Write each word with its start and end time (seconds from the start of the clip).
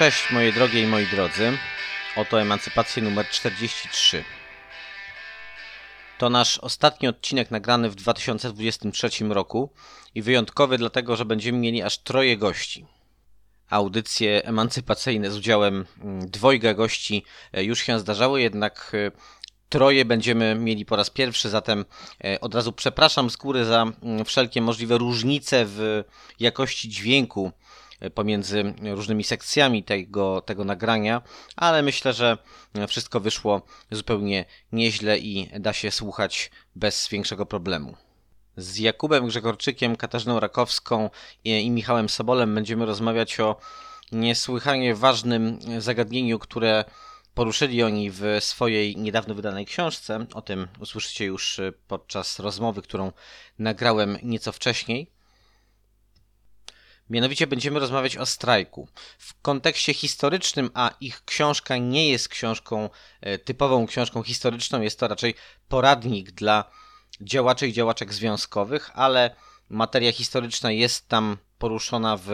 Cześć 0.00 0.30
moje 0.30 0.52
drogie 0.52 0.82
i 0.82 0.86
moi 0.86 1.06
drodzy. 1.06 1.58
Oto 2.16 2.40
emancypację 2.40 3.02
numer 3.02 3.28
43. 3.28 4.24
To 6.18 6.30
nasz 6.30 6.58
ostatni 6.58 7.08
odcinek 7.08 7.50
nagrany 7.50 7.90
w 7.90 7.94
2023 7.94 9.10
roku 9.28 9.72
i 10.14 10.22
wyjątkowy 10.22 10.78
dlatego, 10.78 11.16
że 11.16 11.24
będziemy 11.24 11.58
mieli 11.58 11.82
aż 11.82 11.98
troje 11.98 12.36
gości. 12.36 12.86
Audycje 13.70 14.44
emancypacyjne 14.44 15.30
z 15.30 15.36
udziałem 15.36 15.86
mm, 16.02 16.30
dwojga 16.30 16.74
gości 16.74 17.24
e, 17.52 17.64
już 17.64 17.80
się 17.80 18.00
zdarzały, 18.00 18.40
jednak 18.42 18.92
e, 18.94 19.10
troje 19.68 20.04
będziemy 20.04 20.54
mieli 20.54 20.84
po 20.84 20.96
raz 20.96 21.10
pierwszy, 21.10 21.48
zatem 21.48 21.84
e, 22.24 22.40
od 22.40 22.54
razu 22.54 22.72
przepraszam 22.72 23.30
z 23.30 23.36
góry 23.36 23.64
za 23.64 23.82
mm, 24.02 24.24
wszelkie 24.24 24.62
możliwe 24.62 24.98
różnice 24.98 25.64
w 25.66 26.04
jakości 26.38 26.88
dźwięku 26.88 27.52
pomiędzy 28.14 28.74
różnymi 28.82 29.24
sekcjami 29.24 29.84
tego, 29.84 30.40
tego 30.40 30.64
nagrania, 30.64 31.22
ale 31.56 31.82
myślę, 31.82 32.12
że 32.12 32.38
wszystko 32.88 33.20
wyszło 33.20 33.62
zupełnie 33.90 34.44
nieźle 34.72 35.18
i 35.18 35.50
da 35.60 35.72
się 35.72 35.90
słuchać 35.90 36.50
bez 36.76 37.08
większego 37.08 37.46
problemu. 37.46 37.96
Z 38.56 38.78
Jakubem 38.78 39.26
Grzegorczykiem, 39.26 39.96
Katarzyną 39.96 40.40
Rakowską 40.40 41.10
i 41.44 41.70
Michałem 41.70 42.08
Sobolem 42.08 42.54
będziemy 42.54 42.86
rozmawiać 42.86 43.40
o 43.40 43.56
niesłychanie 44.12 44.94
ważnym 44.94 45.58
zagadnieniu, 45.78 46.38
które 46.38 46.84
poruszyli 47.34 47.82
oni 47.82 48.10
w 48.10 48.22
swojej 48.40 48.96
niedawno 48.96 49.34
wydanej 49.34 49.66
książce. 49.66 50.26
O 50.34 50.42
tym 50.42 50.68
usłyszycie 50.80 51.24
już 51.24 51.60
podczas 51.88 52.38
rozmowy, 52.38 52.82
którą 52.82 53.12
nagrałem 53.58 54.18
nieco 54.22 54.52
wcześniej. 54.52 55.10
Mianowicie 57.10 57.46
będziemy 57.46 57.80
rozmawiać 57.80 58.16
o 58.16 58.26
strajku. 58.26 58.88
W 59.18 59.40
kontekście 59.40 59.94
historycznym, 59.94 60.70
a 60.74 60.90
ich 61.00 61.24
książka 61.24 61.76
nie 61.76 62.08
jest 62.10 62.28
książką 62.28 62.90
e, 63.20 63.38
typową 63.38 63.86
książką 63.86 64.22
historyczną, 64.22 64.80
jest 64.80 64.98
to 65.00 65.08
raczej 65.08 65.34
poradnik 65.68 66.30
dla 66.30 66.70
działaczy 67.20 67.68
i 67.68 67.72
działaczek 67.72 68.14
związkowych, 68.14 68.90
ale 68.94 69.36
materia 69.68 70.12
historyczna 70.12 70.70
jest 70.70 71.08
tam 71.08 71.36
poruszona 71.58 72.16
w 72.16 72.30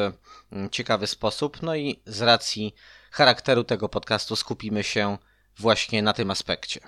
mm, 0.53 0.71
ciekawy 0.71 1.07
sposób. 1.07 1.63
No 1.63 1.77
i 1.77 2.03
z 2.07 2.23
racji 2.23 2.75
charakteru 3.11 3.65
tego 3.65 3.89
podcastu 3.89 4.37
skupimy 4.37 4.85
się 4.85 5.19
właśnie 5.59 6.03
na 6.03 6.13
tym 6.13 6.31
aspekcie. 6.31 6.81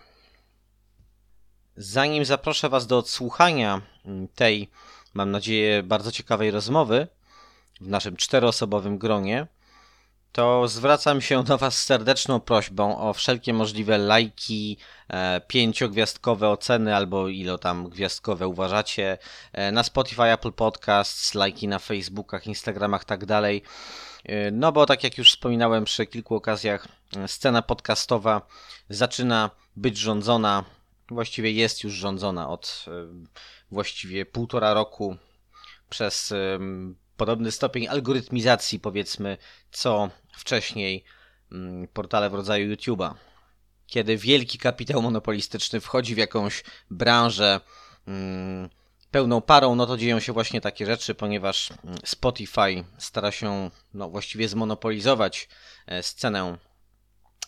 Zanim 1.76 2.25
zaproszę 2.25 2.69
Was 2.69 2.87
do 2.87 2.99
odsłuchania 2.99 3.82
mm, 4.05 4.28
tej, 4.28 4.70
mam 5.15 5.31
nadzieję, 5.31 5.82
bardzo 5.82 6.12
ciekawej 6.12 6.50
rozmowy 6.50 7.09
w 7.81 7.89
naszym 7.89 8.16
czteroosobowym 8.16 8.99
gronie, 8.99 9.47
to 10.33 10.69
zwracam 10.69 11.21
się 11.21 11.44
do 11.44 11.59
Was 11.59 11.78
z 11.78 11.84
serdeczną 11.84 12.41
prośbą 12.41 12.99
o 12.99 13.12
wszelkie 13.12 13.53
możliwe 13.53 13.99
lajki, 13.99 14.77
e, 15.09 15.41
pięciogwiazdkowe 15.41 16.49
oceny 16.49 16.97
albo 16.97 17.28
ilo 17.28 17.59
tam 17.59 17.88
gwiazdkowe 17.88 18.49
uważacie 18.49 19.19
e, 19.53 19.72
na 19.72 19.83
Spotify, 19.83 20.22
Apple 20.22 20.53
Podcasts, 20.53 21.34
lajki 21.34 21.69
na 21.69 21.78
Facebookach, 21.78 22.47
Instagramach, 22.47 23.05
tak 23.05 23.27
dalej. 23.27 23.62
E, 24.25 24.50
No 24.50 24.72
bo 24.72 24.87
tak 24.87 25.05
jak 25.05 25.19
już 25.19 25.31
wspominałem 25.31 25.84
przy 25.84 26.06
kilku 26.06 26.34
okazjach, 26.34 26.88
e, 27.17 27.28
scena 27.28 27.62
podcastowa 27.62 28.47
zaczyna 28.88 29.50
być 29.77 29.99
rządzona, 29.99 30.65
właściwie 31.11 31.53
jest 31.53 31.84
już 31.84 31.93
rządzona 31.93 32.49
od 32.49 32.84
e, 32.88 32.91
właściwie 33.71 34.27
półtora 34.27 34.75
roku 34.75 35.17
przez 35.91 36.34
podobny 37.19 37.53
stopień 37.53 37.89
algorytmizacji, 37.89 38.81
powiedzmy, 38.81 39.39
co 39.71 40.11
wcześniej 40.33 41.05
mm, 41.53 41.89
portale 41.89 42.31
w 42.31 42.34
rodzaju 42.34 42.75
YouTube'a. 42.75 43.15
Kiedy 43.87 44.17
wielki 44.17 44.59
kapitał 44.59 45.03
monopolistyczny 45.03 45.81
wchodzi 45.81 46.15
w 46.15 46.19
jakąś 46.19 46.65
branżę 46.91 47.61
mm, 48.06 48.69
pełną 49.11 49.41
parą, 49.41 49.75
no 49.75 49.87
to 49.87 49.97
dzieją 49.97 50.20
się 50.20 50.32
właśnie 50.32 50.61
takie 50.61 50.87
rzeczy, 50.87 51.15
ponieważ 51.15 51.70
mm, 51.70 51.99
Spotify 52.05 52.85
stara 52.99 53.31
się 53.31 53.71
no, 53.94 54.09
właściwie 54.09 54.49
zmonopolizować 54.49 55.49
e, 55.87 56.03
scenę 56.03 56.59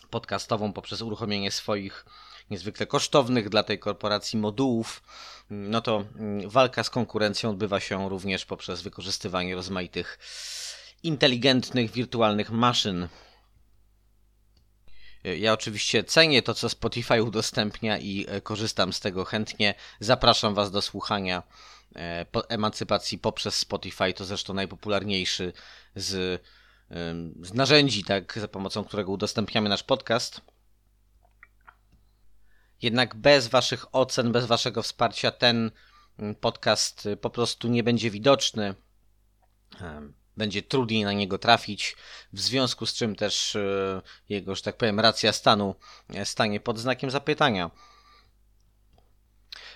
podcastową 0.09 0.73
poprzez 0.73 1.01
uruchomienie 1.01 1.51
swoich 1.51 2.05
niezwykle 2.51 2.85
kosztownych 2.85 3.49
dla 3.49 3.63
tej 3.63 3.79
korporacji 3.79 4.39
modułów, 4.39 5.03
no 5.49 5.81
to 5.81 6.03
mm, 6.15 6.49
walka 6.49 6.83
z 6.83 6.89
konkurencją 6.89 7.49
odbywa 7.49 7.79
się 7.79 8.09
również 8.09 8.45
poprzez 8.45 8.81
wykorzystywanie 8.81 9.55
rozmaitych 9.55 10.19
inteligentnych, 11.03 11.91
wirtualnych 11.91 12.51
maszyn. 12.51 13.07
Ja 15.23 15.53
oczywiście 15.53 16.03
cenię 16.03 16.41
to, 16.41 16.53
co 16.53 16.69
Spotify 16.69 17.23
udostępnia 17.23 17.97
i 17.97 18.25
e, 18.29 18.41
korzystam 18.41 18.93
z 18.93 18.99
tego 18.99 19.25
chętnie. 19.25 19.73
Zapraszam 19.99 20.53
Was 20.53 20.71
do 20.71 20.81
słuchania 20.81 21.43
e, 21.95 22.25
emancypacji 22.49 23.17
poprzez 23.17 23.55
Spotify. 23.55 24.13
To 24.13 24.25
zresztą 24.25 24.53
najpopularniejszy 24.53 25.53
z, 25.95 26.41
z 27.41 27.53
narzędzi, 27.53 28.03
tak, 28.03 28.39
za 28.39 28.47
pomocą 28.47 28.83
którego 28.83 29.11
udostępniamy 29.11 29.69
nasz 29.69 29.83
podcast. 29.83 30.41
Jednak 32.81 33.15
bez 33.15 33.47
Waszych 33.47 33.85
ocen, 33.95 34.31
bez 34.31 34.45
Waszego 34.45 34.83
wsparcia 34.83 35.31
ten 35.31 35.71
mm, 36.19 36.35
podcast 36.35 37.05
y, 37.05 37.17
po 37.17 37.29
prostu 37.29 37.67
nie 37.67 37.83
będzie 37.83 38.11
widoczny. 38.11 38.75
będzie 40.37 40.61
trudniej 40.61 41.03
na 41.03 41.13
niego 41.13 41.37
trafić, 41.37 41.95
w 42.33 42.39
związku 42.39 42.85
z 42.85 42.93
czym 42.93 43.15
też 43.15 43.55
e, 43.55 44.01
jego, 44.29 44.55
że 44.55 44.61
tak 44.61 44.77
powiem, 44.77 44.99
racja 44.99 45.33
stanu 45.33 45.75
e, 46.09 46.25
stanie 46.25 46.59
pod 46.59 46.79
znakiem 46.79 47.11
zapytania. 47.11 47.71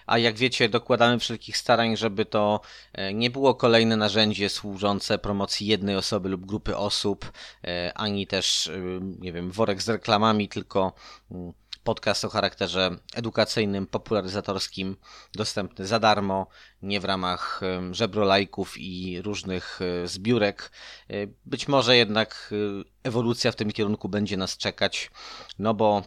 A 0.05 0.17
jak 0.17 0.35
wiecie, 0.37 0.69
dokładamy 0.69 1.19
wszelkich 1.19 1.57
starań, 1.57 1.97
żeby 1.97 2.25
to 2.25 2.61
e, 2.93 3.13
nie 3.13 3.29
było 3.29 3.55
kolejne 3.55 3.97
narzędzie 3.97 4.49
służące 4.49 5.17
promocji 5.17 5.67
jednej 5.67 5.95
osoby 5.95 6.29
lub 6.29 6.45
grupy 6.45 6.77
osób, 6.77 7.31
e, 7.63 7.91
ani 7.95 8.27
też, 8.27 8.67
e, 8.67 8.79
nie 9.19 9.33
wiem, 9.33 9.51
worek 9.51 9.81
z 9.81 9.89
reklamami, 9.89 10.49
tylko 10.49 10.93
mm, 11.31 11.53
podcast 11.85 12.25
o 12.25 12.29
charakterze 12.29 12.97
edukacyjnym, 13.13 13.87
popularyzatorskim, 13.87 14.97
dostępny 15.33 15.87
za 15.87 15.99
darmo, 15.99 16.47
nie 16.81 16.99
w 16.99 17.05
ramach 17.05 17.61
żebrolajków 17.91 18.77
i 18.77 19.21
różnych 19.21 19.79
e, 19.81 20.07
zbiórek. 20.07 20.71
E, 21.09 21.13
Być 21.45 21.67
może 21.67 21.97
jednak 21.97 22.51
e, 22.51 22.55
ewolucja 23.03 23.51
w 23.51 23.55
tym 23.55 23.71
kierunku 23.71 24.09
będzie 24.09 24.37
nas 24.37 24.57
czekać, 24.57 25.11
no 25.59 25.73
bo 25.73 26.03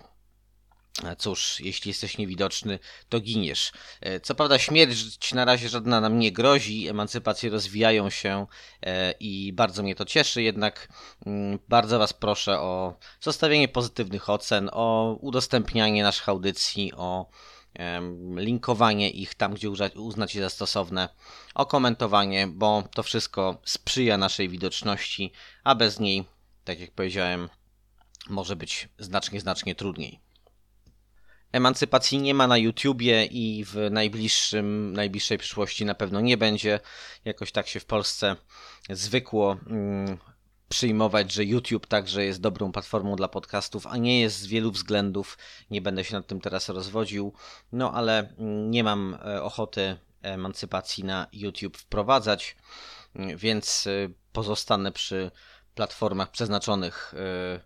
Cóż, 1.19 1.61
jeśli 1.61 1.89
jesteś 1.89 2.19
niewidoczny, 2.19 2.79
to 3.09 3.21
giniesz. 3.21 3.73
E, 4.01 4.21
Co 4.21 4.35
prawda, 4.35 4.59
śmierć 4.59 5.33
na 5.35 5.45
razie 5.45 5.69
żadna 5.69 6.01
nam 6.01 6.19
nie 6.19 6.33
grozi, 6.33 6.89
emancypacje 6.89 7.51
rozwijają 7.51 8.11
się 8.11 8.47
e, 8.83 9.15
i 9.21 9.53
bardzo 9.53 9.83
mnie 9.83 9.95
to 9.95 10.05
cieszy, 10.05 10.43
jednak 10.43 10.89
mm, 11.27 11.59
bardzo 11.69 11.99
Was 11.99 12.13
proszę 12.13 12.61
o 12.61 12.99
zostawienie 13.21 13.69
pozytywnych 13.69 14.31
ocen, 14.31 14.71
o 14.73 15.17
udostępnianie 15.21 16.03
naszych 16.03 16.29
audycji, 16.29 16.93
o 16.95 17.31
linkowanie 18.37 19.11
ich 19.11 19.35
tam, 19.35 19.55
gdzie 19.55 19.71
uznacie 19.95 20.41
za 20.41 20.51
stosowne, 20.51 21.09
o 21.55 21.67
komentowanie, 21.67 22.47
bo 22.47 22.85
to 22.95 23.03
wszystko 23.03 23.61
sprzyja 23.65 24.19
naszej 24.19 24.49
widoczności, 24.49 25.33
a 25.65 25.75
bez 25.75 26.01
niej, 26.01 26.25
tak 26.65 26.81
jak 26.81 26.91
powiedziałem, 26.91 27.49
może 28.29 28.57
być 28.57 28.89
znacznie, 28.99 29.41
znacznie 29.41 29.75
trudniej. 29.75 30.21
Emancypacji 31.53 32.19
nie 32.19 32.35
ma 32.35 32.47
na 32.47 32.59
YouTubie 32.59 33.25
i 33.25 33.65
w 33.65 33.77
najbliższym, 33.91 34.93
najbliższej 34.93 35.39
przyszłości 35.39 35.85
na 35.85 35.95
pewno 35.95 36.21
nie 36.21 36.37
będzie. 36.37 36.81
Jakoś 37.25 37.53
tak 37.53 37.69
się 37.69 37.81
w 37.81 37.85
Polsce 37.85 38.37
zwykło 38.91 39.57
mm, 39.67 40.19
przyjmować, 40.69 41.33
że 41.33 41.45
YouTube 41.45 41.87
także 41.87 42.25
jest 42.25 42.41
dobrą 42.41 42.73
platformą 42.73 43.17
dla 43.17 43.29
podcastów, 43.29 43.87
a 43.87 43.97
nie 43.97 44.21
jest 44.21 44.39
z 44.39 44.47
wielu 44.47 44.71
względów. 44.73 45.39
Nie 45.71 45.83
będę 45.83 46.05
się 46.05 46.15
nad 46.15 46.27
tym 46.27 46.41
teraz 46.41 46.69
rozwodził, 46.69 47.33
no 47.73 47.93
ale 47.93 48.19
mm, 48.19 48.71
nie 48.71 48.85
mam 48.85 49.19
e, 49.27 49.43
ochoty 49.43 49.97
emancypacji 50.23 51.05
na 51.05 51.27
YouTube 51.33 51.77
wprowadzać, 51.77 52.57
mm, 53.15 53.37
więc 53.37 53.87
e, 53.87 53.91
pozostanę 54.33 54.93
przy 54.93 55.31
platformach 55.75 56.31
przeznaczonych 56.31 57.15
e, 57.15 57.61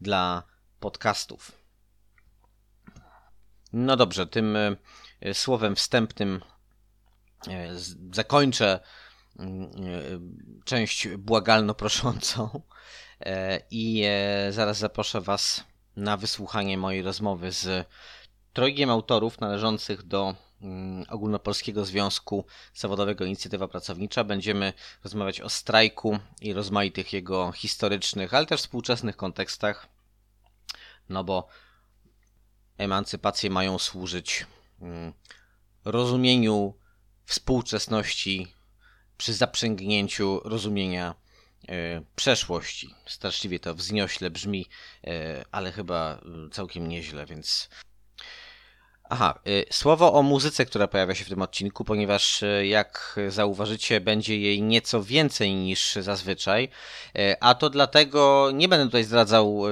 dla 0.00 0.42
podcastów. 0.80 1.57
No 3.72 3.96
dobrze, 3.96 4.26
tym 4.26 4.56
e, 4.56 4.76
e, 5.20 5.34
słowem 5.34 5.76
wstępnym 5.76 6.40
e, 7.48 7.74
zakończę 8.12 8.80
mm, 9.38 9.70
część 10.64 11.08
błagalno-proszącą 11.08 12.60
i 13.70 14.04
zaraz 14.50 14.78
zaproszę 14.78 15.20
Was 15.20 15.64
na 15.96 16.16
wysłuchanie 16.16 16.78
mojej 16.78 17.02
rozmowy 17.02 17.52
z 17.52 17.86
trojgiem 18.52 18.90
autorów 18.90 19.40
należących 19.40 20.02
do 20.02 20.34
mm, 20.62 21.04
Ogólnopolskiego 21.08 21.84
Związku 21.84 22.44
Zawodowego 22.74 23.24
Inicjatywa 23.24 23.68
Pracownicza. 23.68 24.24
Będziemy 24.24 24.72
rozmawiać 25.04 25.40
o 25.40 25.48
strajku 25.48 26.18
i 26.40 26.52
rozmaitych 26.52 27.12
jego 27.12 27.52
historycznych, 27.52 28.34
ale 28.34 28.46
też 28.46 28.60
współczesnych 28.60 29.16
kontekstach, 29.16 29.88
no 31.08 31.24
bo 31.24 31.48
emancypacje 32.78 33.50
mają 33.50 33.78
służyć 33.78 34.46
mm, 34.80 35.12
rozumieniu 35.84 36.74
współczesności 37.26 38.46
przy 39.16 39.34
zaprzęgnięciu 39.34 40.40
rozumienia 40.44 41.14
e, 41.68 42.02
przeszłości. 42.16 42.94
Straszliwie 43.06 43.60
to 43.60 43.74
wzniośle 43.74 44.30
brzmi, 44.30 44.66
e, 45.04 45.44
ale 45.52 45.72
chyba 45.72 46.14
e, 46.14 46.50
całkiem 46.50 46.88
nieźle, 46.88 47.26
więc. 47.26 47.68
Aha, 49.10 49.40
słowo 49.70 50.12
o 50.12 50.22
muzyce, 50.22 50.66
która 50.66 50.88
pojawia 50.88 51.14
się 51.14 51.24
w 51.24 51.28
tym 51.28 51.42
odcinku, 51.42 51.84
ponieważ 51.84 52.44
jak 52.62 53.20
zauważycie, 53.28 54.00
będzie 54.00 54.38
jej 54.38 54.62
nieco 54.62 55.02
więcej 55.02 55.54
niż 55.54 55.94
zazwyczaj, 56.00 56.68
a 57.40 57.54
to 57.54 57.70
dlatego 57.70 58.50
nie 58.54 58.68
będę 58.68 58.86
tutaj 58.86 59.04
zdradzał 59.04 59.62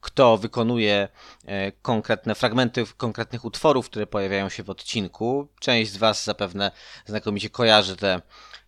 kto 0.00 0.38
wykonuje 0.38 1.08
e, 1.44 1.72
konkretne 1.72 2.34
fragmenty 2.34 2.84
konkretnych 2.96 3.44
utworów, 3.44 3.86
które 3.86 4.06
pojawiają 4.06 4.48
się 4.48 4.62
w 4.62 4.70
odcinku. 4.70 5.48
Część 5.60 5.92
z 5.92 5.96
Was 5.96 6.24
zapewne 6.24 6.70
znakomicie 7.06 7.50
kojarzy 7.50 7.96
te 7.96 8.20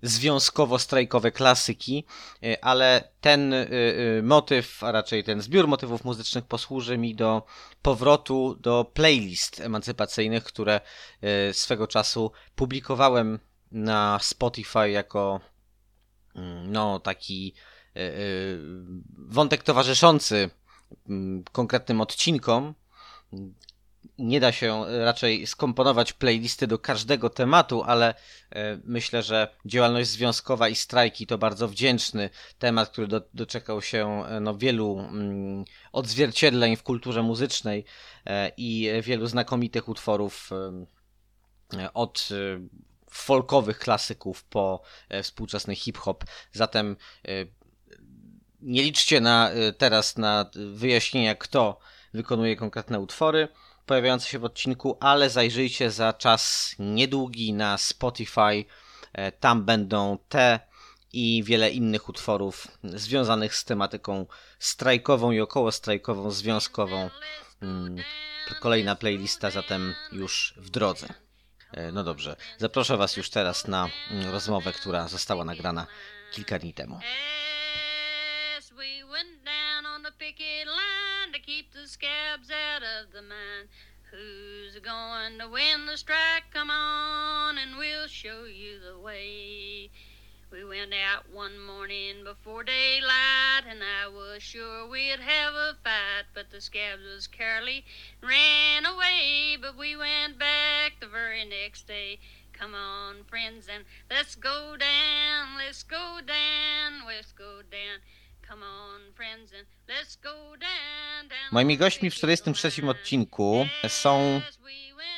związkowo-strajkowe 0.03 1.33
klasyki, 1.33 2.05
e, 2.43 2.65
ale 2.65 3.09
ten 3.21 3.55
e, 3.55 3.67
motyw, 4.23 4.85
a 4.85 4.93
raczej 4.93 5.25
ten 5.25 5.43
zbiór 5.43 5.69
motywów 5.69 6.05
muzycznych 6.05 6.45
posłuży 6.45 6.99
mi 6.99 7.15
do 7.15 7.43
powrotu 7.83 8.57
do 8.61 8.85
playlist 8.85 9.61
emancypacyjnych, 9.61 10.45
które 10.45 10.81
swego 11.53 11.87
czasu 11.87 12.33
publikowałem 12.55 13.39
na 13.73 14.19
Spotify 14.23 14.91
jako 14.91 15.41
mm, 16.35 16.73
no 16.73 17.01
taki 17.01 17.55
wątek 19.29 19.63
towarzyszący 19.63 20.51
konkretnym 21.53 22.01
odcinkom. 22.01 22.75
Nie 24.19 24.41
da 24.41 24.53
się 24.53 24.85
raczej 25.05 25.47
skomponować 25.47 26.13
playlisty 26.13 26.67
do 26.67 26.79
każdego 26.79 27.31
tematu, 27.31 27.83
ale 27.83 28.15
e, 28.51 28.79
myślę, 28.85 29.23
że 29.23 29.49
działalność 29.67 30.11
związkowa 30.11 30.69
i 30.69 30.75
strajki 30.75 31.27
to 31.27 31.39
bardzo 31.39 31.69
wdzięczny 31.69 32.31
temat, 32.59 32.89
który 32.89 33.07
do, 33.07 33.23
doczekał 33.35 33.83
się 33.83 34.25
e, 34.27 34.41
no, 34.41 34.55
wielu 34.55 34.99
mm, 34.99 35.65
odzwierciedleń 35.93 36.77
w 36.77 36.83
kulturze 36.83 37.23
muzycznej 37.23 37.85
e, 38.27 38.53
i 38.57 38.91
wielu 39.03 39.27
znakomitych 39.27 39.89
utworów 39.89 40.51
od 41.95 42.29
folkowych 43.11 43.79
klasyków 43.79 44.45
po 44.45 44.83
współczesny 45.23 45.77
hip-hop. 45.77 46.25
Zatem 46.53 46.97
nie 48.63 48.83
liczcie 48.83 49.21
na, 49.21 49.51
e, 49.51 49.73
teraz 49.73 50.17
na 50.17 50.51
wyjaśnienia, 50.55 51.35
kto 51.35 51.79
wykonuje 52.15 52.57
konkretne 52.57 53.01
utwory 53.01 53.49
pojawiające 53.87 54.29
się 54.29 54.39
w 54.39 54.45
odcinku, 54.45 54.97
ale 55.01 55.31
zajrzyjcie 55.31 55.91
za 55.91 56.13
czas 56.13 56.75
niedługi 56.79 57.53
na 57.53 57.79
Spotify. 57.79 58.65
E, 59.13 59.33
Tam 59.33 59.65
będą 59.65 60.19
te 60.29 60.61
i 61.13 61.43
wiele 61.45 61.71
innych 61.71 62.09
utworów 62.09 62.69
związanych 62.85 63.55
z 63.57 63.65
tematyką 63.65 64.27
strajkową 64.59 65.31
i 65.33 65.41
około 65.41 65.73
strajkową, 65.73 66.31
związkową. 66.31 67.11
Mm, 67.63 67.97
Kolejna 68.61 68.97
playlista 68.97 69.51
zatem 69.51 69.95
już 70.13 70.55
w 70.57 70.71
drodze. 70.71 71.07
E, 71.73 71.93
No 71.93 72.05
dobrze, 72.05 72.37
zaproszę 72.59 72.97
Was 72.97 73.17
już 73.17 73.31
teraz 73.31 73.69
na 73.69 73.89
mm, 74.11 74.31
rozmowę, 74.31 74.73
która 74.73 75.09
została 75.09 75.45
nagrana 75.45 75.87
kilka 76.33 76.59
dni 76.59 76.75
temu. 76.75 77.01
Picket 80.33 80.67
line 80.67 81.33
to 81.33 81.41
keep 81.41 81.73
the 81.73 81.87
scabs 81.87 82.51
out 82.51 82.83
of 82.83 83.13
the 83.13 83.23
mine. 83.23 83.69
Who's 84.11 84.79
going 84.81 85.39
to 85.39 85.49
win 85.49 85.87
the 85.87 85.97
strike? 85.97 86.45
Come 86.53 86.71
on, 86.71 87.59
and 87.59 87.77
we'll 87.77 88.07
show 88.07 88.45
you 88.45 88.79
the 88.79 88.99
way. 88.99 89.91
We 90.51 90.65
went 90.65 90.93
out 90.93 91.33
one 91.33 91.59
morning 91.59 92.25
before 92.25 92.63
daylight, 92.63 93.65
and 93.69 93.81
I 93.83 94.09
was 94.09 94.43
sure 94.43 94.87
we'd 94.87 95.21
have 95.21 95.55
a 95.55 95.77
fight, 95.83 96.27
but 96.35 96.51
the 96.51 96.61
scabs 96.61 97.03
was 97.03 97.27
careless, 97.27 97.83
ran 98.23 98.85
away. 98.85 99.57
But 99.61 99.79
we 99.79 99.97
went 99.97 100.39
back 100.39 101.01
the 101.01 101.07
very 101.07 101.45
next 101.45 101.87
day. 101.87 102.19
Come 102.53 102.75
on, 102.75 103.25
friends, 103.29 103.67
and 103.73 103.85
let's 104.11 104.35
go 104.35 104.77
down, 104.79 105.59
let's 105.59 105.83
go 105.83 106.21
down, 106.25 107.07
let's 107.07 107.33
go 107.33 107.61
down. 107.71 108.01
Moimi 111.53 111.79
gośćmi 111.79 112.11
w 112.11 112.15
picket 112.15 112.41
43 112.41 112.81
line. 112.81 112.91
odcinku 112.91 113.67
są 113.89 114.41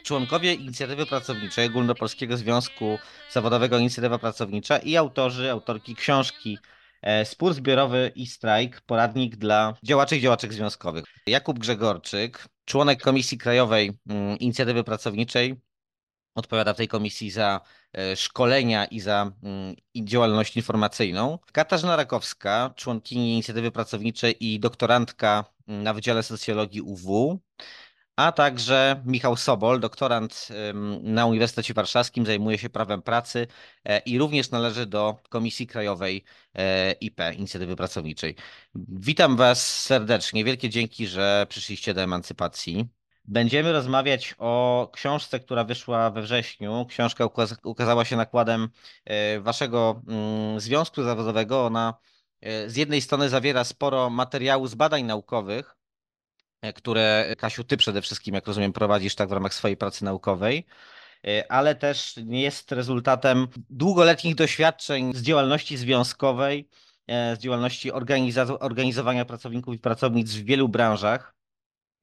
członkowie 0.05 0.55
Inicjatywy 0.55 1.07
Pracowniczej 1.07 1.67
Ogólnopolskiego 1.67 2.37
Związku 2.37 2.85
we 2.91 3.33
Zawodowego 3.33 3.79
Inicjatywa 3.79 4.19
Pracownicza 4.19 4.79
i 4.79 4.97
autorzy, 4.97 5.51
autorki 5.51 5.95
książki 5.95 6.59
e, 7.03 7.25
Spór 7.25 7.55
zbiorowy 7.55 8.13
i 8.15 8.27
strajk, 8.27 8.81
poradnik 8.81 9.37
dla 9.37 9.75
działaczy 9.83 10.17
i 10.17 10.21
działaczek 10.21 10.53
związkowych. 10.53 11.05
Jakub 11.27 11.59
Grzegorczyk, 11.59 12.45
członek 12.65 13.03
Komisji 13.03 13.39
Krajowej 13.39 13.93
mm, 14.09 14.39
Inicjatywy 14.39 14.85
Pracowniczej, 14.85 15.55
odpowiada 16.35 16.75
w 16.75 16.77
tej 16.77 16.89
komisji 16.89 17.31
za 17.31 17.61
e, 17.93 18.17
szkolenia 18.17 18.85
i 18.85 19.01
za 19.01 19.33
mm, 19.43 19.75
działalność 19.97 20.57
informacyjną. 20.57 21.39
Katarzyna 21.53 21.97
Rakowska, 21.97 22.75
członkini 22.77 23.33
inicjatywy 23.33 23.71
pracowniczej 23.71 24.47
i 24.47 24.61
doktorantka 24.61 25.45
mm, 25.69 25.83
na 25.83 25.95
Wydziale 25.95 26.23
Socjologii 26.23 26.81
UW, 26.81 27.41
a 28.17 28.33
także 28.33 29.03
Michał 29.07 29.37
Sobol, 29.37 29.81
doktorant 29.81 30.49
na 31.03 31.27
Uniwersytecie 31.27 31.75
Warszawskim, 31.75 32.27
zajmuje 32.27 32.59
się 32.59 32.71
prawem 32.71 33.03
pracy 33.03 33.47
e, 33.85 33.99
i 33.99 34.19
również 34.19 34.51
należy 34.51 34.87
do 34.87 35.17
Komisji 35.29 35.67
Krajowej 35.67 36.25
e, 36.55 36.93
IP, 36.93 37.21
Inicjatywy 37.37 37.77
Pracowniczej. 37.77 38.37
Witam 38.75 39.37
Was 39.37 39.83
serdecznie. 39.83 40.45
Wielkie 40.45 40.71
dzięki, 40.71 41.07
że 41.07 41.47
przyszliście 41.49 41.95
do 41.95 42.03
emancypacji. 42.03 42.89
Będziemy 43.25 43.73
rozmawiać 43.73 44.35
o 44.39 44.91
książce, 44.93 45.41
która 45.41 45.65
wyszła 45.65 46.11
we 46.11 46.23
wrześniu. 46.23 46.87
Książka 46.89 47.25
ukaz- 47.25 47.57
ukazała 47.65 48.05
się 48.05 48.17
nakładem 48.17 48.69
e, 49.05 49.41
Waszego 49.41 50.03
mm, 50.09 50.61
związku 50.61 51.03
zawodowego. 51.03 51.67
Ona 51.67 51.95
e, 52.41 52.71
z 52.71 52.77
jednej 52.77 53.01
strony 53.01 53.29
zawiera 53.29 53.65
sporo 53.65 54.11
materiału 54.11 54.67
z 54.67 54.75
badań 54.75 55.05
naukowych, 55.05 55.77
e, 56.63 56.73
które 56.73 57.35
Kasiu, 57.39 57.65
ty 57.65 57.77
przede 57.77 58.03
wszystkim, 58.03 58.35
jak 58.35 58.47
rozumiem, 58.47 58.73
prowadzisz 58.73 59.15
tak 59.15 59.29
w 59.29 59.33
ramach 59.33 59.55
swojej 59.55 59.77
pracy 59.77 60.05
naukowej, 60.05 60.67
ale 61.49 61.75
też 61.75 62.15
jest 62.27 62.73
rezultatem 62.73 63.49
długoletnich 63.71 64.35
doświadczeń 64.35 65.15
z 65.15 65.23
działalności 65.23 65.77
związkowej, 65.77 66.69
z 67.09 67.39
działalności 67.39 67.93
organizowania 68.61 69.25
pracowników 69.25 69.75
i 69.75 69.79
pracownic 69.79 70.35
w 70.35 70.45
wielu 70.45 70.69
branżach. 70.69 71.35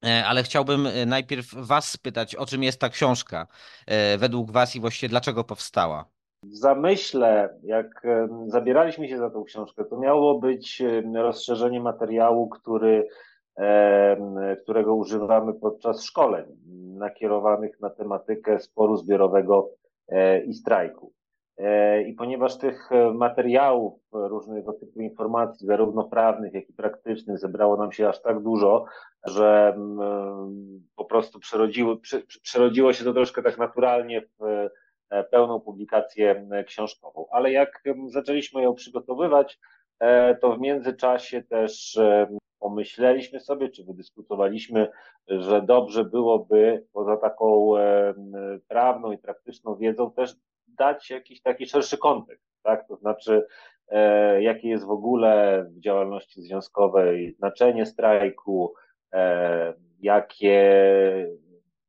E, 0.06 0.24
Ale 0.26 0.42
chciałbym 0.42 0.86
e, 0.86 1.06
najpierw 1.06 1.54
Was 1.54 1.90
spytać, 1.90 2.36
o 2.36 2.46
czym 2.46 2.62
jest 2.62 2.80
ta 2.80 2.88
książka 2.88 3.46
e, 3.86 4.18
według 4.18 4.50
Was 4.50 4.76
i 4.76 4.80
właściwie 4.80 5.10
dlaczego 5.10 5.44
powstała. 5.44 6.04
W 6.44 6.56
zamyśle, 6.56 7.58
jak 7.62 8.06
zabieraliśmy 8.46 9.08
się 9.08 9.18
za 9.18 9.30
tą 9.30 9.44
książkę, 9.44 9.84
to 9.84 9.98
miało 9.98 10.38
być 10.38 10.82
rozszerzenie 11.14 11.80
materiału, 11.80 12.48
który, 12.48 13.08
którego 14.62 14.94
używamy 14.94 15.54
podczas 15.54 16.04
szkoleń 16.04 16.44
nakierowanych 16.94 17.80
na 17.80 17.90
tematykę 17.90 18.60
sporu 18.60 18.96
zbiorowego 18.96 19.70
i 20.46 20.54
strajku. 20.54 21.12
E, 21.58 22.02
I 22.02 22.14
ponieważ 22.14 22.58
tych 22.58 22.92
e, 22.92 23.12
materiałów, 23.12 23.94
e, 24.14 24.28
różnego 24.28 24.72
typu 24.72 25.00
informacji, 25.00 25.66
zarówno 25.66 26.04
prawnych, 26.04 26.54
jak 26.54 26.70
i 26.70 26.72
praktycznych, 26.72 27.38
zebrało 27.38 27.76
nam 27.76 27.92
się 27.92 28.08
aż 28.08 28.22
tak 28.22 28.42
dużo, 28.42 28.84
że 29.24 29.74
mm, 29.76 30.88
po 30.96 31.04
prostu 31.04 31.38
przerodziło, 31.40 31.96
prze- 31.96 32.40
przerodziło 32.42 32.92
się 32.92 33.04
to 33.04 33.12
troszkę 33.12 33.42
tak 33.42 33.58
naturalnie 33.58 34.22
w 34.22 34.68
pełną 35.30 35.60
publikację 35.60 36.46
książkową. 36.66 37.26
Ale 37.30 37.52
jak 37.52 37.82
zaczęliśmy 38.06 38.62
ją 38.62 38.74
przygotowywać, 38.74 39.58
to 40.40 40.56
w 40.56 40.60
międzyczasie 40.60 41.42
też 41.42 41.98
pomyśleliśmy 42.58 43.40
sobie, 43.40 43.68
czy 43.68 43.84
wydyskutowaliśmy, 43.84 44.88
że 45.28 45.62
dobrze 45.62 46.04
byłoby 46.04 46.86
poza 46.92 47.16
taką 47.16 47.72
prawną 48.68 49.12
i 49.12 49.18
praktyczną 49.18 49.76
wiedzą 49.76 50.10
też 50.10 50.36
dać 50.78 51.10
jakiś 51.10 51.42
taki 51.42 51.66
szerszy 51.66 51.98
kontekst, 51.98 52.46
tak? 52.62 52.88
To 52.88 52.96
znaczy, 52.96 53.46
e, 53.88 54.42
jakie 54.42 54.68
jest 54.68 54.84
w 54.84 54.90
ogóle 54.90 55.64
w 55.70 55.80
działalności 55.80 56.42
związkowej 56.42 57.32
znaczenie 57.32 57.86
strajku, 57.86 58.74
e, 59.12 59.74
jakie, 60.00 60.86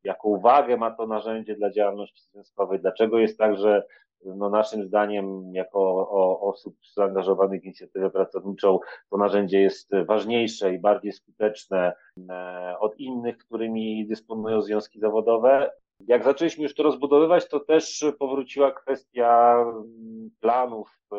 jaką 0.03 0.39
wagę 0.39 0.77
ma 0.77 0.91
to 0.91 1.07
narzędzie 1.07 1.55
dla 1.55 1.71
działalności 1.71 2.21
związkowej, 2.31 2.79
dlaczego 2.79 3.19
jest 3.19 3.37
tak, 3.37 3.57
że 3.57 3.83
no 4.25 4.49
naszym 4.49 4.83
zdaniem, 4.83 5.53
jako 5.53 5.79
o, 6.09 6.39
osób 6.49 6.75
zaangażowanych 6.95 7.61
w 7.61 7.65
inicjatywę 7.65 8.09
pracowniczą, 8.09 8.79
to 9.09 9.17
narzędzie 9.17 9.61
jest 9.61 9.91
ważniejsze 10.05 10.73
i 10.73 10.79
bardziej 10.79 11.11
skuteczne 11.11 11.93
e, 12.29 12.75
od 12.79 12.97
innych, 12.97 13.37
którymi 13.37 14.07
dysponują 14.07 14.61
związki 14.61 14.99
zawodowe. 14.99 15.71
Jak 16.07 16.24
zaczęliśmy 16.24 16.63
już 16.63 16.75
to 16.75 16.83
rozbudowywać, 16.83 17.50
to 17.50 17.60
też 17.60 18.05
powróciła 18.19 18.72
kwestia 18.72 19.55
mm, 19.62 20.29
planów, 20.39 21.00
e, 21.12 21.15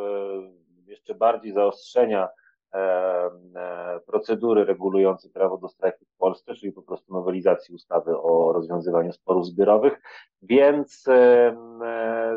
jeszcze 0.86 1.14
bardziej 1.14 1.52
zaostrzenia 1.52 2.28
e, 2.74 2.78
e, 2.78 4.00
procedury 4.06 4.64
regulującej 4.64 5.30
prawo 5.30 5.58
do 5.58 5.68
strajku 5.68 6.04
w 6.04 6.16
Polsce, 6.16 6.54
czyli 6.54 6.72
po 6.72 6.82
prostu 6.82 7.12
nowelizacji 7.12 7.74
ustawy 7.74 8.18
o 8.18 8.52
rozwiązywaniu 8.52 9.12
sporów 9.12 9.46
zbiorowych, 9.46 10.00
więc 10.42 11.04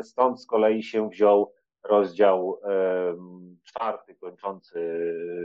stąd 0.02 0.42
z 0.42 0.46
kolei 0.46 0.82
się 0.82 1.08
wziął 1.08 1.52
rozdział 1.84 2.60
czwarty 3.64 4.14
kończący, 4.14 4.80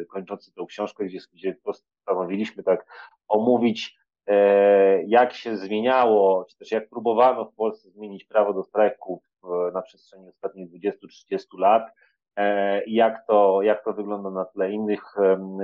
kończący 0.10 0.54
tą 0.54 0.66
książkę, 0.66 1.06
gdzie, 1.06 1.20
gdzie 1.34 1.56
postanowiliśmy 1.64 2.64
tak 2.64 2.86
omówić 3.28 4.03
jak 5.08 5.34
się 5.34 5.58
zmieniało, 5.58 6.46
czy 6.50 6.58
też 6.58 6.72
jak 6.72 6.90
próbowano 6.90 7.46
w 7.46 7.56
Polsce 7.56 7.90
zmienić 7.90 8.26
prawo 8.26 8.54
do 8.54 8.64
strajków 8.64 9.24
e, 9.44 9.72
na 9.72 9.82
przestrzeni 9.82 10.30
ostatnich 10.30 10.70
20-30 10.72 11.60
lat 11.60 11.84
e, 12.36 12.84
i 12.84 12.94
jak 12.94 13.26
to, 13.28 13.62
jak 13.62 13.84
to 13.84 13.94
wygląda 13.94 14.30
na 14.30 14.46
tle 14.46 14.72
innych 14.72 15.16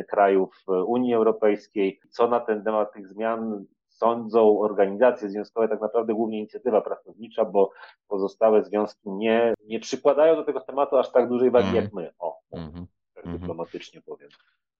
krajów 0.08 0.64
Unii 0.86 1.14
Europejskiej, 1.14 2.00
co 2.10 2.28
na 2.28 2.40
ten 2.40 2.64
temat 2.64 2.94
tych 2.94 3.08
zmian 3.08 3.66
sądzą 3.88 4.60
organizacje 4.60 5.30
związkowe, 5.30 5.68
tak 5.70 5.82
naprawdę 5.82 6.14
głównie 6.14 6.38
inicjatywa 6.38 6.82
pracownicza, 6.82 7.46
bo 7.46 7.72
pozostałe 8.08 8.64
związki 8.64 9.10
nie, 9.10 9.54
nie 9.66 9.80
przykładają 9.80 10.36
do 10.36 10.44
tego 10.44 10.62
tematu 10.62 10.98
aż 10.98 11.12
tak 11.12 11.30
dużej 11.30 11.52
wagi 11.52 11.68
Mhm. 11.68 11.84
jak 11.84 11.94
my. 11.94 12.12
O, 12.20 12.40
Mhm. 12.52 12.86
tak 13.16 13.26
Mhm. 13.26 13.40
dyplomatycznie 13.42 14.02
powiem. 14.02 14.30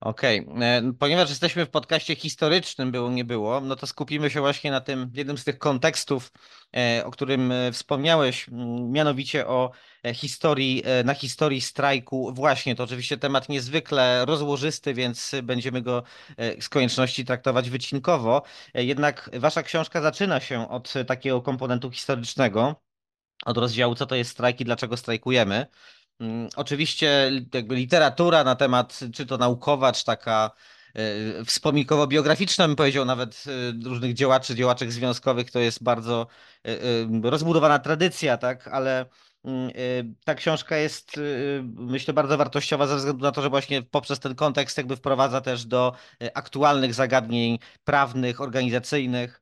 Okej, 0.02 0.48
e, 0.62 0.94
Ponieważ 1.00 1.30
jesteśmy 1.30 1.66
w 1.66 1.70
podcaście 1.70 2.16
historycznym, 2.16 2.92
było 2.92 3.12
nie 3.12 3.26
było, 3.26 3.62
no 3.62 3.76
to 3.76 3.88
skupimy 3.88 4.30
się 4.30 4.40
właśnie 4.40 4.72
na 4.72 4.82
tym 4.82 5.12
jednym 5.14 5.38
z 5.38 5.44
tych 5.44 5.58
kontekstów, 5.58 6.32
e, 6.78 7.06
o 7.06 7.12
którym 7.12 7.52
e, 7.52 7.72
wspomniałeś, 7.72 8.48
mianowicie 8.90 9.48
o 9.48 9.72
historii, 10.14 10.84
na 11.06 11.14
historii 11.14 11.62
strajku. 11.62 12.34
Właśnie, 12.34 12.76
to 12.76 12.84
oczywiście 12.84 13.18
temat 13.18 13.50
niezwykle 13.50 14.26
rozłożysty, 14.26 14.94
więc 14.94 15.32
będziemy 15.44 15.82
go 15.82 16.04
z 16.60 16.70
konieczności 16.70 17.26
traktować 17.26 17.70
wycinkowo. 17.70 18.44
Jednak 18.74 19.30
wasza 19.34 19.64
książka 19.64 20.02
zaczyna 20.02 20.40
się 20.40 20.70
od 20.70 20.94
takiego 21.08 21.42
komponentu 21.42 21.92
historycznego, 21.92 22.76
od 23.46 23.58
rozdziału 23.58 23.96
co 23.96 24.06
to 24.06 24.16
jest 24.16 24.32
strajk 24.32 24.62
i 24.62 24.66
dlaczego 24.66 24.98
strajkujemy. 24.98 25.66
Mm, 26.20 26.50
Oczywiście 26.56 27.32
jakby 27.54 27.76
literatura 27.76 28.44
na 28.44 28.56
temat, 28.56 29.00
czy 29.14 29.26
to 29.26 29.38
naukowa, 29.38 29.92
czy 29.94 30.06
taka 30.06 30.52
e, 30.96 31.46
wspominkowo-biograficzna, 31.46 32.68
bym 32.68 32.76
powiedział, 32.76 33.06
nawet 33.06 33.44
e, 33.48 33.90
różnych 33.90 34.14
działaczy, 34.14 34.56
działaczek 34.56 34.92
związkowych, 34.92 35.52
to 35.52 35.60
jest 35.60 35.84
bardzo 35.84 36.28
e, 36.66 36.72
rozbudowana 37.30 37.80
tradycja, 37.80 38.38
tak, 38.38 38.68
ale 38.68 39.06
mm, 39.46 39.72
ta 40.26 40.36
książka 40.36 40.78
jest, 40.78 41.20
myślę, 41.64 42.14
bardzo 42.14 42.38
wartościowa 42.38 42.88
ze 42.88 42.96
względu 42.96 43.24
na 43.24 43.32
to, 43.32 43.42
że 43.42 43.50
właśnie 43.50 43.82
poprzez 43.82 44.20
ten 44.20 44.36
kontekst 44.36 44.78
jakby 44.78 44.96
wprowadza 44.96 45.42
też 45.42 45.66
do 45.66 45.94
aktualnych 46.34 46.94
zagadnień 46.94 47.60
prawnych, 47.84 48.42
organizacyjnych 48.42 49.42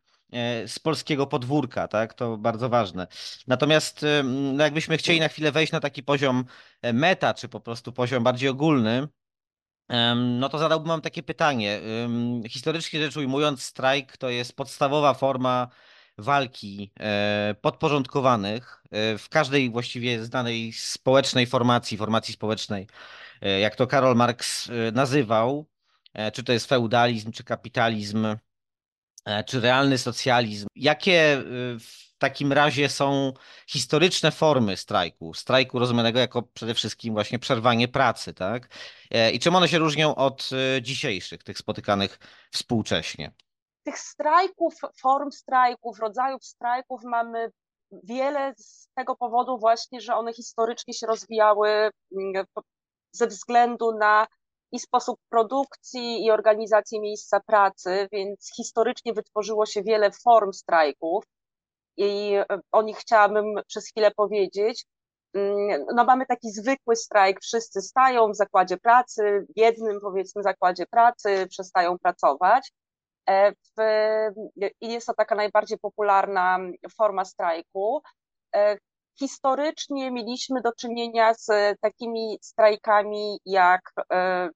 z 0.68 0.80
polskiego 0.80 1.28
podwórka, 1.28 1.88
tak, 1.88 2.14
to 2.14 2.38
bardzo 2.38 2.70
ważne. 2.70 3.08
Natomiast 3.48 4.04
ym, 4.04 4.56
no 4.56 4.64
jakbyśmy 4.64 4.98
chcieli 4.98 5.20
na 5.20 5.28
chwilę 5.28 5.52
wejść 5.52 5.72
na 5.74 5.80
taki 5.80 6.04
poziom 6.04 6.46
e, 6.82 6.94
meta, 6.94 7.34
czy 7.34 7.50
po 7.50 7.60
prostu 7.60 7.94
poziom 7.94 8.24
bardziej 8.24 8.50
ogólny, 8.50 9.08
no 10.16 10.50
to 10.50 10.58
zadałbym 10.58 10.88
wam 10.88 11.02
takie 11.02 11.24
pytanie. 11.24 11.82
Historycznie 12.50 13.02
rzecz 13.02 13.18
ujmując, 13.18 13.64
strajk 13.64 14.18
to 14.18 14.30
jest 14.30 14.56
podstawowa 14.56 15.14
forma 15.14 15.68
walki 16.18 16.92
e, 17.00 17.56
podporządkowanych 17.62 18.84
e, 18.92 19.18
w 19.18 19.30
każdej 19.30 19.70
właściwie 19.70 20.26
znanej 20.26 20.74
społecznej 20.74 21.48
formacji, 21.48 21.98
formacji 21.98 22.34
społecznej, 22.34 22.88
e, 23.42 23.60
jak 23.60 23.76
to 23.76 23.88
Karol 23.88 24.16
Marx 24.16 24.70
e, 24.70 24.92
nazywał, 24.92 25.66
e, 26.14 26.32
czy 26.32 26.44
to 26.44 26.54
jest 26.54 26.66
feudalizm, 26.70 27.32
czy 27.32 27.44
kapitalizm, 27.44 28.26
E, 28.26 28.38
czy 29.46 29.62
realny 29.62 29.98
socjalizm. 29.98 30.68
Jakie 30.76 31.38
y, 31.38 31.44
w 31.80 32.18
takim 32.18 32.54
razie 32.54 32.90
są 32.90 33.34
historyczne 33.68 34.32
formy 34.32 34.78
strajku? 34.78 35.34
Strajku 35.34 35.80
rozumianego 35.80 36.20
jako 36.20 36.42
przede 36.42 36.74
wszystkim 36.74 37.14
właśnie 37.14 37.40
przerwanie 37.40 37.88
pracy, 37.88 38.34
tak? 38.34 38.68
E, 39.12 39.32
I 39.32 39.40
czym 39.40 39.56
one 39.56 39.68
się 39.68 39.78
różnią 39.78 40.16
od 40.16 40.50
dzisiejszych, 40.82 41.44
tych 41.44 41.58
spotykanych 41.58 42.20
współcześnie? 42.52 43.32
tych 43.88 44.00
strajków, 44.00 44.74
form 45.02 45.32
strajków, 45.32 46.00
rodzajów 46.00 46.46
strajków 46.46 47.04
mamy 47.04 47.52
wiele 47.92 48.54
z 48.58 48.90
tego 48.96 49.16
powodu 49.16 49.58
właśnie, 49.58 50.02
że 50.02 50.16
one 50.16 50.34
historycznie 50.34 50.94
się 50.94 51.08
rozwijały 51.08 51.70
mm, 51.70 52.46
ze 53.12 53.28
względu 53.28 53.98
na 53.98 54.28
i 54.72 54.80
sposób 54.80 55.20
produkcji 55.30 56.26
i 56.26 56.32
organizację 56.32 57.02
miejsca 57.02 57.40
pracy, 57.40 58.08
więc 58.12 58.52
historycznie 58.56 59.14
wytworzyło 59.14 59.66
się 59.66 59.84
wiele 59.84 60.12
form 60.12 60.54
strajków. 60.54 61.24
i 61.98 62.34
o 62.72 62.82
nich 62.82 62.98
chciałabym 62.98 63.46
przez 63.68 63.88
chwilę 63.90 64.12
powiedzieć. 64.12 64.86
Mm, 65.34 65.86
no 65.96 66.04
mamy 66.06 66.26
taki 66.26 66.52
zwykły 66.52 66.96
strajk, 66.96 67.42
wszyscy 67.42 67.82
stają 67.82 68.32
w 68.32 68.36
zakładzie 68.36 68.78
pracy, 68.78 69.46
w 69.56 69.60
jednym 69.60 70.00
powiedzmy 70.02 70.44
zakładzie 70.44 70.86
pracy, 70.86 71.48
przestają 71.50 72.00
pracować. 72.00 72.72
E, 73.30 73.54
I 74.82 74.92
jest 74.92 75.08
to 75.08 75.14
taka 75.14 75.36
najbardziej 75.36 75.78
popularna 75.78 76.60
forma 76.98 77.26
strajku. 77.26 78.02
E, 78.56 78.78
historycznie 79.20 80.12
mieliśmy 80.12 80.62
do 80.62 80.72
czynienia 80.74 81.34
z 81.34 81.48
takimi 81.82 82.40
strajkami 82.42 83.40
jak, 83.46 83.82
e, 84.14 84.50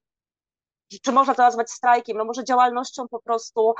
czy 0.99 1.11
można 1.11 1.35
to 1.35 1.41
nazwać 1.41 1.71
strajkiem, 1.71 2.17
no 2.17 2.25
może 2.25 2.43
działalnością 2.43 3.07
po 3.07 3.21
prostu 3.21 3.73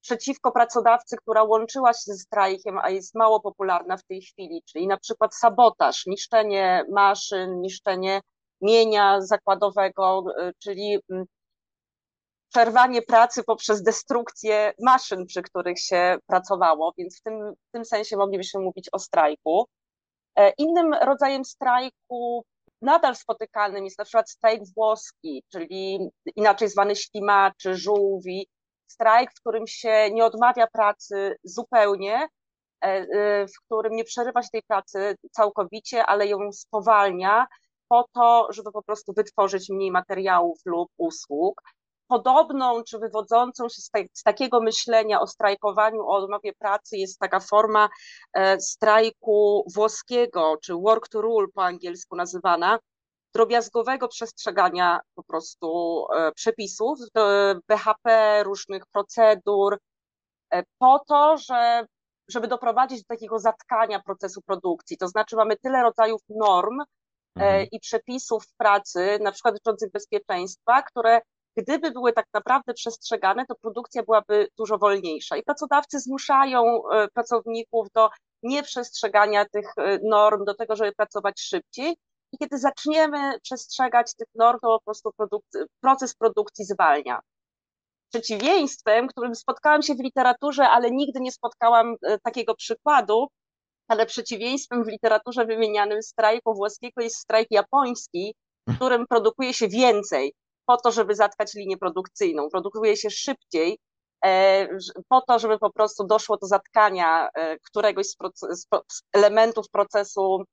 przeciwko 0.00 0.52
pracodawcy, 0.52 1.16
która 1.16 1.42
łączyła 1.42 1.92
się 1.92 2.00
ze 2.04 2.14
strajkiem, 2.14 2.78
a 2.82 2.90
jest 2.90 3.14
mało 3.14 3.40
popularna 3.40 3.96
w 3.96 4.04
tej 4.04 4.22
chwili, 4.22 4.62
czyli 4.66 4.86
na 4.86 4.96
przykład 4.96 5.34
sabotaż, 5.34 6.06
niszczenie 6.06 6.84
maszyn, 6.90 7.60
niszczenie 7.60 8.20
mienia 8.60 9.20
zakładowego, 9.20 10.24
y, 10.48 10.52
czyli 10.58 10.98
mm, 11.10 11.24
przerwanie 12.48 13.02
pracy 13.02 13.44
poprzez 13.44 13.82
destrukcję 13.82 14.72
maszyn, 14.78 15.26
przy 15.26 15.42
których 15.42 15.80
się 15.80 16.16
pracowało, 16.26 16.92
więc 16.98 17.18
w 17.20 17.22
tym, 17.22 17.52
w 17.68 17.72
tym 17.72 17.84
sensie 17.84 18.16
moglibyśmy 18.16 18.60
mówić 18.60 18.88
o 18.92 18.98
strajku. 18.98 19.66
E, 20.36 20.52
innym 20.58 20.94
rodzajem 20.94 21.44
strajku 21.44 22.44
nadal 22.82 23.16
spotykanym 23.16 23.84
jest 23.84 23.98
na 23.98 24.04
przykład 24.04 24.30
strajk 24.30 24.62
włoski, 24.76 25.44
czyli 25.52 26.10
inaczej 26.36 26.68
zwany 26.68 26.96
ślimaczy, 26.96 27.74
żółwi, 27.74 28.48
strajk, 28.86 29.30
w 29.32 29.40
którym 29.40 29.66
się 29.66 30.10
nie 30.12 30.24
odmawia 30.24 30.66
pracy 30.66 31.36
zupełnie, 31.44 32.28
e, 32.84 32.86
e, 32.86 33.46
w 33.46 33.64
którym 33.64 33.92
nie 33.96 34.04
przerywa 34.04 34.42
się 34.42 34.48
tej 34.52 34.62
pracy 34.62 35.16
całkowicie, 35.30 36.06
ale 36.06 36.26
ją 36.26 36.52
spowalnia 36.52 37.46
po 37.88 38.08
to, 38.14 38.48
żeby 38.50 38.72
po 38.72 38.82
prostu 38.82 39.12
wytworzyć 39.16 39.68
mniej 39.70 39.90
materiałów 39.90 40.58
lub 40.64 40.88
usług. 40.96 41.62
Podobną 42.08 42.82
czy 42.84 42.98
wywodzącą 42.98 43.68
się 43.68 43.82
z, 43.82 43.90
z 44.12 44.22
takiego 44.22 44.60
myślenia 44.60 45.20
o 45.20 45.26
strajkowaniu, 45.26 46.00
o 46.00 46.16
odmowie 46.16 46.52
pracy 46.52 46.96
jest 46.96 47.18
taka 47.18 47.40
forma 47.40 47.88
e, 48.34 48.60
strajku 48.60 49.64
włoskiego, 49.74 50.56
czy 50.62 50.74
work 50.74 51.08
to 51.08 51.20
rule 51.20 51.46
po 51.54 51.64
angielsku 51.64 52.16
nazywana, 52.16 52.78
drobiazgowego 53.34 54.08
przestrzegania 54.08 55.00
po 55.14 55.22
prostu 55.22 56.04
e, 56.16 56.32
przepisów 56.32 56.98
BHP, 57.68 58.42
różnych 58.44 58.86
procedur, 58.86 59.78
e, 60.50 60.62
po 60.78 60.98
to, 61.08 61.36
że, 61.38 61.86
żeby 62.28 62.48
doprowadzić 62.48 62.98
do 62.98 63.14
takiego 63.14 63.38
zatkania 63.38 64.00
procesu 64.00 64.40
produkcji. 64.42 64.96
To 64.96 65.08
znaczy 65.08 65.36
mamy 65.36 65.56
tyle 65.56 65.82
rodzajów 65.82 66.20
norm 66.28 66.80
e, 66.80 66.84
mhm. 67.34 67.66
i 67.72 67.80
przepisów 67.80 68.44
pracy, 68.56 69.18
na 69.20 69.32
przykład 69.32 69.54
dotyczących 69.54 69.92
bezpieczeństwa, 69.92 70.82
które 70.82 71.20
gdyby 71.58 71.90
były 71.90 72.12
tak 72.12 72.26
naprawdę 72.34 72.74
przestrzegane, 72.74 73.46
to 73.46 73.54
produkcja 73.54 74.02
byłaby 74.02 74.48
dużo 74.58 74.78
wolniejsza. 74.78 75.36
I 75.36 75.42
pracodawcy 75.42 76.00
zmuszają 76.00 76.82
pracowników 77.14 77.86
do 77.94 78.08
nieprzestrzegania 78.42 79.44
tych 79.44 79.72
norm, 80.02 80.44
do 80.44 80.54
tego, 80.54 80.76
żeby 80.76 80.92
pracować 80.92 81.40
szybciej, 81.40 81.96
i 82.32 82.38
kiedy 82.38 82.58
zaczniemy 82.58 83.40
przestrzegać 83.40 84.14
tych 84.14 84.28
norm, 84.34 84.58
to 84.62 84.78
po 84.78 84.84
prostu 84.84 85.10
proces 85.80 86.14
produkcji 86.14 86.64
zwalnia. 86.64 87.20
Przeciwieństwem, 88.08 89.08
którym 89.08 89.34
spotkałam 89.34 89.82
się 89.82 89.94
w 89.94 90.00
literaturze, 90.00 90.68
ale 90.68 90.90
nigdy 90.90 91.20
nie 91.20 91.32
spotkałam 91.32 91.96
e, 92.02 92.18
takiego 92.18 92.54
przykładu, 92.54 93.28
ale 93.88 94.06
przeciwieństwem 94.06 94.84
w 94.84 94.88
literaturze 94.88 95.44
wymienianym 95.44 96.02
strajku 96.02 96.54
włoskiego 96.54 97.02
jest 97.02 97.16
strajk 97.16 97.48
japoński, 97.50 98.34
w 98.68 98.76
którym 98.76 99.06
produkuje 99.06 99.54
się 99.54 99.68
więcej 99.68 100.32
po 100.68 100.76
to, 100.76 100.90
żeby 100.92 101.14
zatkać 101.14 101.54
linię 101.54 101.76
produkcyjną. 101.76 102.48
Produkuje 102.48 102.96
się 102.96 103.10
szybciej, 103.10 103.78
e, 104.24 104.68
po 105.08 105.20
to, 105.20 105.38
żeby 105.38 105.58
po 105.58 105.72
prostu 105.72 106.06
doszło 106.06 106.36
do 106.36 106.46
zatkania 106.46 107.28
e, 107.34 107.58
któregoś 107.58 108.06
z, 108.06 108.66
elementów 109.12 109.70
procesu 109.70 110.44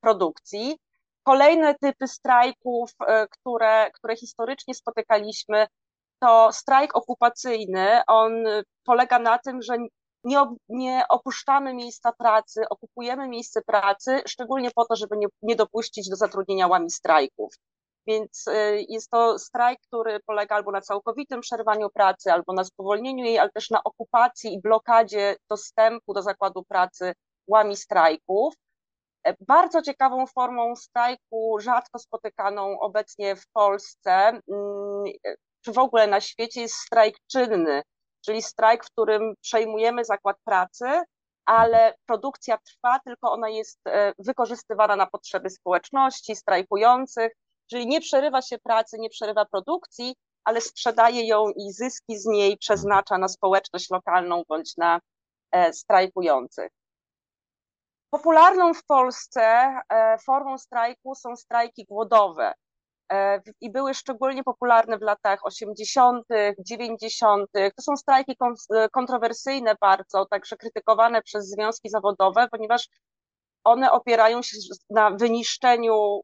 produkcji. 0.00 0.76
Kolejne 1.22 1.74
typy 1.74 2.08
strajków, 2.08 2.90
e, 3.06 3.26
które, 3.28 3.90
które 3.90 4.16
historycznie 4.16 4.74
spotykaliśmy, 4.74 5.66
to 6.20 6.52
strajk 6.52 6.96
okupacyjny. 6.96 8.00
On 8.06 8.44
polega 8.84 9.18
na 9.18 9.38
tym, 9.38 9.62
że 9.62 9.76
nie, 10.24 10.44
nie 10.68 11.02
opuszczamy 11.08 11.74
miejsca 11.74 12.12
pracy, 12.12 12.68
okupujemy 12.70 13.28
miejsce 13.28 13.62
pracy, 13.62 14.22
szczególnie 14.26 14.70
po 14.70 14.84
to, 14.84 14.96
żeby 14.96 15.16
nie, 15.16 15.26
nie 15.42 15.56
dopuścić 15.56 16.08
do 16.10 16.16
zatrudnienia 16.16 16.66
łami 16.66 16.90
strajków. 16.90 17.54
Więc 18.06 18.48
e, 18.48 18.76
jest 18.88 19.10
to 19.10 19.38
strajk, 19.38 19.80
który 19.80 20.20
polega 20.26 20.56
albo 20.56 20.70
na 20.70 20.80
całkowitym 20.80 21.40
przerwaniu 21.40 21.90
pracy, 21.90 22.32
albo 22.32 22.52
na 22.52 22.64
spowolnieniu 22.64 23.24
jej, 23.24 23.38
ale 23.38 23.50
też 23.50 23.70
na 23.70 23.84
okupacji 23.84 24.54
i 24.54 24.60
blokadzie 24.60 25.36
dostępu 25.50 26.14
do 26.14 26.22
zakładu 26.22 26.64
pracy 26.64 27.12
łami 27.46 27.76
strajków. 27.76 28.54
Bardzo 29.40 29.82
ciekawą 29.82 30.26
formą 30.26 30.76
strajku, 30.76 31.58
rzadko 31.60 31.98
spotykaną 31.98 32.80
obecnie 32.80 33.36
w 33.36 33.46
Polsce, 33.52 34.10
mm, 34.10 35.04
czy 35.64 35.72
w 35.72 35.78
ogóle 35.78 36.06
na 36.06 36.20
świecie, 36.20 36.60
jest 36.60 36.74
strajk 36.74 37.16
czynny, 37.26 37.82
czyli 38.24 38.42
strajk, 38.42 38.84
w 38.84 38.90
którym 38.90 39.34
przejmujemy 39.40 40.04
zakład 40.04 40.36
pracy, 40.44 40.84
ale 41.44 41.94
produkcja 42.06 42.58
trwa, 42.58 42.98
tylko 43.04 43.32
ona 43.32 43.48
jest 43.48 43.80
e, 43.86 44.12
wykorzystywana 44.18 44.96
na 44.96 45.06
potrzeby 45.06 45.50
społeczności, 45.50 46.36
strajkujących, 46.36 47.32
czyli 47.70 47.86
nie 47.86 48.00
przerywa 48.00 48.42
się 48.42 48.58
pracy, 48.58 48.96
nie 48.98 49.10
przerywa 49.10 49.44
produkcji, 49.44 50.16
ale 50.44 50.60
sprzedaje 50.60 51.26
ją 51.26 51.50
i 51.50 51.72
zyski 51.72 52.18
z 52.18 52.26
niej 52.26 52.58
przeznacza 52.58 53.18
na 53.18 53.28
społeczność 53.28 53.90
lokalną 53.90 54.42
bądź 54.48 54.76
na 54.76 55.00
e, 55.52 55.72
strajkujących. 55.72 56.70
Popularną 58.10 58.74
w 58.74 58.84
Polsce 58.84 59.42
e, 59.42 60.18
formą 60.18 60.58
strajku 60.58 61.14
są 61.14 61.36
strajki 61.36 61.84
głodowe 61.84 62.52
e, 63.12 63.42
i 63.60 63.70
były 63.70 63.94
szczególnie 63.94 64.44
popularne 64.44 64.98
w 64.98 65.02
latach 65.02 65.46
80., 65.46 66.26
90. 66.58 67.50
To 67.52 67.82
są 67.82 67.96
strajki 67.96 68.36
kontrowersyjne 68.92 69.74
bardzo, 69.80 70.26
także 70.26 70.56
krytykowane 70.56 71.22
przez 71.22 71.48
związki 71.48 71.88
zawodowe, 71.90 72.48
ponieważ 72.50 72.88
one 73.64 73.92
opierają 73.92 74.42
się 74.42 74.56
na 74.90 75.10
wyniszczeniu 75.10 76.20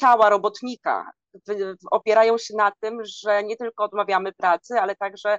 ciała 0.00 0.30
robotnika. 0.30 1.10
Opierają 1.90 2.38
się 2.38 2.54
na 2.56 2.72
tym, 2.80 2.98
że 3.04 3.44
nie 3.44 3.56
tylko 3.56 3.84
odmawiamy 3.84 4.32
pracy, 4.32 4.74
ale 4.80 4.96
także 4.96 5.38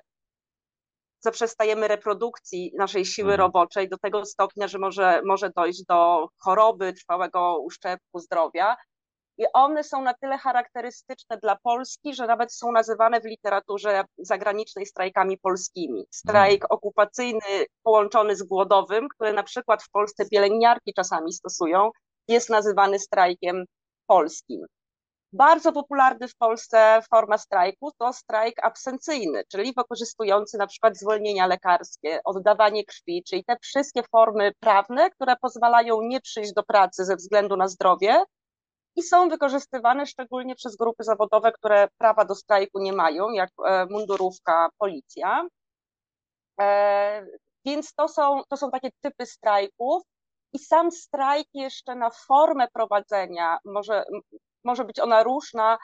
zaprzestajemy 1.25 1.87
reprodukcji 1.87 2.71
naszej 2.77 3.05
siły 3.05 3.31
mhm. 3.31 3.39
roboczej 3.39 3.89
do 3.89 3.97
tego 3.97 4.25
stopnia, 4.25 4.67
że 4.67 4.79
może, 4.79 5.21
może 5.25 5.49
dojść 5.55 5.83
do 5.85 6.27
choroby, 6.37 6.93
trwałego 6.93 7.57
uszczerbku 7.59 8.19
zdrowia. 8.19 8.75
I 9.37 9.43
one 9.53 9.83
są 9.83 10.01
na 10.01 10.13
tyle 10.13 10.37
charakterystyczne 10.37 11.37
dla 11.37 11.57
Polski, 11.63 12.13
że 12.13 12.27
nawet 12.27 12.53
są 12.53 12.71
nazywane 12.71 13.21
w 13.21 13.25
literaturze 13.25 14.03
zagranicznej 14.17 14.85
strajkami 14.85 15.37
polskimi. 15.37 16.05
Strajk 16.11 16.63
mhm. 16.63 16.67
okupacyjny 16.69 17.65
połączony 17.83 18.35
z 18.35 18.43
głodowym, 18.43 19.07
który 19.09 19.33
na 19.33 19.43
przykład 19.43 19.83
w 19.83 19.89
Polsce 19.89 20.25
pielęgniarki 20.29 20.93
czasami 20.93 21.33
stosują, 21.33 21.91
jest 22.27 22.49
nazywany 22.49 22.99
strajkiem 22.99 23.65
polskim. 24.07 24.65
Bardzo 25.33 25.71
popularny 25.71 26.27
w 26.27 26.35
Polsce 26.35 27.01
forma 27.09 27.37
strajku 27.37 27.91
to 27.97 28.13
strajk 28.13 28.65
absencyjny, 28.65 29.43
czyli 29.51 29.73
wykorzystujący 29.77 30.57
na 30.57 30.67
przykład 30.67 30.97
zwolnienia 30.97 31.47
lekarskie, 31.47 32.19
oddawanie 32.25 32.85
krwi, 32.85 33.23
czyli 33.23 33.43
te 33.43 33.57
wszystkie 33.61 34.03
formy 34.11 34.51
prawne, 34.59 35.09
które 35.09 35.35
pozwalają 35.41 36.01
nie 36.01 36.21
przyjść 36.21 36.53
do 36.53 36.63
pracy 36.63 37.05
ze 37.05 37.15
względu 37.15 37.57
na 37.57 37.67
zdrowie 37.67 38.23
i 38.95 39.03
są 39.03 39.29
wykorzystywane 39.29 40.05
szczególnie 40.05 40.55
przez 40.55 40.75
grupy 40.75 41.03
zawodowe, 41.03 41.51
które 41.51 41.87
prawa 41.97 42.25
do 42.25 42.35
strajku 42.35 42.79
nie 42.79 42.93
mają, 42.93 43.31
jak 43.31 43.49
e, 43.65 43.85
mundurówka, 43.85 44.69
policja. 44.77 45.47
E, 46.61 47.25
więc 47.65 47.93
to 47.93 48.07
są, 48.07 48.41
to 48.49 48.57
są 48.57 48.71
takie 48.71 48.89
typy 49.01 49.25
strajków. 49.25 50.03
I 50.55 50.59
sam 50.59 50.91
strajk 50.91 51.47
jeszcze 51.53 51.95
na 51.95 52.09
formę 52.09 52.67
prowadzenia 52.73 53.57
może 53.65 54.03
może 54.63 54.85
być 54.85 54.99
ona 54.99 55.23
różna. 55.23 55.77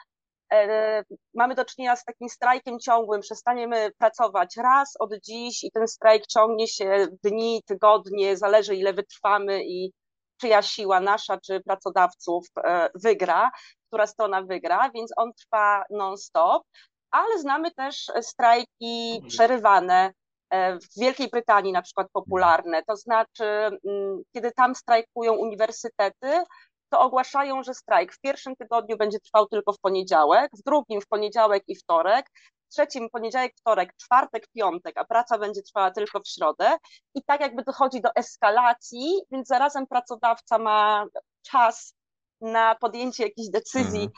E, 0.52 1.04
mamy 1.34 1.54
do 1.54 1.64
czynienia 1.64 1.96
z 1.96 2.04
takim 2.04 2.28
strajkiem 2.28 2.78
ciągłym, 2.78 3.20
przestaniemy 3.20 3.90
pracować 3.98 4.56
raz 4.56 4.96
od 4.98 5.10
dziś 5.24 5.64
i 5.64 5.70
ten 5.70 5.88
strajk 5.88 6.26
ciągnie 6.26 6.68
się 6.68 7.06
dni, 7.24 7.62
tygodnie, 7.66 8.36
zależy 8.36 8.76
ile 8.76 8.92
wytrwamy 8.92 9.64
i 9.64 9.92
czyja 10.40 10.62
siła 10.62 11.00
nasza 11.00 11.38
czy 11.40 11.60
pracodawców 11.60 12.46
e, 12.64 12.90
wygra, 12.94 13.50
która 13.86 14.06
strona 14.06 14.42
wygra, 14.42 14.90
więc 14.94 15.12
on 15.16 15.32
trwa 15.32 15.84
non-stop, 15.90 16.62
ale 17.10 17.38
znamy 17.38 17.70
też 17.70 18.06
strajki 18.20 19.22
przerywane, 19.28 20.06
e, 20.06 20.12
w 20.52 21.00
Wielkiej 21.00 21.28
Brytanii 21.28 21.72
na 21.72 21.82
przykład 21.82 22.06
popularne, 22.12 22.82
to 22.82 22.96
znaczy, 22.96 23.44
mm, 23.44 24.22
kiedy 24.32 24.52
tam 24.52 24.74
strajkują 24.74 25.32
uniwersytety, 25.32 26.42
to 26.90 27.00
ogłaszają, 27.00 27.62
że 27.62 27.74
strajk 27.74 28.14
w 28.14 28.20
pierwszym 28.20 28.56
tygodniu 28.56 28.96
będzie 28.96 29.20
trwał 29.20 29.46
tylko 29.46 29.72
w 29.72 29.78
poniedziałek, 29.78 30.50
w 30.58 30.62
drugim 30.62 31.00
w 31.00 31.06
poniedziałek 31.06 31.62
i 31.68 31.76
wtorek, 31.76 32.26
w 32.68 32.74
trzecim 32.74 33.10
poniedziałek, 33.10 33.52
wtorek, 33.56 33.96
czwartek, 33.96 34.46
piątek, 34.54 34.98
a 34.98 35.04
praca 35.04 35.38
będzie 35.38 35.62
trwała 35.62 35.90
tylko 35.90 36.20
w 36.20 36.28
środę. 36.28 36.76
I 37.14 37.22
tak 37.24 37.40
jakby 37.40 37.62
dochodzi 37.62 38.00
do 38.00 38.10
eskalacji, 38.14 39.20
więc 39.30 39.48
zarazem 39.48 39.86
pracodawca 39.86 40.58
ma 40.58 41.06
czas 41.42 41.94
na 42.40 42.74
podjęcie 42.74 43.22
jakichś 43.22 43.48
decyzji 43.48 44.04
e, 44.04 44.08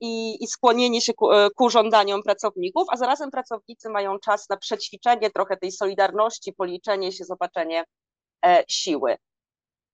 i, 0.00 0.44
i 0.44 0.46
skłonienie 0.46 1.00
się 1.00 1.14
ku, 1.14 1.32
e, 1.32 1.50
ku 1.50 1.70
żądaniom 1.70 2.22
pracowników, 2.22 2.84
a 2.88 2.96
zarazem 2.96 3.30
pracownicy 3.30 3.90
mają 3.90 4.18
czas 4.18 4.48
na 4.48 4.56
przećwiczenie 4.56 5.30
trochę 5.30 5.56
tej 5.56 5.72
solidarności, 5.72 6.52
policzenie 6.52 7.12
się, 7.12 7.24
zobaczenie 7.24 7.84
e, 8.44 8.64
siły. 8.68 9.16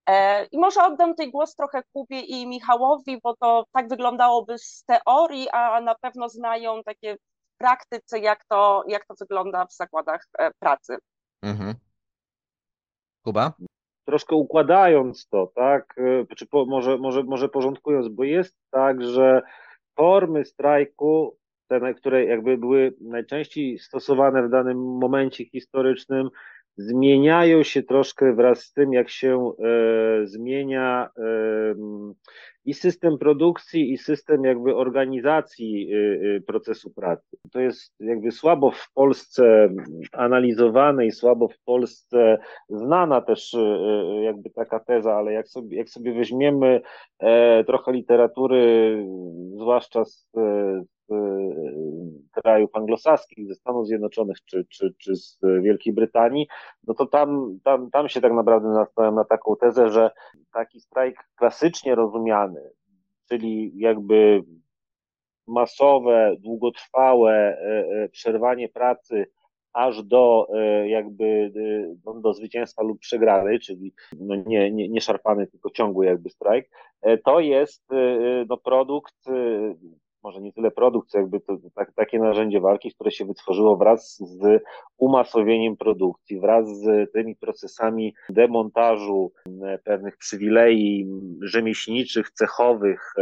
E, 0.09 0.45
I 0.45 0.59
może 0.59 0.83
oddam 0.83 1.15
tej 1.15 1.31
głos 1.31 1.55
trochę 1.55 1.83
Kubie 1.93 2.21
i 2.21 2.47
Michałowi, 2.47 3.21
bo 3.23 3.37
to 3.37 3.65
tak 3.73 3.89
wyglądałoby 3.89 4.59
z 4.59 4.85
teorii, 4.85 5.49
a 5.49 5.81
na 5.81 5.95
pewno 5.95 6.29
znają 6.29 6.83
takie 6.83 7.17
w 7.17 7.59
praktyce, 7.59 8.19
jak 8.19 8.45
to, 8.49 8.85
jak 8.89 9.07
to 9.07 9.15
wygląda 9.21 9.67
w 9.67 9.73
zakładach 9.73 10.27
e, 10.39 10.51
pracy. 10.59 10.97
Mhm. 11.43 11.75
Kuba? 13.25 13.53
Troszkę 14.09 14.37
układając 14.37 15.29
to, 15.29 15.53
tak, 15.55 15.99
y, 15.99 16.35
czy 16.37 16.47
po, 16.47 16.67
może, 16.67 16.99
może, 16.99 17.23
może 17.23 17.49
porządkując, 17.49 18.09
bo 18.09 18.25
jest 18.25 18.57
tak, 18.71 19.03
że 19.03 19.43
formy 19.97 20.45
strajku, 20.45 21.37
te, 21.69 21.95
które 21.95 22.25
jakby 22.25 22.59
były 22.59 22.95
najczęściej 23.01 23.79
stosowane 23.79 24.43
w 24.43 24.51
danym 24.51 24.79
momencie 24.79 25.45
historycznym, 25.45 26.29
zmieniają 26.79 27.63
się 27.63 27.83
troszkę 27.83 28.33
wraz 28.33 28.61
z 28.61 28.73
tym, 28.73 28.93
jak 28.93 29.11
się 29.11 29.53
e, 29.59 30.27
zmienia 30.27 31.09
e, 31.17 31.23
i 32.65 32.75
system 32.75 33.19
produkcji, 33.19 33.93
i 33.93 33.99
system 33.99 34.45
jakby 34.45 34.77
organizacji 34.77 35.91
e, 35.93 36.41
procesu 36.41 36.91
pracy. 36.91 37.37
To 37.53 37.61
jest 37.61 37.95
jakby 38.01 38.31
słabo 38.31 38.71
w 38.71 38.93
Polsce 38.95 39.69
analizowane 40.13 41.07
i 41.07 41.13
słabo 41.13 41.49
w 41.49 41.59
Polsce 41.65 42.39
znana 42.69 43.21
też 43.21 43.57
jakby 44.23 44.51
taka 44.51 44.81
teza, 44.81 45.15
ale 45.15 45.33
jak 45.33 45.49
sobie, 45.49 45.77
jak 45.77 45.89
sobie 45.89 46.15
weźmiemy 46.15 46.81
trochę 47.67 47.93
literatury, 47.93 49.05
zwłaszcza 49.55 50.05
z, 50.05 50.31
krajów 52.33 52.71
anglosaskich, 52.73 53.49
ze 53.49 53.55
Stanów 53.55 53.87
Zjednoczonych 53.87 54.37
czy, 54.45 54.65
czy, 54.69 54.95
czy 54.99 55.17
z 55.17 55.39
Wielkiej 55.63 55.93
Brytanii, 55.93 56.47
no 56.87 56.95
to 56.95 57.07
tam, 57.07 57.59
tam, 57.65 57.91
tam 57.91 58.09
się 58.09 58.21
tak 58.21 58.33
naprawdę 58.33 58.69
nastawiam 58.69 59.15
na 59.15 59.25
taką 59.25 59.57
tezę, 59.57 59.91
że 59.91 60.11
taki 60.53 60.81
strajk 60.81 61.29
klasycznie 61.37 61.95
rozumiany, 61.95 62.71
czyli 63.29 63.73
jakby 63.79 64.45
masowe, 65.49 66.37
długotrwałe 66.41 67.33
e, 67.33 67.87
e, 68.05 68.09
przerwanie 68.09 68.69
pracy 68.69 69.27
aż 69.73 70.03
do 70.03 70.49
e, 70.55 70.89
jakby 70.89 71.53
do, 72.05 72.15
do 72.15 72.33
zwycięstwa 72.33 72.83
lub 72.83 72.99
przegrany, 72.99 73.59
czyli 73.59 73.93
no 74.21 74.35
nie, 74.47 74.71
nie, 74.71 74.89
nie 74.89 75.01
szarpany, 75.01 75.47
tylko 75.47 75.71
ciągły 75.71 76.07
jakby 76.07 76.31
strajk, 76.31 76.71
to 77.25 77.41
jest 77.41 77.85
no 78.49 78.57
produkt 78.57 79.15
może 80.23 80.41
nie 80.41 80.53
tyle 80.53 80.71
produkt, 80.71 81.11
co 81.11 81.19
jakby 81.19 81.41
to, 81.41 81.57
tak, 81.75 81.93
takie 81.93 82.19
narzędzie 82.19 82.61
walki, 82.61 82.95
które 82.95 83.11
się 83.11 83.25
wytworzyło 83.25 83.77
wraz 83.77 84.17
z 84.19 84.63
umasowieniem 84.97 85.77
produkcji, 85.77 86.41
wraz 86.41 86.69
z 86.69 87.13
tymi 87.13 87.37
procesami 87.37 88.15
demontażu 88.29 89.33
pewnych 89.85 90.17
przywilei 90.17 91.07
rzemieślniczych, 91.43 92.31
cechowych, 92.31 93.15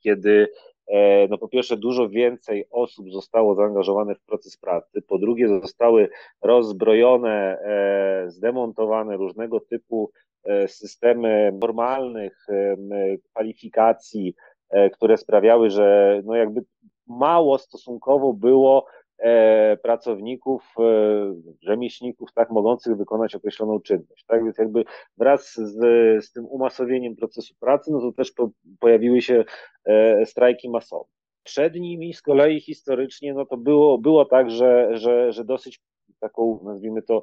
kiedy 0.00 0.48
e, 0.86 1.28
no 1.28 1.38
po 1.38 1.48
pierwsze 1.48 1.76
dużo 1.76 2.08
więcej 2.08 2.64
osób 2.70 3.10
zostało 3.10 3.54
zaangażowanych 3.54 4.18
w 4.18 4.26
proces 4.26 4.56
pracy, 4.56 5.02
po 5.02 5.18
drugie 5.18 5.48
zostały 5.48 6.08
rozbrojone, 6.42 7.58
e, 7.58 8.24
zdemontowane 8.30 9.16
różnego 9.16 9.60
typu 9.60 10.10
e, 10.44 10.68
systemy 10.68 11.58
formalnych 11.60 12.46
kwalifikacji, 13.30 14.34
E, 14.34 14.49
które 14.92 15.16
sprawiały, 15.16 15.70
że 15.70 16.20
no 16.24 16.34
jakby 16.34 16.64
mało 17.06 17.58
stosunkowo 17.58 18.32
było 18.32 18.86
e, 19.18 19.76
pracowników, 19.76 20.74
e, 20.78 20.82
rzemieślników, 21.62 22.32
tak 22.34 22.50
mogących 22.50 22.96
wykonać 22.96 23.34
określoną 23.34 23.80
czynność. 23.80 24.24
Tak 24.24 24.44
więc 24.44 24.58
jakby 24.58 24.84
wraz 25.16 25.54
z, 25.54 25.74
z 26.24 26.32
tym 26.32 26.46
umasowieniem 26.46 27.16
procesu 27.16 27.54
pracy, 27.60 27.90
no 27.92 28.00
to 28.00 28.12
też 28.12 28.32
po, 28.32 28.50
pojawiły 28.80 29.22
się 29.22 29.44
strajki 30.24 30.70
masowe. 30.70 31.10
Przed 31.42 31.74
nimi 31.74 32.14
z 32.14 32.22
kolei 32.22 32.60
historycznie, 32.60 33.34
no 33.34 33.46
to 33.46 33.56
było, 33.56 33.98
było 33.98 34.24
tak, 34.24 34.50
że, 34.50 34.88
że, 34.92 35.32
że 35.32 35.44
dosyć 35.44 35.80
taką, 36.20 36.60
nazwijmy 36.64 37.02
to, 37.02 37.22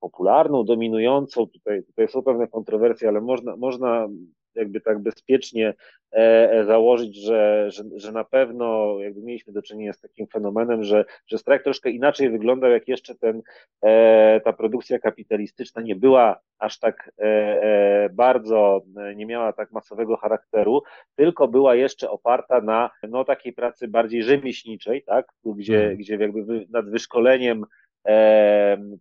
popularną, 0.00 0.64
dominującą, 0.64 1.46
tutaj, 1.46 1.82
tutaj 1.82 2.08
są 2.08 2.22
pewne 2.22 2.48
kontrowersje, 2.48 3.08
ale 3.08 3.20
można, 3.20 3.56
można 3.56 4.08
jakby 4.56 4.80
tak 4.80 4.98
bezpiecznie 4.98 5.74
e, 6.12 6.52
e, 6.52 6.64
założyć, 6.64 7.16
że, 7.16 7.70
że, 7.70 7.84
że 7.96 8.12
na 8.12 8.24
pewno 8.24 8.96
jakby 9.00 9.22
mieliśmy 9.22 9.52
do 9.52 9.62
czynienia 9.62 9.92
z 9.92 10.00
takim 10.00 10.26
fenomenem, 10.26 10.84
że, 10.84 11.04
że 11.26 11.38
strajk 11.38 11.62
troszkę 11.62 11.90
inaczej 11.90 12.30
wyglądał, 12.30 12.70
jak 12.70 12.88
jeszcze 12.88 13.14
ten, 13.14 13.42
e, 13.82 14.40
ta 14.40 14.52
produkcja 14.52 14.98
kapitalistyczna 14.98 15.82
nie 15.82 15.96
była 15.96 16.40
aż 16.58 16.78
tak 16.78 17.10
bardzo, 18.12 18.82
nie 19.16 19.26
miała 19.26 19.52
tak 19.52 19.72
masowego 19.72 20.16
charakteru, 20.16 20.82
tylko 21.16 21.48
była 21.48 21.74
jeszcze 21.74 22.10
oparta 22.10 22.60
na 22.60 22.90
no, 23.08 23.24
takiej 23.24 23.52
pracy 23.52 23.88
bardziej 23.88 24.22
rzemieślniczej, 24.22 25.02
tak, 25.02 25.26
gdzie, 25.44 25.78
hmm. 25.78 25.96
gdzie 25.96 26.16
jakby 26.16 26.66
nad 26.70 26.90
wyszkoleniem 26.90 27.66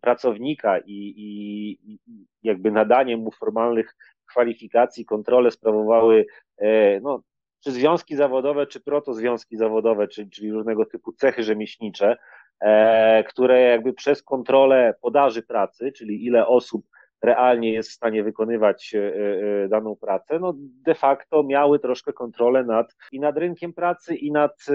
pracownika 0.02 0.80
i, 0.80 1.13
i, 1.18 1.70
i 1.91 2.00
jakby 2.44 2.72
nadaniem 2.72 3.20
mu 3.20 3.32
formalnych 3.32 3.96
kwalifikacji, 4.26 5.06
kontrolę 5.06 5.52
sprawowały 5.52 6.26
e, 6.58 7.00
no, 7.00 7.22
czy 7.66 7.72
związki 7.72 8.16
zawodowe, 8.16 8.68
czy 8.68 8.80
protozwiązki 8.80 9.58
zawodowe, 9.58 10.08
czyli, 10.08 10.30
czyli 10.30 10.52
różnego 10.52 10.86
typu 10.86 11.14
cechy 11.14 11.44
rzemieślnicze, 11.44 12.18
e, 12.60 13.24
które 13.24 13.62
jakby 13.62 13.94
przez 13.94 14.24
kontrolę 14.24 14.94
podaży 15.02 15.44
pracy, 15.44 15.92
czyli 15.92 16.26
ile 16.26 16.48
osób 16.48 16.86
realnie 17.22 17.74
jest 17.74 17.90
w 17.90 17.94
stanie 17.94 18.24
wykonywać 18.24 18.96
e, 18.96 19.68
daną 19.68 19.96
pracę, 19.96 20.40
no 20.40 20.54
de 20.58 20.96
facto 20.96 21.44
miały 21.44 21.80
troszkę 21.80 22.14
kontrolę 22.14 22.64
nad 22.64 22.96
i 23.12 23.20
nad 23.20 23.38
rynkiem 23.38 23.74
pracy, 23.74 24.16
i 24.16 24.32
nad, 24.32 24.66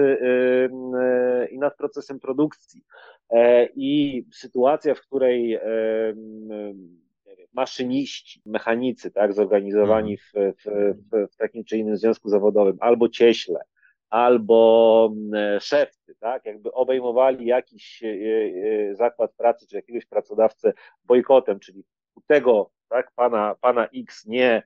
i 1.51 1.59
nad 1.59 1.75
procesem 1.77 2.19
produkcji. 2.19 2.81
I 3.75 4.23
sytuacja, 4.33 4.95
w 4.95 5.01
której 5.01 5.59
maszyniści, 7.53 8.41
mechanicy, 8.45 9.11
tak, 9.11 9.33
zorganizowani 9.33 10.17
w, 10.17 10.31
w, 10.33 10.63
w, 11.11 11.27
w 11.33 11.35
takim 11.35 11.63
czy 11.63 11.77
innym 11.77 11.97
związku 11.97 12.29
zawodowym, 12.29 12.77
albo 12.79 13.09
cieśle, 13.09 13.59
albo 14.09 15.13
mm, 15.15 15.59
szefcy, 15.59 16.15
tak, 16.19 16.45
jakby 16.45 16.71
obejmowali 16.71 17.45
jakiś 17.45 18.03
e, 18.03 18.07
e, 18.07 18.95
zakład 18.95 19.33
pracy 19.33 19.67
czy 19.67 19.75
jakiegoś 19.75 20.05
pracodawcę 20.05 20.73
bojkotem, 21.05 21.59
czyli 21.59 21.83
u 22.15 22.21
tego, 22.21 22.71
tak, 22.89 23.11
pana, 23.15 23.55
pana 23.61 23.87
X 23.95 24.25
nie 24.25 24.63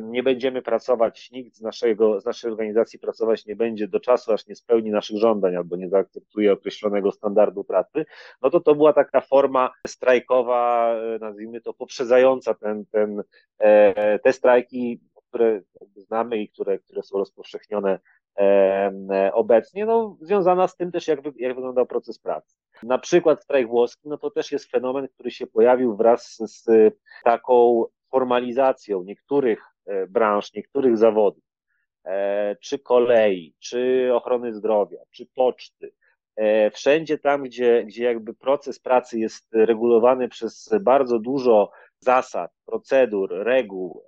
nie 0.00 0.22
będziemy 0.22 0.62
pracować, 0.62 1.30
nikt 1.30 1.56
z, 1.56 1.60
naszego, 1.60 2.20
z 2.20 2.24
naszej 2.24 2.50
organizacji 2.50 2.98
pracować 2.98 3.46
nie 3.46 3.56
będzie 3.56 3.88
do 3.88 4.00
czasu, 4.00 4.32
aż 4.32 4.46
nie 4.46 4.56
spełni 4.56 4.90
naszych 4.90 5.18
żądań 5.18 5.56
albo 5.56 5.76
nie 5.76 5.88
zaakceptuje 5.88 6.52
określonego 6.52 7.12
standardu 7.12 7.64
pracy, 7.64 8.06
no 8.42 8.50
to 8.50 8.60
to 8.60 8.74
była 8.74 8.92
taka 8.92 9.20
forma 9.20 9.70
strajkowa, 9.86 10.92
e, 10.94 11.18
nazwijmy 11.18 11.60
to 11.60 11.74
poprzedzająca 11.74 12.54
ten, 12.54 12.84
ten, 12.86 13.22
e, 13.58 14.18
te 14.18 14.32
strajki, 14.32 15.00
które 15.28 15.60
znamy 15.96 16.38
i 16.38 16.48
które, 16.48 16.78
które 16.78 17.02
są 17.02 17.18
rozpowszechnione 17.18 17.98
obecnie, 19.32 19.86
no, 19.86 20.16
związana 20.20 20.68
z 20.68 20.76
tym 20.76 20.92
też, 20.92 21.08
jak, 21.08 21.20
jak 21.36 21.54
wyglądał 21.54 21.86
proces 21.86 22.18
pracy. 22.18 22.56
Na 22.82 22.98
przykład 22.98 23.42
strajk 23.42 23.68
włoski, 23.68 24.08
no 24.08 24.18
to 24.18 24.30
też 24.30 24.52
jest 24.52 24.70
fenomen, 24.70 25.08
który 25.08 25.30
się 25.30 25.46
pojawił 25.46 25.96
wraz 25.96 26.36
z 26.36 26.66
taką 27.24 27.84
formalizacją 28.10 29.02
niektórych 29.02 29.64
e, 29.86 30.06
branż, 30.06 30.52
niektórych 30.52 30.98
zawodów, 30.98 31.44
e, 32.04 32.56
czy 32.56 32.78
kolei, 32.78 33.54
czy 33.58 34.10
ochrony 34.12 34.54
zdrowia, 34.54 34.98
czy 35.10 35.26
poczty, 35.34 35.92
e, 36.36 36.70
wszędzie 36.70 37.18
tam, 37.18 37.42
gdzie, 37.42 37.84
gdzie 37.84 38.04
jakby 38.04 38.34
proces 38.34 38.78
pracy 38.80 39.18
jest 39.18 39.54
regulowany 39.54 40.28
przez 40.28 40.70
bardzo 40.80 41.18
dużo 41.18 41.70
zasad, 41.98 42.50
procedur, 42.66 43.30
reguł 43.32 44.02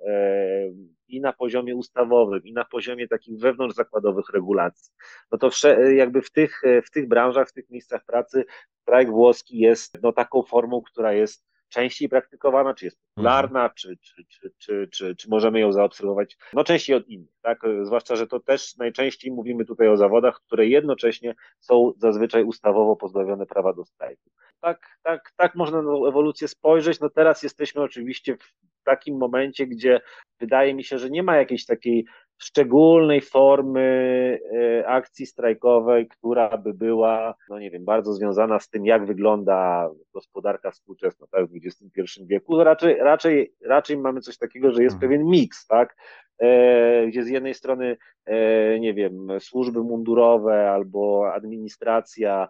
i 1.09 1.21
na 1.21 1.33
poziomie 1.33 1.77
ustawowym, 1.77 2.45
i 2.45 2.53
na 2.53 2.65
poziomie 2.65 3.09
takich 3.09 3.39
wewnątrzzakładowych 3.41 4.31
regulacji, 4.35 4.93
no 5.33 5.39
to 5.39 5.51
jakby 5.97 6.23
w 6.23 6.31
tych, 6.31 6.63
w 6.87 6.91
tych 6.91 7.09
branżach, 7.09 7.49
w 7.49 7.53
tych 7.53 7.71
miejscach 7.71 8.05
pracy 8.05 8.45
strajk 8.83 9.11
włoski 9.11 9.59
jest 9.59 9.99
no, 10.03 10.13
taką 10.13 10.43
formą, 10.43 10.83
która 10.83 11.13
jest 11.13 11.49
częściej 11.68 12.09
praktykowana, 12.09 12.74
czy 12.74 12.85
jest 12.85 12.98
popularna, 13.14 13.70
czy, 13.70 13.96
czy, 13.96 14.24
czy, 14.28 14.52
czy, 14.59 14.88
czy, 14.92 15.16
czy 15.16 15.28
możemy 15.31 15.61
ją 15.61 15.72
zaobserwować 15.72 16.37
no 16.52 16.64
częściej 16.64 16.96
od 16.96 17.09
innych, 17.09 17.35
tak? 17.42 17.61
Zwłaszcza, 17.83 18.16
że 18.16 18.26
to 18.26 18.40
też 18.40 18.76
najczęściej 18.76 19.33
mówimy 19.33 19.64
tutaj 19.64 19.88
o 19.88 19.96
zawodach, 19.96 20.40
które 20.46 20.66
jednocześnie 20.66 21.35
są 21.61 21.92
zazwyczaj 21.96 22.44
ustawowo 22.44 22.96
pozbawione 22.96 23.46
prawa 23.46 23.72
do 23.72 23.85
strajku. 23.85 24.31
Tak, 24.61 24.98
tak, 25.02 25.33
tak 25.37 25.54
można 25.54 25.83
na 25.83 25.88
tą 25.88 26.07
ewolucję 26.07 26.48
spojrzeć. 26.48 27.00
No 27.00 27.11
teraz 27.11 27.42
jesteśmy 27.42 27.83
oczywiście 27.83 28.37
w 28.37 28.52
takim 28.85 29.16
momencie, 29.16 29.66
gdzie 29.66 30.00
wydaje 30.40 30.74
mi 30.74 30.85
się, 30.85 30.98
że 30.98 31.11
nie 31.11 31.22
ma 31.22 31.37
jakiejś 31.37 31.66
takiej 31.66 32.05
szczególnej 32.38 33.20
formy 33.20 34.38
e, 34.55 34.87
akcji 34.88 35.27
strajkowej, 35.27 36.09
która 36.09 36.59
by 36.59 36.74
była, 36.74 37.35
no 37.48 37.59
nie 37.59 37.70
wiem, 37.70 37.85
bardzo 37.85 38.12
związana 38.12 38.59
z 38.61 38.68
tym, 38.70 38.87
jak 38.87 39.07
wygląda 39.07 39.90
gospodarka 40.14 40.70
współczesna 40.70 41.27
tak, 41.31 41.46
w 41.46 41.57
XXI 41.57 42.03
wieku. 42.27 42.64
Raczej, 42.64 42.96
raczej, 42.96 43.53
raczej 43.64 43.96
mamy 43.96 44.20
coś 44.20 44.38
takiego, 44.38 44.72
że 44.72 44.83
jest 44.83 44.94
Mhm. 44.96 45.11
pewien 45.11 45.27
miks, 45.27 45.66
tak? 45.66 45.96
E, 46.38 47.07
gdzie 47.07 47.22
z 47.24 47.29
jednej 47.29 47.55
strony, 47.55 47.96
e, 48.27 48.81
nie 48.81 48.94
wiem, 48.94 49.29
służby 49.38 49.81
mundurowe 49.81 50.70
albo 50.70 51.33
administracja 51.35 52.48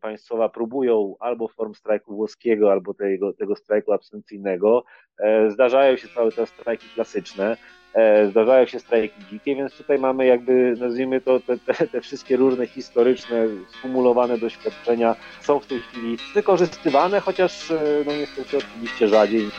państwowa 0.00 0.48
próbują 0.48 1.14
albo 1.20 1.48
form 1.48 1.74
strajku 1.74 2.14
włoskiego, 2.14 2.72
albo 2.72 2.94
tego, 2.94 3.32
tego 3.32 3.56
strajku 3.56 3.92
absencyjnego. 3.92 4.84
E, 5.18 5.50
Zdarzają 5.50 5.96
się 5.96 6.08
cały 6.08 6.32
czas 6.32 6.48
strajki 6.48 6.86
klasyczne, 6.94 7.56
e, 7.94 8.26
zdarzają 8.26 8.66
się 8.66 8.80
strajki 8.80 9.24
dzikie, 9.30 9.56
więc 9.56 9.76
tutaj 9.76 9.98
mamy 9.98 10.26
jakby, 10.26 10.74
nazwijmy 10.80 11.20
to, 11.20 11.40
te, 11.40 11.58
te, 11.58 11.86
te 11.86 12.00
wszystkie 12.00 12.36
różne 12.36 12.66
historyczne, 12.66 13.46
skumulowane 13.68 14.38
doświadczenia 14.38 15.16
są 15.40 15.60
w 15.60 15.66
tej 15.66 15.80
chwili 15.80 16.16
wykorzystywane, 16.34 17.20
chociaż 17.20 17.70
e, 17.70 17.80
no 18.06 18.12
niestety 18.12 18.56
oczywiście 18.56 19.08
rzadziej. 19.08 19.50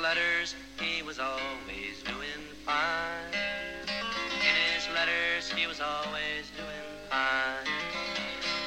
Letters 0.00 0.54
he 0.80 1.02
was 1.02 1.18
always 1.18 2.02
doing 2.04 2.42
fine. 2.64 3.34
In 4.48 4.54
his 4.74 4.86
letters 4.94 5.50
he 5.50 5.66
was 5.66 5.80
always 5.80 6.44
doing 6.56 6.86
fine. 7.10 7.66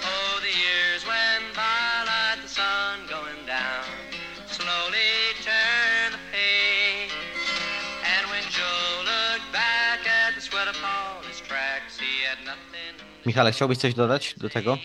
Oh, 0.03 0.39
the 0.41 0.51
years 0.51 1.01
went 1.07 1.55
by 1.55 2.03
like 2.11 2.41
the 2.43 2.49
sun 2.49 2.99
going 3.07 3.45
down, 3.47 3.85
slowly 4.47 5.11
turned 5.47 6.13
the 6.15 6.23
page. 6.35 7.11
And 8.13 8.23
when 8.31 8.43
Joe 8.51 8.91
looked 9.07 9.49
back 9.53 9.99
at 10.05 10.35
the 10.35 10.41
sweat 10.41 10.67
upon 10.67 11.23
his 11.29 11.39
tracks, 11.39 11.97
he 11.99 12.25
had 12.27 12.39
nothing. 12.45 12.93
Michale, 13.25 13.51
chciałbyś 13.51 13.77
coś 13.77 13.93
dodać 13.93 14.33
do 14.37 14.49
tego? 14.49 14.77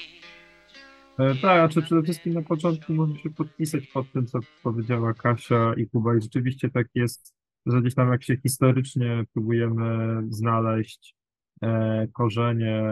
E, 1.18 1.34
Tak, 1.34 1.60
a 1.60 1.68
czy 1.68 1.82
przede 1.82 2.02
wszystkim 2.02 2.34
na 2.34 2.42
początku 2.42 2.92
może 2.92 3.16
się 3.16 3.30
podpisać 3.30 3.86
pod 3.86 4.12
tym, 4.12 4.26
co 4.26 4.38
powiedziała 4.62 5.14
Kasia 5.14 5.74
i 5.76 5.86
Kuba. 5.86 6.16
I 6.16 6.22
rzeczywiście 6.22 6.70
tak 6.70 6.86
jest, 6.94 7.34
że 7.66 7.80
gdzieś 7.80 7.94
tam 7.94 8.12
jak 8.12 8.22
się 8.22 8.36
historycznie 8.36 9.24
próbujemy 9.32 10.22
znaleźć 10.30 11.16
e, 11.62 12.08
korzenie 12.12 12.82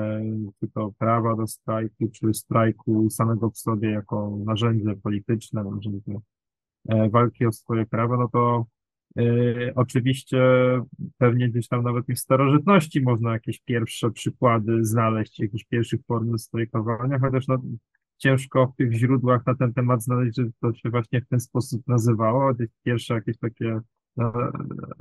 czy 0.60 0.68
to 0.70 0.92
prawa 0.98 1.36
do 1.36 1.46
strajku, 1.46 2.08
czy 2.12 2.34
strajku 2.34 3.10
samego 3.10 3.50
w 3.50 3.58
sobie 3.58 3.90
jako 3.90 4.38
narzędzie 4.46 4.96
polityczne, 5.02 5.64
narzędzie 5.64 6.20
e, 6.88 7.10
walki 7.10 7.46
o 7.46 7.52
swoje 7.52 7.86
prawa, 7.86 8.16
no 8.16 8.28
to 8.28 8.66
e, 9.18 9.22
oczywiście 9.74 10.38
pewnie 11.18 11.48
gdzieś 11.48 11.68
tam 11.68 11.82
nawet 11.82 12.06
w 12.06 12.18
starożytności 12.18 13.00
można 13.00 13.32
jakieś 13.32 13.60
pierwsze 13.60 14.10
przykłady 14.10 14.84
znaleźć, 14.84 15.40
jakieś 15.40 15.64
pierwszych 15.64 16.00
form 16.06 16.38
strajkowania, 16.38 17.18
chociaż 17.18 17.48
no, 17.48 17.58
ciężko 18.18 18.66
w 18.66 18.76
tych 18.76 18.92
źródłach 18.92 19.46
na 19.46 19.54
ten 19.54 19.72
temat 19.72 20.02
znaleźć, 20.02 20.36
że 20.36 20.44
to 20.60 20.74
się 20.74 20.90
właśnie 20.90 21.20
w 21.20 21.28
ten 21.28 21.40
sposób 21.40 21.82
nazywało. 21.86 22.52
Pierwsze 22.84 23.14
jakieś 23.14 23.38
takie 23.38 23.80
no, 24.16 24.32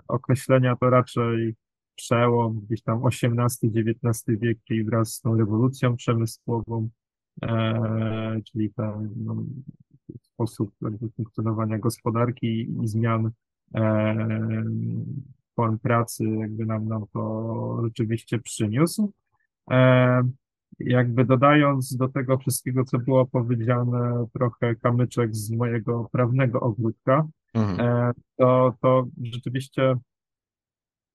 określenia 0.07 0.75
to 0.75 0.89
raczej 0.89 1.55
przełom 1.95 2.59
gdzieś 2.59 2.81
tam 2.81 3.01
XVIII-XIX 3.07 4.23
wiek, 4.27 4.57
czyli 4.67 4.83
wraz 4.83 5.13
z 5.13 5.21
tą 5.21 5.37
rewolucją 5.37 5.95
przemysłową, 5.95 6.89
e, 7.43 8.41
czyli 8.51 8.73
ten 8.73 9.09
no, 9.15 9.43
sposób 10.21 10.75
funkcjonowania 11.15 11.79
gospodarki 11.79 12.47
i 12.83 12.87
zmian 12.87 13.31
e, 13.75 14.15
form 15.55 15.79
pracy 15.79 16.23
jakby 16.23 16.65
nam, 16.65 16.87
nam 16.87 17.05
to 17.13 17.81
rzeczywiście 17.83 18.39
przyniósł. 18.39 19.13
E, 19.71 20.21
jakby 20.79 21.25
dodając 21.25 21.95
do 21.95 22.07
tego 22.07 22.37
wszystkiego, 22.37 22.83
co 22.83 22.99
było 22.99 23.25
powiedziane, 23.25 24.25
trochę 24.33 24.75
kamyczek 24.75 25.35
z 25.35 25.51
mojego 25.51 26.09
prawnego 26.11 26.59
ogródka, 26.59 27.27
Mhm. 27.53 27.79
e, 27.79 28.11
to, 28.37 28.73
to 28.81 29.05
rzeczywiście 29.23 29.95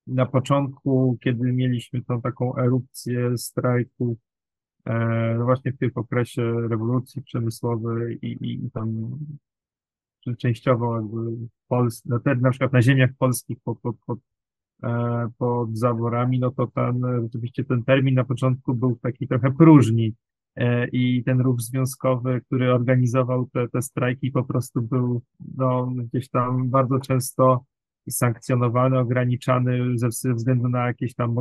na 0.07 0.27
początku, 0.27 1.19
kiedy 1.21 1.53
mieliśmy 1.53 2.03
tą 2.05 2.21
taką 2.23 2.57
erupcję 2.57 3.39
strajków, 3.39 4.19
e, 4.85 5.35
no 5.39 5.45
właśnie 5.45 5.73
w 5.73 5.79
tym 5.79 5.91
okresie 5.95 6.55
rewolucji 6.69 7.23
przemysłowej 7.23 8.19
i, 8.23 8.27
i, 8.27 8.65
i 8.67 8.71
tam 8.71 9.19
częściowo 10.39 10.97
jakby 10.97 11.31
w 11.37 11.49
Polsce, 11.69 12.09
na, 12.09 12.19
te- 12.21 12.35
na 12.35 12.51
przykład 12.51 12.73
na 12.73 12.83
ziemiach 12.83 13.11
polskich 13.19 13.59
pod, 13.65 13.79
e, 13.85 14.15
pod 15.39 15.79
zaborami, 15.79 16.39
no 16.39 16.51
to 16.51 16.67
ten, 16.67 17.05
e, 17.05 17.23
rzeczywiście 17.23 17.65
ten 17.65 17.85
termin 17.85 18.15
na 18.15 18.25
początku 18.25 18.75
był 18.75 18.97
taki 19.03 19.29
trochę 19.29 19.51
próżni 19.51 20.15
e, 20.57 20.89
i 20.89 21.25
ten 21.25 21.41
ruch 21.41 21.61
związkowy, 21.61 22.41
który 22.47 22.75
organizował 22.75 23.49
te, 23.53 23.69
te 23.69 23.83
strajki 23.83 24.31
po 24.31 24.45
prostu 24.45 24.83
był 24.83 25.23
no, 25.57 25.87
gdzieś 25.87 26.29
tam 26.29 26.71
bardzo 26.71 26.99
często 27.01 27.65
sankcjonowany, 28.11 28.99
ograniczany 28.99 29.99
ze 30.09 30.35
względu 30.35 30.69
na 30.69 30.87
jakieś 30.87 31.15
tam 31.15 31.37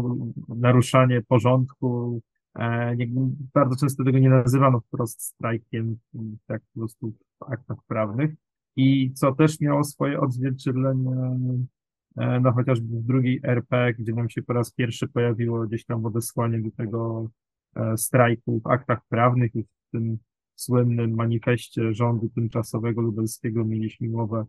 naruszanie 0.47 1.21
porządku. 1.21 2.21
E, 2.55 2.95
nie, 2.95 3.07
bardzo 3.53 3.75
często 3.75 4.03
tego 4.03 4.19
nie 4.19 4.29
nazywano 4.29 4.79
wprost 4.79 5.21
strajkiem, 5.21 5.97
tak 6.47 6.61
po 6.73 6.79
prostu 6.79 7.13
w 7.39 7.51
aktach 7.51 7.77
prawnych. 7.87 8.31
I 8.75 9.13
co 9.13 9.31
też 9.35 9.59
miało 9.59 9.83
swoje 9.83 10.19
odzwierciedlenie, 10.19 11.11
e, 11.11 11.65
no 12.41 12.51
chociażby 12.51 12.99
w 12.99 13.03
drugiej 13.03 13.39
RP, 13.43 13.93
gdzie 13.93 14.13
nam 14.13 14.29
się 14.29 14.41
po 14.41 14.53
raz 14.53 14.71
pierwszy 14.71 15.07
pojawiło 15.07 15.67
gdzieś 15.67 15.85
tam 15.85 16.05
odesłanie 16.05 16.59
do 16.59 16.71
tego 16.71 17.29
e, 17.75 17.97
strajku 17.97 18.59
w 18.59 18.67
aktach 18.67 18.99
prawnych 19.09 19.55
i 19.55 19.63
w 19.63 19.91
tym 19.91 20.17
słynnym 20.55 21.15
manifestie 21.15 21.93
rządu 21.93 22.29
tymczasowego 22.29 23.01
lubelskiego 23.01 23.65
mieliśmy 23.65 24.09
mowę 24.09 24.45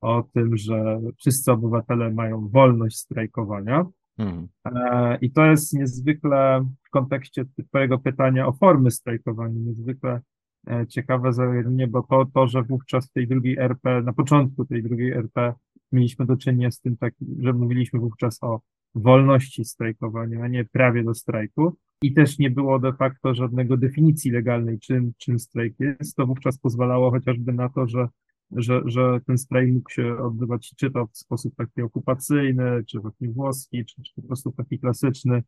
o 0.00 0.22
tym, 0.34 0.56
że 0.56 1.00
wszyscy 1.18 1.52
obywatele 1.52 2.10
mają 2.10 2.48
wolność 2.48 2.96
strajkowania. 2.96 3.86
Mhm. 4.18 4.48
E, 4.64 5.18
I 5.20 5.30
to 5.32 5.44
jest 5.44 5.72
niezwykle 5.72 6.66
w 6.82 6.90
kontekście 6.90 7.44
Twojego 7.68 7.98
pytania 7.98 8.46
o 8.46 8.52
formy 8.52 8.90
strajkowania, 8.90 9.60
niezwykle 9.60 10.20
e, 10.66 10.86
ciekawe 10.86 11.32
zagadnienie, 11.32 11.86
bo 11.86 12.02
to, 12.02 12.26
to, 12.34 12.46
że 12.46 12.62
wówczas 12.62 13.08
w 13.08 13.12
tej 13.12 13.28
drugiej 13.28 13.58
RP, 13.58 14.02
na 14.02 14.12
początku 14.12 14.64
tej 14.64 14.82
drugiej 14.82 15.12
RP 15.12 15.54
mieliśmy 15.92 16.26
do 16.26 16.36
czynienia 16.36 16.70
z 16.70 16.80
tym, 16.80 16.96
tak, 16.96 17.14
że 17.38 17.52
mówiliśmy 17.52 18.00
wówczas 18.00 18.38
o 18.42 18.60
wolności 18.94 19.64
strajkowania, 19.64 20.42
a 20.42 20.48
nie 20.48 20.64
prawie 20.64 21.04
do 21.04 21.14
strajku 21.14 21.76
i 22.02 22.12
też 22.14 22.38
nie 22.38 22.50
było 22.50 22.78
de 22.78 22.92
facto 22.92 23.34
żadnego 23.34 23.76
definicji 23.76 24.30
legalnej, 24.30 24.78
czym, 24.78 25.12
czym 25.18 25.38
strajk 25.38 25.74
jest, 25.80 26.16
to 26.16 26.26
wówczas 26.26 26.58
pozwalało 26.58 27.10
chociażby 27.10 27.52
na 27.52 27.68
to, 27.68 27.86
że 27.86 28.08
że, 28.56 28.82
że 28.84 29.20
ten 29.26 29.38
strajk 29.38 29.72
mógł 29.72 29.90
się 29.90 30.18
odbywać 30.18 30.72
czy 30.76 30.90
to 30.90 31.06
w 31.06 31.18
sposób 31.18 31.54
taki 31.56 31.82
okupacyjny, 31.82 32.84
czy 32.86 33.00
taki 33.00 33.28
włoski, 33.28 33.84
czy, 33.84 34.02
czy 34.02 34.12
po 34.16 34.22
prostu 34.22 34.52
taki 34.52 34.78
klasyczny 34.78 35.42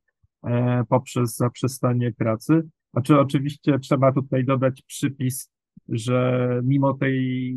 e, 0.44 0.84
poprzez 0.88 1.36
zaprzestanie 1.36 2.12
pracy. 2.12 2.62
A 2.92 3.00
czy 3.00 3.20
oczywiście 3.20 3.78
trzeba 3.78 4.12
tutaj 4.12 4.44
dodać 4.44 4.82
przypis, 4.82 5.50
że 5.88 6.60
mimo 6.64 6.94
tej, 6.94 7.56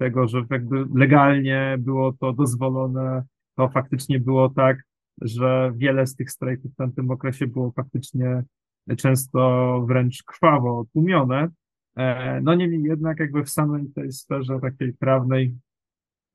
tego, 0.00 0.28
że 0.28 0.44
jakby 0.50 0.84
legalnie 0.94 1.76
było 1.78 2.12
to 2.12 2.32
dozwolone, 2.32 3.22
to 3.56 3.68
faktycznie 3.68 4.20
było 4.20 4.48
tak, 4.48 4.82
że 5.20 5.72
wiele 5.76 6.06
z 6.06 6.16
tych 6.16 6.30
strajków 6.30 6.72
w 6.72 6.76
tamtym 6.76 7.10
okresie 7.10 7.46
było 7.46 7.72
faktycznie 7.72 8.42
często 8.96 9.40
wręcz 9.88 10.22
krwawo 10.22 10.84
tłumione, 10.92 11.48
E, 11.96 12.40
No 12.40 12.54
niemniej 12.54 12.82
jednak 12.82 13.20
jakby 13.20 13.44
w 13.44 13.50
samej 13.50 13.86
tej 13.94 14.12
sferze 14.12 14.58
takiej 14.60 14.92
prawnej 14.92 15.54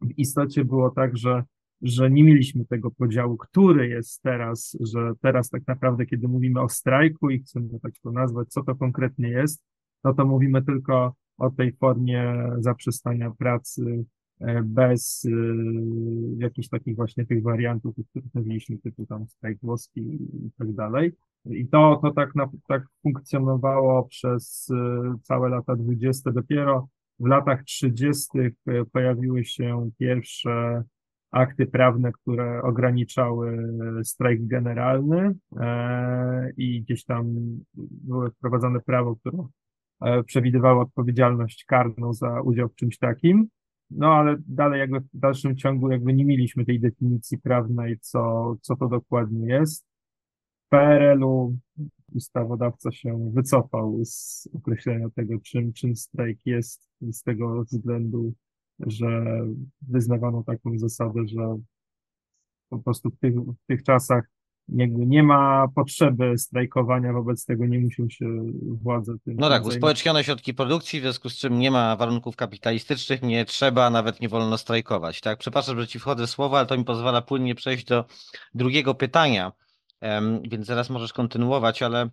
w 0.02 0.10
istocie 0.18 0.66
było 0.66 0.90
tak, 0.90 1.18
że, 1.18 1.44
że 1.82 2.12
nie 2.12 2.24
mieliśmy 2.24 2.66
tego 2.66 2.92
podziału, 2.92 3.38
który 3.38 3.88
jest 3.88 4.22
teraz, 4.22 4.78
że 4.80 5.12
teraz 5.22 5.50
tak 5.50 5.68
naprawdę, 5.68 6.06
kiedy 6.06 6.28
mówimy 6.28 6.62
o 6.62 6.70
strajku 6.70 7.30
i 7.30 7.40
chcemy 7.40 7.80
tak 7.80 7.92
to 8.04 8.12
nazwać, 8.12 8.48
co 8.50 8.64
to 8.64 8.76
konkretnie 8.76 9.30
jest, 9.30 9.64
no 10.04 10.14
to 10.14 10.26
mówimy 10.26 10.64
tylko 10.64 11.16
o 11.38 11.50
tej 11.50 11.74
formie 11.74 12.50
zaprzestania 12.60 13.32
pracy 13.32 14.06
e, 14.40 14.64
bez 14.64 15.26
y, 15.26 15.32
jakichś 16.38 16.70
takich 16.70 16.96
właśnie 16.96 17.26
tych 17.26 17.44
wariantów, 17.44 18.00
o 18.00 18.04
których 18.04 18.34
mówiliśmy, 18.34 18.78
typu 18.78 19.06
tam 19.06 19.28
strajk 19.28 19.60
włoski 19.62 20.02
i 20.46 20.52
tak 20.58 20.74
dalej. 20.74 21.12
I 21.46 21.68
to, 21.68 22.00
to 22.02 22.12
tak, 22.12 22.36
na, 22.36 22.50
tak 22.68 22.84
funkcjonowało 23.04 24.04
przez 24.04 24.70
y, 24.70 24.74
całe 25.22 25.50
lata 25.50 25.76
dwudzieste. 25.76 26.32
Dopiero 26.32 26.88
w 27.20 27.26
latach 27.26 27.64
trzydziestych 27.64 28.54
y, 28.68 28.86
pojawiły 28.92 29.46
się 29.46 29.90
pierwsze 29.98 30.84
akty 31.32 31.66
prawne, 31.66 32.12
które 32.12 32.62
ograniczały 32.62 33.68
strajk 34.04 34.48
generalny 34.48 35.36
e, 35.60 36.52
i 36.58 36.82
gdzieś 36.82 37.04
tam 37.04 37.26
było 37.74 38.30
wprowadzone 38.30 38.80
prawo, 38.80 39.16
które 39.16 39.48
e, 40.02 40.24
przewidywało 40.24 40.82
odpowiedzialność 40.82 41.66
karną 41.66 42.14
za 42.14 42.42
udział 42.42 42.70
w 42.70 42.76
czymś 42.76 42.98
takim. 42.98 43.48
No 43.90 44.14
ale 44.14 44.36
dalej 44.48 44.80
jakby 44.80 45.00
w 45.00 45.08
dalszym 45.14 45.56
ciągu 45.56 45.92
jakby 45.92 46.14
nie 46.14 46.26
mieliśmy 46.26 46.66
tej 46.66 46.80
definicji 46.80 47.38
prawnej, 47.38 48.00
co, 48.00 48.56
co 48.62 48.76
to 48.76 48.88
dokładnie 48.88 49.48
jest. 49.48 49.86
W 50.66 50.70
PRL-u 50.70 51.58
ustawodawca 52.14 52.92
się 52.92 53.32
wycofał 53.34 54.00
z 54.06 54.48
określenia 54.54 55.10
tego, 55.10 55.40
czym, 55.40 55.74
czym 55.74 55.96
strajk 55.96 56.40
jest, 56.46 56.90
z 57.02 57.24
tego 57.24 57.64
względu, 57.64 58.34
że 58.80 59.42
wyznawano 59.82 60.44
taką 60.44 60.78
zasadę, 60.78 61.28
że 61.28 61.58
po 62.70 62.80
prostu 62.80 63.10
w 63.10 63.18
tych, 63.20 63.36
w 63.36 63.66
tych 63.68 63.84
czasach 63.84 64.35
jakby 64.70 65.06
nie 65.06 65.24
ma 65.24 65.68
potrzeby 65.76 66.38
strajkowania, 66.38 67.14
wobec 67.14 67.46
tego 67.46 67.66
nie 67.66 67.80
muszą 67.80 68.10
się 68.10 68.26
władze 68.82 69.14
tym 69.26 69.36
No 69.38 69.50
tak, 69.50 69.66
uspołecznione 69.66 70.24
środki 70.24 70.54
produkcji, 70.54 71.00
w 71.00 71.04
związku 71.04 71.30
z 71.30 71.38
czym 71.38 71.60
nie 71.60 71.72
ma 71.72 71.96
warunków 71.96 72.36
kapitalistycznych, 72.36 73.22
nie 73.22 73.46
trzeba, 73.46 73.90
nawet 73.90 74.22
nie 74.22 74.30
wolno 74.30 74.58
strajkować. 74.58 75.22
Tak, 75.22 75.40
przepraszam, 75.40 75.80
że 75.80 75.88
ci 75.88 76.00
wchodzę 76.00 76.28
w 76.28 76.30
słowo, 76.30 76.58
ale 76.58 76.68
to 76.68 76.78
mi 76.78 76.84
pozwala 76.84 77.22
płynnie 77.22 77.56
przejść 77.56 77.86
do 77.86 78.06
drugiego 78.54 78.96
pytania, 78.96 79.52
więc 80.50 80.66
zaraz 80.66 80.90
możesz 80.90 81.14
kontynuować, 81.14 81.82
ale 81.82 82.10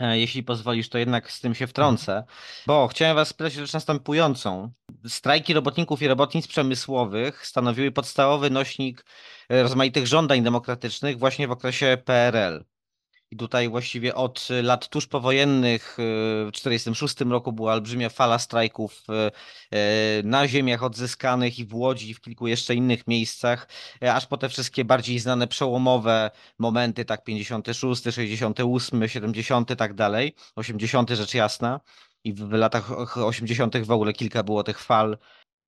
jeśli 0.00 0.42
pozwolisz, 0.42 0.88
to 0.88 0.98
jednak 0.98 1.32
z 1.32 1.40
tym 1.40 1.54
się 1.54 1.66
wtrącę, 1.66 2.24
bo 2.66 2.88
chciałem 2.88 3.16
was 3.16 3.28
spytać 3.28 3.52
rzecz 3.52 3.72
następującą. 3.72 4.72
Strajki 5.08 5.54
robotników 5.54 6.02
i 6.02 6.08
robotnic 6.08 6.46
przemysłowych 6.46 7.46
stanowiły 7.46 7.92
podstawowy 7.92 8.50
nośnik 8.50 9.04
e, 9.48 9.62
rozmaitych 9.62 10.06
żądań 10.06 10.42
demokratycznych 10.42 11.18
właśnie 11.18 11.48
w 11.48 11.50
okresie 11.50 11.98
PRL. 12.04 12.64
I 13.30 13.36
tutaj 13.36 13.68
właściwie 13.68 14.14
od 14.14 14.48
lat 14.62 14.88
tuż 14.88 15.06
powojennych, 15.06 15.98
y, 15.98 16.46
w 16.48 16.52
1946 16.52 17.30
roku 17.30 17.52
była 17.52 17.72
olbrzymia 17.72 18.08
fala 18.08 18.38
strajków 18.38 19.02
y, 19.72 19.76
y, 20.20 20.22
na 20.24 20.48
ziemiach 20.48 20.82
odzyskanych 20.82 21.58
i 21.58 21.64
w 21.64 21.74
Łodzi, 21.74 22.10
i 22.10 22.14
w 22.14 22.20
kilku 22.20 22.46
jeszcze 22.46 22.74
innych 22.74 23.06
miejscach, 23.06 23.68
y, 24.02 24.12
aż 24.12 24.26
po 24.26 24.36
te 24.36 24.48
wszystkie 24.48 24.84
bardziej 24.84 25.18
znane 25.18 25.46
przełomowe 25.46 26.30
momenty, 26.58 27.04
tak 27.04 27.24
56, 27.24 28.02
68, 28.10 29.08
70, 29.08 29.76
tak 29.76 29.94
dalej, 29.94 30.34
80 30.56 31.10
rzecz 31.10 31.34
jasna. 31.34 31.80
I 32.24 32.32
w 32.32 32.52
latach 32.52 33.16
80 33.18 33.76
w 33.78 33.90
ogóle 33.90 34.12
kilka 34.12 34.42
było 34.42 34.64
tych 34.64 34.78
fal. 34.78 35.18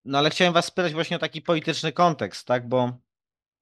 No 0.04 0.18
ale 0.18 0.30
chciałem 0.30 0.54
was 0.54 0.64
spytać 0.64 0.92
właśnie 0.92 1.16
o 1.16 1.20
taki 1.20 1.42
polityczny 1.42 1.92
kontekst, 1.92 2.46
tak, 2.46 2.68
bo 2.68 2.92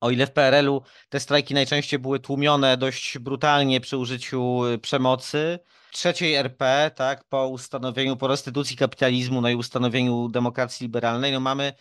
o 0.01 0.11
ile 0.11 0.27
w 0.27 0.33
PRL-u 0.33 0.83
te 1.09 1.21
strajki 1.21 1.55
najczęściej 1.55 1.99
były 1.99 2.21
tłumione 2.21 2.77
dość 2.77 3.19
brutalnie 3.19 3.81
przy 3.81 3.97
użyciu 3.97 4.67
y, 4.67 4.79
przemocy, 4.79 5.59
trzeciej 5.93 6.35
RP, 6.35 6.91
tak, 6.95 7.25
po 7.25 7.49
ustanowieniu, 7.49 8.17
po 8.17 8.29
restytucji 8.29 8.77
kapitalizmu, 8.77 9.41
no 9.41 9.49
i 9.49 9.55
ustanowieniu 9.55 10.29
demokracji 10.29 10.85
liberalnej, 10.85 11.33
no 11.33 11.41
mamy 11.41 11.73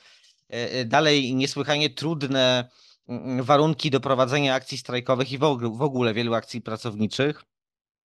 y, 0.53 0.75
y, 0.75 0.85
dalej 0.85 1.35
niesłychanie 1.35 1.89
trudne 1.89 2.69
mm, 3.07 3.43
warunki 3.43 3.91
do 3.91 3.99
prowadzenia 3.99 4.55
akcji 4.55 4.77
strajkowych 4.77 5.31
i 5.31 5.37
w 5.37 5.81
ogóle, 5.81 6.13
wielu 6.13 6.33
akcji 6.33 6.61
pracowniczych. 6.61 7.43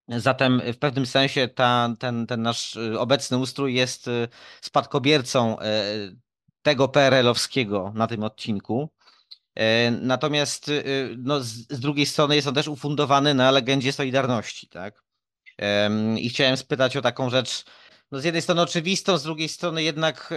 Zatem 0.08 0.62
w 0.72 0.78
pewnym 0.78 1.06
sensie 1.06 1.48
ta, 1.48 1.94
ten, 1.98 2.26
ten 2.26 2.42
nasz 2.42 2.78
obecny 2.98 3.38
ustrój 3.38 3.74
jest 3.74 4.10
spadkobiercą 4.60 5.56
tego 6.62 6.88
PRL-owskiego 6.88 7.92
na 7.94 8.06
tym 8.06 8.22
odcinku. 8.22 8.90
E, 9.54 9.90
Natomiast 9.90 10.68
y, 10.68 11.14
no, 11.18 11.40
z, 11.40 11.48
z 11.48 11.80
drugiej 11.80 12.06
strony 12.06 12.36
jest 12.36 12.48
on 12.48 12.54
też 12.54 12.68
ufundowany 12.68 13.34
na 13.34 13.50
legendzie 13.50 13.92
Solidarności, 13.92 14.68
tak? 14.68 15.02
I 16.16 16.30
chciałem 16.30 16.56
spytać 16.56 16.96
o 16.96 17.02
taką 17.02 17.30
rzecz, 17.30 17.64
no 18.12 18.20
z 18.20 18.24
jednej 18.24 18.42
strony 18.42 18.62
oczywistą, 18.62 19.18
z 19.18 19.22
drugiej 19.22 19.48
strony 19.48 19.82
jednak 19.82 20.34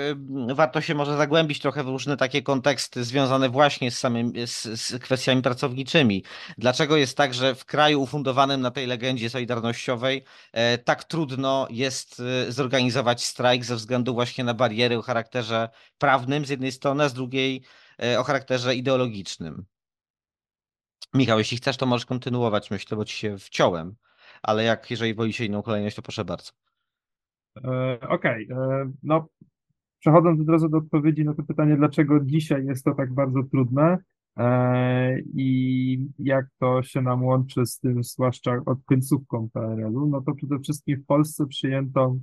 warto 0.56 0.82
się 0.82 0.95
może 0.95 1.17
zagłębić 1.17 1.60
trochę 1.60 1.84
w 1.84 1.88
różne 1.88 2.17
takie 2.17 2.41
konteksty 2.41 3.04
związane 3.04 3.49
właśnie 3.49 3.91
z 3.91 3.99
samym, 3.99 4.34
z, 4.45 4.82
z 4.82 5.04
kwestiami 5.04 5.41
pracowniczymi. 5.41 6.23
Dlaczego 6.58 6.97
jest 6.97 7.17
tak, 7.17 7.34
że 7.34 7.56
w 7.56 7.65
kraju 7.65 8.01
ufundowanym 8.01 8.62
na 8.62 8.71
tej 8.71 8.88
legendzie 8.88 9.30
solidarnościowej 9.30 10.23
e, 10.51 10.78
tak 10.78 11.04
trudno 11.04 11.67
jest 11.69 12.21
y, 12.47 12.51
zorganizować 12.51 13.23
strajk 13.23 13.65
ze 13.65 13.75
względu 13.75 14.13
właśnie 14.13 14.43
na 14.43 14.54
bariery 14.54 14.97
o 14.97 15.01
charakterze 15.01 15.69
prawnym 15.97 16.45
z 16.45 16.49
jednej 16.49 16.71
strony, 16.71 17.04
a 17.04 17.10
z 17.10 17.13
drugiej 17.13 17.56
e, 17.58 17.85
o 18.19 18.23
charakterze 18.23 18.75
ideologicznym. 18.75 19.65
Michał, 21.13 21.38
jeśli 21.38 21.58
chcesz, 21.58 21.77
to 21.77 21.86
możesz 21.86 22.05
kontynuować, 22.05 22.71
myślę, 22.71 22.97
bo 22.97 23.05
ci 23.05 23.17
się 23.17 23.38
wciąłem, 23.38 23.95
ale 24.43 24.63
jak 24.63 24.91
jeżeli 24.91 25.13
wolicie 25.13 25.45
inną 25.45 25.62
kolejność, 25.62 25.95
to 25.95 26.01
proszę 26.01 26.25
bardzo. 26.25 26.51
E, 27.63 27.99
Okej, 28.10 28.47
e, 28.51 28.91
no 29.03 29.27
przechodząc 29.99 30.41
od 30.41 30.49
razu 30.49 30.69
do 30.69 30.77
odpowiedzi 30.77 31.25
na 31.25 31.34
to 31.34 31.43
pytanie, 31.43 31.77
dlaczego 31.77 32.19
dzisiaj 32.19 32.65
jest 32.65 32.86
to 32.86 32.95
tak 32.95 33.13
bardzo 33.13 33.43
trudne 33.43 33.97
e, 34.38 35.19
i 35.19 36.08
jak 36.19 36.45
to 36.60 36.84
się 36.84 37.01
nam 37.01 37.23
łączy 37.23 37.65
z 37.65 37.79
tym, 37.79 38.03
zwłaszcza 38.03 38.62
od 38.65 38.84
końcówką 38.86 39.49
PRL-u, 39.53 40.08
no 40.08 40.21
to 40.21 40.34
przede 40.34 40.60
wszystkim 40.60 41.01
w 41.01 41.05
Polsce 41.05 41.47
przyjęto 41.47 42.15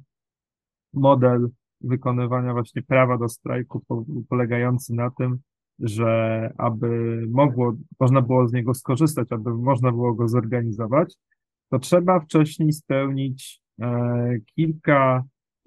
model 0.92 1.49
wykonywania 1.80 2.53
właśnie 2.53 2.82
prawa 2.82 3.18
do 3.18 3.28
strajku 3.28 3.80
po, 3.88 4.05
polegający 4.28 4.94
na 4.94 5.11
tym, 5.11 5.40
że 5.79 6.53
aby 6.59 7.23
mogło, 7.31 7.73
można 8.01 8.23
było 8.23 8.49
z 8.49 8.53
niego 8.53 8.75
skorzystać, 8.75 9.33
aby 9.33 9.55
można 9.55 9.93
było 9.93 10.14
go 10.14 10.29
zorganizować, 10.29 11.14
to 11.70 11.79
trzeba 11.79 12.20
wcześniej 12.20 12.73
spełnić 12.73 13.61
e, 13.81 14.37
kilka 14.55 15.25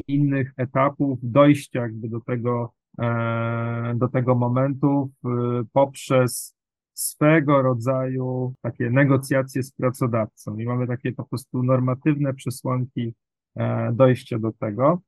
innych 0.07 0.53
etapów 0.57 1.19
dojścia 1.23 1.81
jakby 1.81 2.09
do 2.09 2.19
tego, 2.19 2.73
e, 2.99 3.93
do 3.95 4.07
tego 4.07 4.35
momentu 4.35 5.11
w, 5.23 5.27
poprzez 5.73 6.55
swego 6.93 7.61
rodzaju 7.61 8.53
takie 8.61 8.89
negocjacje 8.89 9.63
z 9.63 9.71
pracodawcą. 9.71 10.57
I 10.57 10.65
mamy 10.65 10.87
takie 10.87 11.11
po 11.11 11.23
prostu 11.23 11.63
normatywne 11.63 12.33
przesłanki 12.33 13.13
e, 13.55 13.91
dojście 13.93 14.39
do 14.39 14.51
tego. 14.51 15.01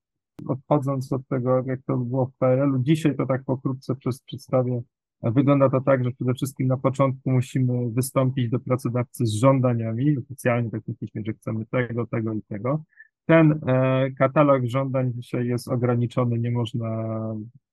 Odchodząc 0.45 1.13
od 1.13 1.27
tego, 1.27 1.63
jak 1.65 1.79
to 1.81 1.97
było 1.97 2.25
w 2.25 2.37
PRL-u, 2.37 2.79
dzisiaj 2.79 3.15
to 3.15 3.25
tak 3.25 3.43
pokrótce 3.43 3.95
przez 3.95 4.21
przedstawię. 4.21 4.81
Wygląda 5.23 5.69
to 5.69 5.81
tak, 5.81 6.03
że 6.03 6.11
przede 6.11 6.33
wszystkim 6.33 6.67
na 6.67 6.77
początku 6.77 7.31
musimy 7.31 7.91
wystąpić 7.91 8.49
do 8.49 8.59
pracodawcy 8.59 9.25
z 9.25 9.33
żądaniami. 9.33 10.17
Oficjalnie 10.17 10.71
tak 10.71 10.81
myśleliśmy, 10.87 11.21
że 11.25 11.33
chcemy 11.33 11.65
tego, 11.65 12.07
tego 12.07 12.33
i 12.33 12.41
tego. 12.41 12.83
Ten 13.25 13.59
e, 13.67 14.11
katalog 14.11 14.65
żądań 14.65 15.13
dzisiaj 15.15 15.47
jest 15.47 15.67
ograniczony, 15.67 16.39
nie 16.39 16.51
można 16.51 17.07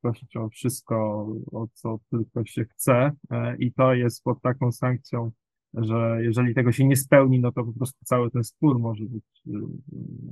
prosić 0.03 0.37
o 0.37 0.49
wszystko, 0.49 1.27
o 1.53 1.67
co 1.73 1.99
tylko 2.11 2.45
się 2.45 2.65
chce 2.65 3.13
e, 3.31 3.57
i 3.57 3.73
to 3.73 3.95
jest 3.95 4.23
pod 4.23 4.41
taką 4.41 4.73
sankcją, 4.73 5.31
że 5.75 6.19
jeżeli 6.23 6.55
tego 6.55 6.73
się 6.73 6.87
nie 6.87 6.97
spełni, 6.97 7.41
no 7.41 7.53
to 7.53 7.65
po 7.65 7.73
prostu 7.73 7.99
cały 8.05 8.31
ten 8.31 8.45
spór 8.45 8.79
może 8.79 9.05
być 9.05 9.25
e, 9.47 9.51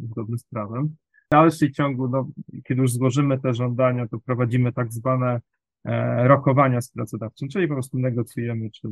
zgodny 0.03 0.39
z 0.39 0.45
prawem. 0.45 0.97
W 1.33 1.35
dalszym 1.35 1.73
ciągu, 1.73 2.09
no, 2.09 2.29
kiedy 2.65 2.83
już 2.83 2.93
złożymy 2.93 3.41
te 3.41 3.55
żądania, 3.55 4.09
to 4.09 4.19
prowadzimy 4.19 4.73
tak 4.73 4.93
zwane 4.93 5.41
e, 5.85 6.29
rokowania 6.29 6.81
z 6.81 6.91
pracodawcą, 6.91 7.49
czyli 7.49 7.69
po 7.69 7.75
prostu 7.75 7.99
negocjujemy, 7.99 8.71
czy 8.71 8.89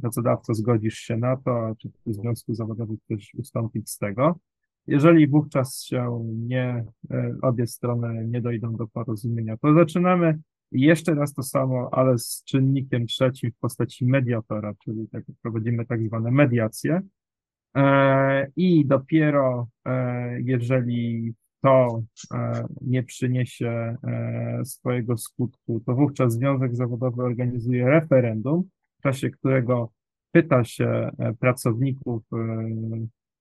pracodawca 0.00 0.54
zgodzisz 0.54 0.94
się 0.94 1.16
na 1.16 1.36
to, 1.36 1.66
a 1.66 1.74
czy 1.74 1.88
w 2.06 2.12
związku 2.12 2.54
zawodowym 2.54 2.96
chcesz 3.04 3.34
ustąpić 3.34 3.90
z 3.90 3.98
tego. 3.98 4.38
Jeżeli 4.86 5.28
wówczas 5.28 5.82
się 5.82 6.24
nie, 6.46 6.84
e, 7.10 7.36
obie 7.42 7.66
strony 7.66 8.28
nie 8.28 8.40
dojdą 8.40 8.76
do 8.76 8.86
porozumienia, 8.86 9.56
to 9.56 9.74
zaczynamy 9.74 10.38
jeszcze 10.72 11.14
raz 11.14 11.34
to 11.34 11.42
samo, 11.42 11.88
ale 11.92 12.18
z 12.18 12.42
czynnikiem 12.44 13.06
trzecim 13.06 13.50
w 13.50 13.58
postaci 13.58 14.06
mediatora, 14.06 14.74
czyli 14.84 15.08
tak, 15.08 15.24
prowadzimy 15.42 15.86
tak 15.86 16.04
zwane 16.04 16.30
mediacje. 16.30 17.02
E, 17.76 18.46
I 18.56 18.86
dopiero 18.86 19.68
e, 19.86 20.40
jeżeli 20.40 21.34
to 21.62 22.02
nie 22.80 23.02
przyniesie 23.02 23.96
swojego 24.64 25.16
skutku, 25.16 25.82
to 25.86 25.94
wówczas 25.94 26.32
Związek 26.32 26.76
Zawodowy 26.76 27.22
organizuje 27.22 27.86
referendum, 27.86 28.64
w 28.98 29.02
czasie 29.02 29.30
którego 29.30 29.92
pyta 30.32 30.64
się 30.64 31.10
pracowników, 31.40 32.22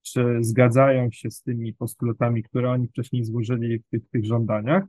czy 0.02 0.38
zgadzają 0.42 1.12
się 1.12 1.32
z 1.32 1.42
tymi 1.42 1.74
postulatami, 1.74 2.44
które 2.44 2.72
oni 2.72 2.88
wcześniej 2.88 3.24
złożyli 3.24 3.80
w 3.80 3.88
tych, 3.88 4.10
tych 4.10 4.26
żądaniach. 4.26 4.84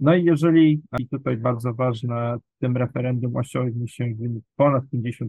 No 0.00 0.14
i 0.14 0.24
jeżeli, 0.24 0.82
i 0.98 1.08
tutaj 1.08 1.36
bardzo 1.36 1.74
ważne, 1.74 2.36
w 2.56 2.58
tym 2.58 2.76
referendum 2.76 3.36
osiągnie 3.36 3.88
się 3.88 4.14
wynik 4.14 4.44
ponad 4.56 4.84
50% 4.94 5.28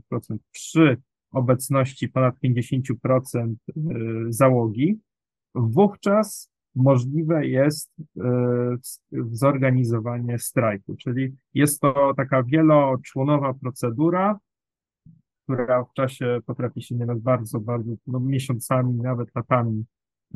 przy 0.51 0.97
obecności 1.31 2.09
ponad 2.09 2.35
50% 2.43 3.53
y, 3.69 3.83
załogi, 4.29 4.99
wówczas 5.55 6.51
możliwe 6.75 7.47
jest 7.47 7.91
y, 7.99 8.21
zorganizowanie 9.31 10.39
strajku, 10.39 10.95
czyli 10.95 11.35
jest 11.53 11.81
to 11.81 12.13
taka 12.17 12.43
wieloczłonowa 12.43 13.53
procedura, 13.53 14.39
która 15.45 15.83
w 15.83 15.93
czasie 15.93 16.39
potrafi 16.45 16.81
się 16.81 16.95
nieraz 16.95 17.19
bardzo, 17.19 17.59
bardzo, 17.59 17.91
no 18.07 18.19
miesiącami, 18.19 18.93
nawet 18.93 19.35
latami 19.35 19.85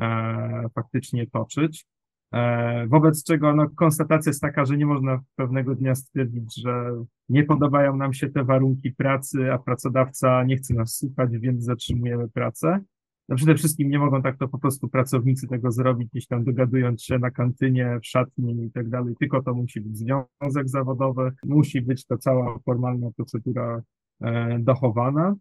e, 0.00 0.68
faktycznie 0.74 1.26
toczyć. 1.26 1.86
E, 2.32 2.86
wobec 2.86 3.24
czego 3.24 3.54
no, 3.54 3.70
konstatacja 3.70 4.30
jest 4.30 4.40
taka, 4.40 4.64
że 4.64 4.76
nie 4.76 4.86
można 4.86 5.20
pewnego 5.36 5.74
dnia 5.74 5.94
stwierdzić, 5.94 6.62
że 6.62 6.90
nie 7.28 7.44
podobają 7.44 7.96
nam 7.96 8.12
się 8.12 8.28
te 8.28 8.44
warunki 8.44 8.92
pracy, 8.92 9.52
a 9.52 9.58
pracodawca 9.58 10.44
nie 10.44 10.56
chce 10.56 10.74
nas 10.74 10.96
słuchać, 10.96 11.30
więc 11.38 11.64
zatrzymujemy 11.64 12.28
pracę. 12.28 12.80
No 13.28 13.36
przede 13.36 13.54
wszystkim 13.54 13.90
nie 13.90 13.98
mogą 13.98 14.22
tak 14.22 14.38
to 14.38 14.48
po 14.48 14.58
prostu 14.58 14.88
pracownicy 14.88 15.48
tego 15.48 15.70
zrobić, 15.70 16.08
gdzieś 16.10 16.26
tam 16.26 16.44
dogadując 16.44 17.02
się 17.02 17.18
na 17.18 17.30
kantynie, 17.30 17.98
w 18.02 18.06
szatni 18.06 18.64
i 18.64 18.70
tak 18.70 18.88
dalej, 18.88 19.14
tylko 19.20 19.42
to 19.42 19.54
musi 19.54 19.80
być 19.80 19.98
związek 19.98 20.68
zawodowy, 20.68 21.32
musi 21.44 21.82
być 21.82 22.06
to 22.06 22.18
cała 22.18 22.58
formalna 22.58 23.10
procedura 23.16 23.82
E, 24.20 24.58
dochowana. 24.58 25.34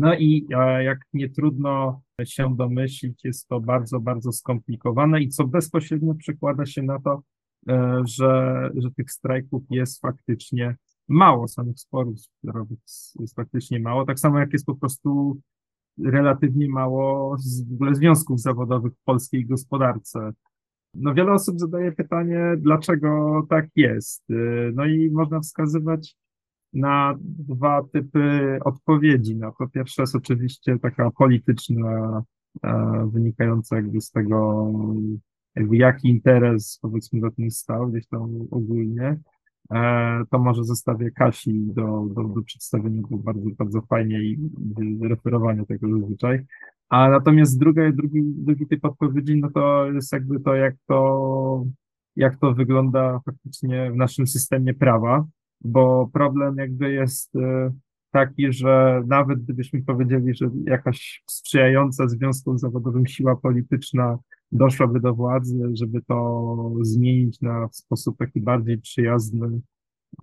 No 0.00 0.14
i 0.14 0.46
e, 0.54 0.84
jak 0.84 0.98
nie 1.12 1.28
trudno 1.28 2.02
się 2.24 2.56
domyślić, 2.56 3.24
jest 3.24 3.48
to 3.48 3.60
bardzo, 3.60 4.00
bardzo 4.00 4.32
skomplikowane 4.32 5.20
i 5.20 5.28
co 5.28 5.46
bezpośrednio 5.46 6.14
przekłada 6.14 6.66
się 6.66 6.82
na 6.82 7.00
to, 7.00 7.22
e, 7.68 8.02
że, 8.04 8.70
że 8.76 8.90
tych 8.90 9.10
strajków 9.10 9.62
jest 9.70 10.00
faktycznie 10.00 10.76
mało, 11.08 11.48
samych 11.48 11.78
sporów 11.78 12.14
zbiorowych 12.18 12.78
jest 13.20 13.34
faktycznie 13.34 13.80
mało, 13.80 14.04
tak 14.04 14.20
samo 14.20 14.38
jak 14.38 14.52
jest 14.52 14.66
po 14.66 14.74
prostu 14.74 15.40
relatywnie 16.04 16.68
mało 16.68 17.36
z, 17.38 17.68
w 17.68 17.72
ogóle 17.72 17.94
związków 17.94 18.40
zawodowych 18.40 18.92
w 18.92 19.04
polskiej 19.04 19.46
gospodarce. 19.46 20.32
No 20.94 21.14
wiele 21.14 21.32
osób 21.32 21.58
zadaje 21.58 21.92
pytanie, 21.92 22.54
dlaczego 22.58 23.42
tak 23.50 23.68
jest. 23.76 24.24
No 24.74 24.86
i 24.86 25.10
można 25.10 25.40
wskazywać 25.40 26.16
na 26.72 27.14
dwa 27.22 27.82
typy 27.92 28.58
odpowiedzi. 28.64 29.36
No, 29.36 29.52
po 29.58 29.68
pierwsze 29.68 30.02
jest 30.02 30.16
oczywiście 30.16 30.78
taka 30.78 31.10
polityczna, 31.10 32.22
e, 32.62 33.10
wynikająca 33.12 33.76
jakby 33.76 34.00
z 34.00 34.10
tego, 34.10 34.70
jakby 35.54 35.76
jaki 35.76 36.08
interes 36.08 36.78
powiedzmy 36.82 37.20
za 37.20 37.30
tym 37.30 37.50
stał, 37.50 37.88
gdzieś 37.88 38.06
tam 38.06 38.22
ogólnie. 38.50 39.20
E, 39.72 40.22
to 40.30 40.38
może 40.38 40.64
zostawię 40.64 41.10
Kasi 41.10 41.66
do, 41.66 42.06
do, 42.14 42.24
do 42.24 42.42
przedstawienia, 42.42 43.02
bo 43.10 43.18
bardzo, 43.18 43.50
bardzo 43.58 43.80
fajnie 43.80 44.22
i 44.22 44.38
referowania 45.02 45.64
tego 45.64 45.98
zazwyczaj. 45.98 46.46
A 46.88 47.08
natomiast 47.08 47.58
druga, 47.58 47.92
drugi, 47.92 48.22
drugi 48.24 48.66
typ 48.66 48.84
odpowiedzi, 48.84 49.40
no 49.40 49.50
to 49.50 49.92
jest 49.92 50.12
jakby 50.12 50.40
to, 50.40 50.54
jak 50.54 50.74
to, 50.86 51.64
jak 52.16 52.36
to 52.36 52.54
wygląda 52.54 53.20
faktycznie 53.24 53.90
w 53.92 53.96
naszym 53.96 54.26
systemie 54.26 54.74
prawa 54.74 55.26
bo 55.60 56.10
problem 56.12 56.56
jakby 56.56 56.92
jest 56.92 57.36
e, 57.36 57.72
taki, 58.10 58.52
że 58.52 59.02
nawet 59.06 59.42
gdybyśmy 59.42 59.82
powiedzieli, 59.82 60.34
że 60.34 60.50
jakaś 60.64 61.22
sprzyjająca 61.30 62.08
związkom 62.08 62.58
zawodowym 62.58 63.06
siła 63.06 63.36
polityczna 63.36 64.18
doszłaby 64.52 65.00
do 65.00 65.14
władzy, 65.14 65.70
żeby 65.72 66.02
to 66.02 66.72
zmienić 66.82 67.40
na 67.40 67.68
sposób 67.72 68.18
taki 68.18 68.40
bardziej 68.40 68.78
przyjazny 68.78 69.60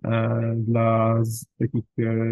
e, 0.04 0.56
dla 0.58 1.22
takich 1.60 1.86
e, 2.00 2.26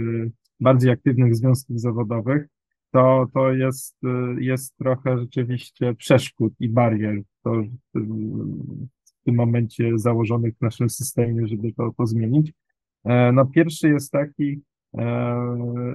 bardziej 0.59 0.91
aktywnych 0.91 1.35
związków 1.35 1.79
zawodowych, 1.79 2.47
to, 2.91 3.27
to 3.33 3.51
jest, 3.51 3.97
jest 4.39 4.77
trochę 4.77 5.19
rzeczywiście 5.19 5.95
przeszkód 5.95 6.53
i 6.59 6.69
barier 6.69 7.21
to, 7.43 7.63
w 7.93 9.23
tym 9.25 9.35
momencie 9.35 9.91
założonych 9.95 10.55
w 10.57 10.61
naszym 10.61 10.89
systemie, 10.89 11.47
żeby 11.47 11.73
to, 11.73 11.91
to 11.97 12.05
zmienić. 12.05 12.53
E, 13.05 13.31
no 13.31 13.45
pierwszy 13.45 13.89
jest 13.89 14.11
taki, 14.11 14.61
e, 14.97 15.03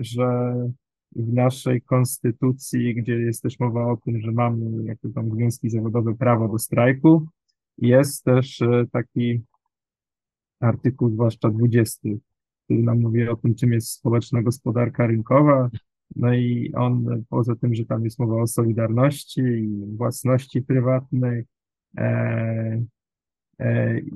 że 0.01 0.55
w 1.17 1.33
naszej 1.33 1.83
konstytucji, 1.83 2.95
gdzie 2.95 3.13
jest 3.13 3.43
też 3.43 3.61
mowa 3.61 3.93
o 3.93 3.97
tym, 3.97 4.21
że 4.21 4.33
mamy 4.33 4.85
jako 4.85 5.09
tam 5.15 5.31
związki 5.31 5.71
zawodowe 5.71 6.15
prawo 6.15 6.49
do 6.49 6.59
strajku, 6.59 7.27
jest 7.79 8.25
też 8.25 8.63
e, 8.63 8.85
taki 8.93 9.41
artykuł, 10.61 11.11
zwłaszcza 11.11 11.49
20, 11.49 12.09
który 12.65 12.83
nam 12.83 13.01
mówi 13.01 13.29
o 13.29 13.37
tym, 13.37 13.55
czym 13.55 13.73
jest 13.73 13.89
społeczna 13.89 14.43
gospodarka 14.43 15.07
rynkowa. 15.07 15.71
No 16.17 16.35
i 16.35 16.73
on, 16.75 17.25
poza 17.29 17.57
tym, 17.57 17.75
że 17.75 17.85
tam 17.85 18.05
jest 18.05 18.19
mowa 18.19 18.43
o 18.43 18.47
solidarności 18.47 19.41
i 19.41 19.97
własności 19.97 20.63
prywatnej, 20.63 21.45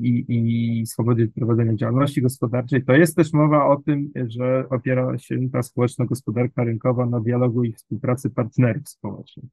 i, 0.01 0.25
i 0.29 0.87
swobodzie 0.87 1.29
prowadzenia 1.29 1.75
działalności 1.75 2.23
gospodarczej, 2.23 2.85
to 2.85 2.93
jest 2.93 3.17
też 3.17 3.33
mowa 3.33 3.67
o 3.67 3.77
tym, 3.77 4.11
że 4.27 4.65
opiera 4.71 5.19
się 5.19 5.51
ta 5.53 5.63
społeczna 5.63 6.05
gospodarka 6.05 6.65
rynkowa 6.65 7.07
na 7.07 7.21
dialogu 7.21 7.65
i 7.65 7.73
współpracy 7.73 8.31
partnerów 8.31 8.89
społecznych. 8.89 9.51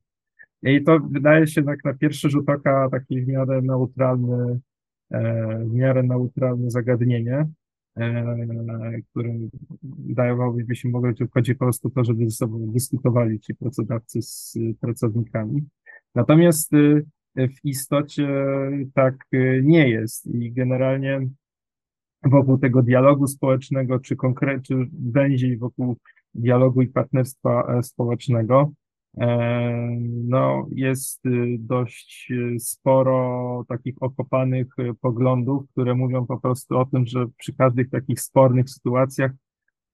I 0.64 0.84
to 0.84 1.00
wydaje 1.00 1.48
się 1.48 1.64
tak 1.64 1.84
na 1.84 1.94
pierwszy 1.94 2.30
rzut 2.30 2.50
oka 2.50 2.90
taki 2.92 3.22
w 3.22 3.28
miarę 3.28 3.62
neutralny, 3.62 4.60
e, 5.12 5.66
w 5.66 5.74
miarę 5.74 6.04
neutralne 6.04 6.72
zagadnienie, 6.72 7.48
e, 7.98 9.02
które 9.12 9.34
dawałoby 9.88 10.76
się 10.76 10.90
mogło, 10.90 11.12
że 11.20 11.28
chodzi 11.34 11.56
po 11.56 11.66
prostu 11.66 11.90
to, 11.90 12.04
żeby 12.04 12.30
ze 12.30 12.36
sobą 12.36 12.68
dyskutowali 12.68 13.40
ci 13.40 13.56
pracodawcy 13.56 14.22
z 14.22 14.58
pracownikami. 14.80 15.66
Natomiast 16.16 16.74
y, 16.74 17.06
w 17.36 17.66
istocie 17.66 18.28
tak 18.94 19.16
y, 19.34 19.62
nie 19.64 19.90
jest. 19.90 20.28
I 20.28 20.52
generalnie 20.52 21.28
wokół 22.24 22.58
tego 22.58 22.84
dialogu 22.84 23.28
społecznego, 23.28 24.00
czy 24.00 24.16
konkretnie, 24.16 24.62
czy 24.64 25.58
wokół 25.58 25.98
dialogu 26.34 26.82
i 26.82 26.88
partnerstwa 26.88 27.78
e, 27.78 27.84
społecznego, 27.84 28.72
e, 29.18 29.98
no, 30.24 30.68
jest 30.72 31.26
y, 31.26 31.58
dość 31.60 32.32
y, 32.32 32.60
sporo 32.60 33.66
takich 33.68 33.96
okopanych 34.00 34.68
poglądów, 35.02 35.70
które 35.70 35.96
mówią 35.96 36.26
po 36.26 36.40
prostu 36.40 36.78
o 36.78 36.86
tym, 36.86 37.06
że 37.06 37.26
przy 37.38 37.54
każdych 37.54 37.90
takich 37.90 38.22
spornych 38.22 38.70
sytuacjach 38.70 39.32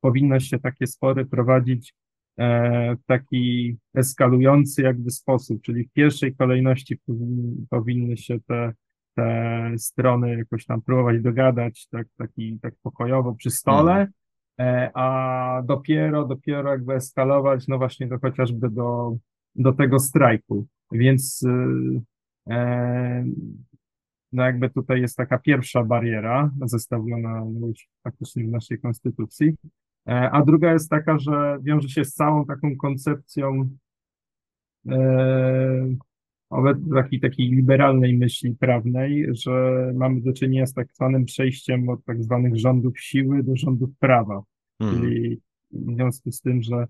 powinno 0.01 0.39
się 0.39 0.59
takie 0.59 0.88
spory 0.88 1.25
prowadzić 1.25 1.93
w 2.38 3.05
taki 3.05 3.77
eskalujący 3.95 4.81
jakby 4.81 5.11
sposób, 5.11 5.61
czyli 5.61 5.83
w 5.83 5.91
pierwszej 5.91 6.35
kolejności 6.35 6.97
powinny, 6.97 7.65
powinny 7.69 8.17
się 8.17 8.39
te, 8.39 8.73
te 9.15 9.73
strony 9.77 10.38
jakoś 10.38 10.65
tam 10.65 10.81
próbować 10.81 11.21
dogadać, 11.21 11.88
tak, 11.88 12.07
taki, 12.17 12.59
tak 12.61 12.73
pokojowo 12.83 13.35
przy 13.35 13.49
stole, 13.49 14.07
e, 14.59 14.91
a 14.93 15.61
dopiero, 15.65 16.25
dopiero 16.25 16.71
jakby 16.71 16.93
eskalować, 16.93 17.67
no 17.67 17.77
właśnie 17.77 18.07
do 18.07 18.19
chociażby 18.19 18.69
do, 18.69 19.17
do 19.55 19.73
tego 19.73 19.99
strajku. 19.99 20.67
Więc 20.91 21.43
y, 21.43 22.53
e, 22.53 23.25
no 24.31 24.43
jakby 24.43 24.69
tutaj 24.69 25.01
jest 25.01 25.17
taka 25.17 25.38
pierwsza 25.38 25.83
bariera 25.83 26.51
zestawiona 26.65 27.43
już 27.67 27.88
faktycznie 28.03 28.43
w 28.43 28.47
naszej 28.47 28.79
konstytucji, 28.79 29.55
E, 29.55 29.86
a 30.08 30.45
druga 30.45 30.74
jest 30.74 30.89
taka, 30.89 31.20
że 31.20 31.58
wiąże 31.62 31.89
się 31.89 32.05
z 32.05 32.14
całą 32.14 32.45
taką 32.45 32.76
koncepcją 32.76 33.70
e, 34.89 35.95
obecnie 36.49 36.93
takiej, 36.93 37.20
takiej 37.20 37.47
liberalnej 37.47 38.18
myśli 38.18 38.55
prawnej, 38.55 39.28
że 39.32 39.51
mamy 39.95 40.22
do 40.22 40.34
czynienia 40.34 40.66
z 40.66 40.74
tak 40.74 40.93
zwanym 40.93 41.26
przejściem 41.26 41.89
od 41.89 42.05
tak 42.05 42.24
zwanych 42.24 42.58
rządów 42.58 42.99
siły 42.99 43.43
do 43.43 43.55
rządów 43.55 43.89
prawa. 43.99 44.43
Mhm. 44.80 45.01
Czyli 45.01 45.41
w 45.72 45.95
związku 45.95 46.32
z 46.32 46.41
tym, 46.41 46.62
że 46.62 46.88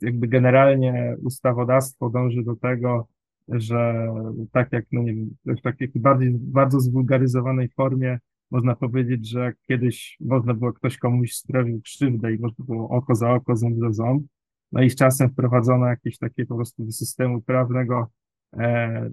jakby 0.00 0.28
generalnie 0.28 1.16
ustawodawstwo 1.22 2.10
dąży 2.10 2.42
do 2.42 2.56
tego, 2.56 3.08
że 3.48 4.08
tak 4.52 4.72
jak, 4.72 4.84
no 4.92 5.02
nie 5.02 5.14
wiem, 5.14 5.30
w 5.46 5.60
takiej 5.60 5.90
bardziej, 5.94 6.30
bardzo 6.30 6.80
zwulgaryzowanej 6.80 7.68
formie 7.68 8.18
można 8.54 8.76
powiedzieć, 8.76 9.28
że 9.28 9.52
kiedyś 9.68 10.16
można 10.20 10.54
było 10.54 10.72
ktoś 10.72 10.98
komuś 10.98 11.32
sprawił 11.32 11.80
krzywdę 11.80 12.34
i 12.34 12.38
można 12.38 12.64
było 12.64 12.88
oko 12.88 13.14
za 13.14 13.30
oko, 13.30 13.56
ząb 13.56 13.78
za 13.78 13.92
ząb, 13.92 14.26
no 14.72 14.82
i 14.82 14.90
z 14.90 14.96
czasem 14.96 15.30
wprowadzono 15.30 15.86
jakieś 15.86 16.18
takie 16.18 16.46
po 16.46 16.56
prostu 16.56 16.84
do 16.84 16.92
systemu 16.92 17.42
prawnego 17.42 18.10
e, 18.52 19.10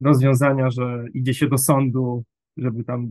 rozwiązania, 0.00 0.70
że 0.70 1.04
idzie 1.14 1.34
się 1.34 1.48
do 1.48 1.58
sądu, 1.58 2.24
żeby 2.56 2.84
tam 2.84 3.10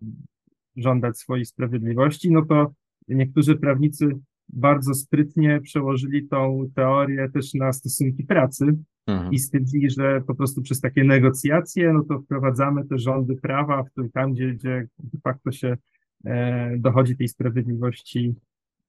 żądać 0.75 1.17
swojej 1.17 1.45
sprawiedliwości, 1.45 2.31
no 2.31 2.45
to 2.45 2.73
niektórzy 3.07 3.55
prawnicy 3.55 4.19
bardzo 4.49 4.93
sprytnie 4.93 5.61
przełożyli 5.61 6.27
tą 6.27 6.69
teorię 6.75 7.29
też 7.33 7.53
na 7.53 7.73
stosunki 7.73 8.23
pracy 8.23 8.65
Mhm. 9.07 9.33
i 9.33 9.39
stwierdzili, 9.39 9.89
że 9.89 10.21
po 10.27 10.35
prostu 10.35 10.61
przez 10.61 10.81
takie 10.81 11.03
negocjacje, 11.03 11.93
no 11.93 12.03
to 12.03 12.19
wprowadzamy 12.19 12.85
te 12.87 12.99
rządy 12.99 13.35
prawa, 13.35 13.83
w 13.83 13.91
których 13.91 14.11
tam, 14.11 14.33
gdzie, 14.33 14.53
gdzie 14.53 14.87
de 14.99 15.19
facto 15.23 15.51
się 15.51 15.77
e, 16.25 16.77
dochodzi 16.77 17.17
tej 17.17 17.27
sprawiedliwości 17.27 18.35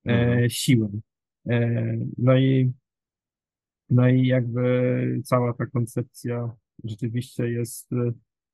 e, 0.06 0.10
Mhm. 0.10 0.50
siłą. 0.50 1.00
E, 1.48 1.98
no 2.18 2.36
i 2.38 2.72
no 3.90 4.08
i 4.08 4.26
jakby 4.26 5.20
cała 5.24 5.52
ta 5.52 5.66
koncepcja 5.66 6.50
rzeczywiście 6.84 7.50
jest, 7.50 7.90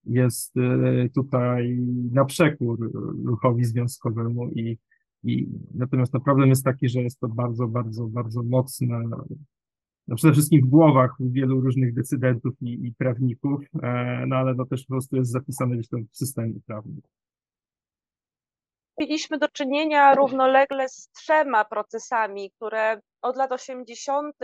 jest 0.05 0.57
e, 0.57 1.09
tutaj 1.09 1.79
na 2.13 2.25
przekór 2.25 2.93
ruchowi 3.25 3.65
związkowemu 3.65 4.51
i, 4.51 4.79
i 5.25 5.47
natomiast 5.75 6.15
no 6.15 6.21
problem 6.21 6.49
jest 6.49 6.65
taki, 6.65 6.89
że 6.89 7.03
jest 7.03 7.21
to 7.21 7.29
bardzo, 7.29 7.69
bardzo, 7.69 8.05
bardzo 8.05 8.43
mocne, 8.43 9.03
no 10.09 10.17
przede 10.17 10.33
wszystkim 10.33 10.61
w 10.67 10.71
głowach 10.71 11.11
wielu 11.21 11.61
różnych 11.61 11.95
decydentów 11.95 12.55
i, 12.61 12.87
i 12.87 12.95
prawników, 12.95 13.61
e, 13.83 14.25
no 14.27 14.37
ale 14.37 14.57
to 14.57 14.67
też 14.67 14.83
po 14.83 14.95
prostu 14.95 15.17
jest 15.17 15.31
zapisane 15.31 15.75
gdzieś 15.75 15.89
tam 15.89 16.05
w 16.13 16.17
systemie 16.17 16.61
prawnym. 16.67 17.01
Mieliśmy 18.99 19.39
do 19.39 19.49
czynienia 19.49 20.15
równolegle 20.15 20.89
z 20.89 21.09
trzema 21.09 21.65
procesami, 21.65 22.51
które 22.51 23.01
od 23.23 23.37
lat 23.37 23.53
80. 23.53 24.37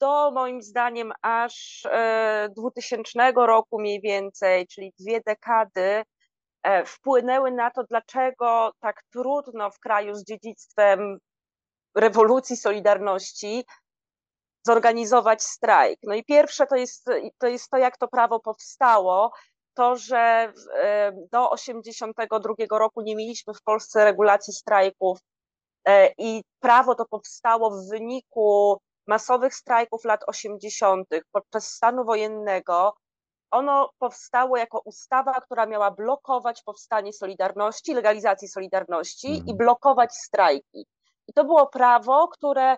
do 0.00 0.30
moim 0.30 0.62
zdaniem 0.62 1.12
aż 1.22 1.86
e, 1.92 2.48
2000 2.56 3.32
roku 3.36 3.80
mniej 3.80 4.00
więcej, 4.00 4.66
czyli 4.66 4.92
dwie 5.00 5.20
dekady, 5.26 5.80
e, 5.80 6.04
wpłynęły 6.86 7.50
na 7.50 7.70
to, 7.70 7.84
dlaczego 7.84 8.72
tak 8.80 9.02
trudno 9.12 9.70
w 9.70 9.78
kraju 9.78 10.14
z 10.14 10.24
dziedzictwem 10.24 11.18
rewolucji 11.94 12.56
Solidarności 12.56 13.64
zorganizować 14.66 15.42
strajk. 15.42 15.98
No 16.02 16.14
i 16.14 16.24
pierwsze 16.24 16.66
to 16.66 16.76
jest 16.76 17.10
to, 17.38 17.46
jest 17.46 17.70
to 17.70 17.76
jak 17.76 17.96
to 17.96 18.08
prawo 18.08 18.40
powstało, 18.40 19.32
to, 19.74 19.96
że 19.96 20.52
e, 20.76 21.12
do 21.32 21.50
82 21.50 22.78
roku 22.78 23.00
nie 23.00 23.16
mieliśmy 23.16 23.54
w 23.54 23.62
Polsce 23.62 24.04
regulacji 24.04 24.52
strajków 24.54 25.18
e, 25.84 26.12
i 26.18 26.42
prawo 26.60 26.94
to 26.94 27.04
powstało 27.06 27.70
w 27.70 27.88
wyniku 27.90 28.78
masowych 29.06 29.54
strajków 29.54 30.04
lat 30.04 30.20
80. 30.26 31.08
podczas 31.32 31.68
stanu 31.68 32.04
wojennego. 32.04 32.94
Ono 33.50 33.90
powstało 33.98 34.56
jako 34.56 34.80
ustawa, 34.84 35.32
która 35.40 35.66
miała 35.66 35.90
blokować 35.90 36.62
powstanie 36.62 37.12
Solidarności, 37.12 37.94
legalizacji 37.94 38.48
Solidarności 38.48 39.28
Mhm. 39.28 39.46
i 39.46 39.56
blokować 39.56 40.14
strajki. 40.14 40.86
I 41.28 41.32
to 41.32 41.44
było 41.44 41.66
prawo, 41.66 42.28
które 42.28 42.76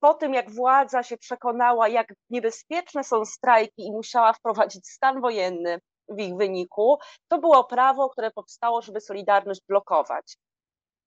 po 0.00 0.14
tym, 0.14 0.34
jak 0.34 0.50
władza 0.50 1.02
się 1.02 1.16
przekonała, 1.16 1.88
jak 1.88 2.06
niebezpieczne 2.30 3.04
są 3.04 3.24
strajki 3.24 3.86
i 3.86 3.92
musiała 3.92 4.32
wprowadzić 4.32 4.88
stan 4.88 5.20
wojenny 5.20 5.80
w 6.08 6.20
ich 6.20 6.36
wyniku, 6.36 6.98
to 7.28 7.38
było 7.38 7.64
prawo, 7.64 8.08
które 8.08 8.30
powstało, 8.30 8.82
żeby 8.82 9.00
Solidarność 9.00 9.60
blokować. 9.68 10.36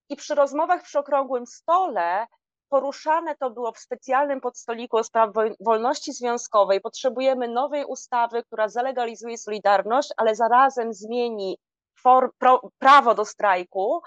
I 0.09 0.15
przy 0.15 0.35
rozmowach 0.35 0.83
przy 0.83 0.99
okrągłym 0.99 1.45
stole 1.45 2.25
poruszane 2.69 3.35
to 3.35 3.49
było 3.49 3.71
w 3.71 3.79
specjalnym 3.79 4.41
podstoliku 4.41 5.03
spraw 5.03 5.29
wolności 5.59 6.13
związkowej. 6.13 6.81
Potrzebujemy 6.81 7.47
nowej 7.47 7.85
ustawy, 7.85 8.43
która 8.43 8.69
zalegalizuje 8.69 9.37
Solidarność, 9.37 10.09
ale 10.17 10.35
zarazem 10.35 10.93
zmieni 10.93 11.57
for, 11.99 12.31
pro, 12.37 12.61
prawo 12.79 13.15
do 13.15 13.25
strajku 13.25 14.01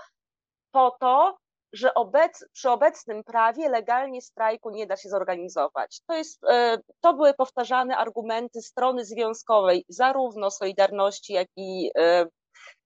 po 0.72 0.96
to, 1.00 1.36
że 1.72 1.94
obec, 1.94 2.44
przy 2.52 2.70
obecnym 2.70 3.24
prawie 3.24 3.68
legalnie 3.68 4.22
strajku 4.22 4.70
nie 4.70 4.86
da 4.86 4.96
się 4.96 5.08
zorganizować. 5.08 6.00
To, 6.06 6.14
jest, 6.14 6.44
e, 6.44 6.78
to 7.00 7.14
były 7.14 7.34
powtarzane 7.34 7.96
argumenty 7.96 8.62
strony 8.62 9.04
związkowej, 9.04 9.84
zarówno 9.88 10.50
Solidarności, 10.50 11.32
jak 11.32 11.48
i 11.56 11.90
e, 11.98 12.26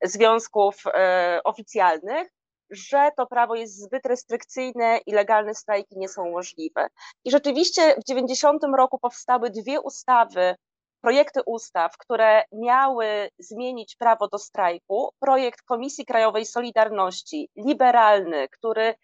związków 0.05 0.83
e, 0.87 1.41
oficjalnych, 1.45 2.29
że 2.71 3.11
to 3.17 3.27
prawo 3.27 3.55
jest 3.55 3.83
zbyt 3.83 4.07
restrykcyjne 4.07 4.99
i 5.07 5.13
legalne 5.13 5.55
strajki 5.55 5.99
nie 5.99 6.09
są 6.09 6.31
możliwe. 6.31 6.87
I 7.25 7.31
rzeczywiście 7.31 7.95
w 8.01 8.05
90 8.09 8.63
roku 8.77 8.99
powstały 8.99 9.51
dwie 9.51 9.81
ustawy, 9.81 10.55
projekty 11.05 11.41
ustaw, 11.47 11.99
które 11.99 12.43
miały 12.53 13.29
zmienić 13.39 13.97
prawo 13.97 14.29
do 14.29 14.39
strajku. 14.39 15.11
Projekt 15.21 15.63
Komisji 15.63 16.05
Krajowej 16.05 16.47
Solidarności, 16.47 17.49
liberalny, 17.57 18.49
który 18.49 18.95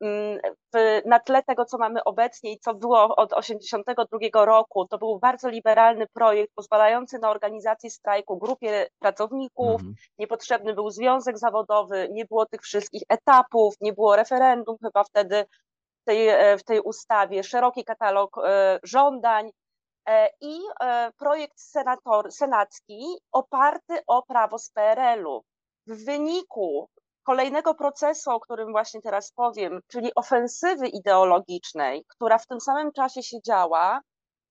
w, 0.00 1.02
na 1.04 1.20
tle 1.20 1.42
tego, 1.42 1.64
co 1.64 1.78
mamy 1.78 2.04
obecnie 2.04 2.52
i 2.52 2.58
co 2.58 2.74
było 2.74 3.16
od 3.16 3.32
82 3.32 4.44
roku, 4.44 4.86
to 4.86 4.98
był 4.98 5.18
bardzo 5.18 5.48
liberalny 5.48 6.06
projekt 6.06 6.52
pozwalający 6.54 7.18
na 7.18 7.30
organizację 7.30 7.90
strajku 7.90 8.38
grupie 8.38 8.86
pracowników, 8.98 9.74
Mhm. 9.80 9.94
niepotrzebny 10.18 10.74
był 10.74 10.90
związek 10.90 11.38
zawodowy, 11.38 12.08
nie 12.12 12.24
było 12.24 12.46
tych 12.46 12.60
wszystkich 12.62 13.02
etapów, 13.08 13.74
nie 13.80 13.92
było 13.92 14.16
referendum 14.16 14.76
chyba 14.82 15.04
wtedy 15.04 15.44
w 16.02 16.04
tej, 16.04 16.28
e, 16.28 16.58
w 16.58 16.64
tej 16.64 16.80
ustawie, 16.80 17.44
szeroki 17.44 17.84
katalog 17.84 18.38
e, 18.38 18.78
żądań 18.82 19.50
e, 20.08 20.30
i 20.40 20.60
projekt 21.18 21.60
senator, 21.60 22.32
senacki 22.32 23.18
oparty 23.32 23.98
o 24.06 24.22
prawo 24.22 24.58
z 24.58 24.70
PRL-u. 24.70 25.42
W 25.86 26.04
wyniku 26.04 26.88
kolejnego 27.28 27.74
procesu, 27.74 28.30
o 28.30 28.40
którym 28.40 28.70
właśnie 28.72 29.02
teraz 29.02 29.32
powiem, 29.32 29.80
czyli 29.88 30.14
ofensywy 30.14 30.88
ideologicznej, 30.88 32.04
która 32.08 32.38
w 32.38 32.46
tym 32.46 32.60
samym 32.60 32.92
czasie 32.92 33.22
się 33.22 33.36
działa, 33.42 34.00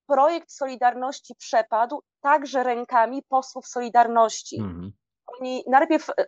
projekt 0.06 0.52
Solidarności 0.52 1.34
przepadł 1.34 2.02
także 2.20 2.62
rękami 2.62 3.22
posłów 3.22 3.66
Solidarności. 3.66 4.60
Mhm. 4.60 4.92
oni 5.26 5.64
najpierw 5.66 6.10
e, 6.10 6.24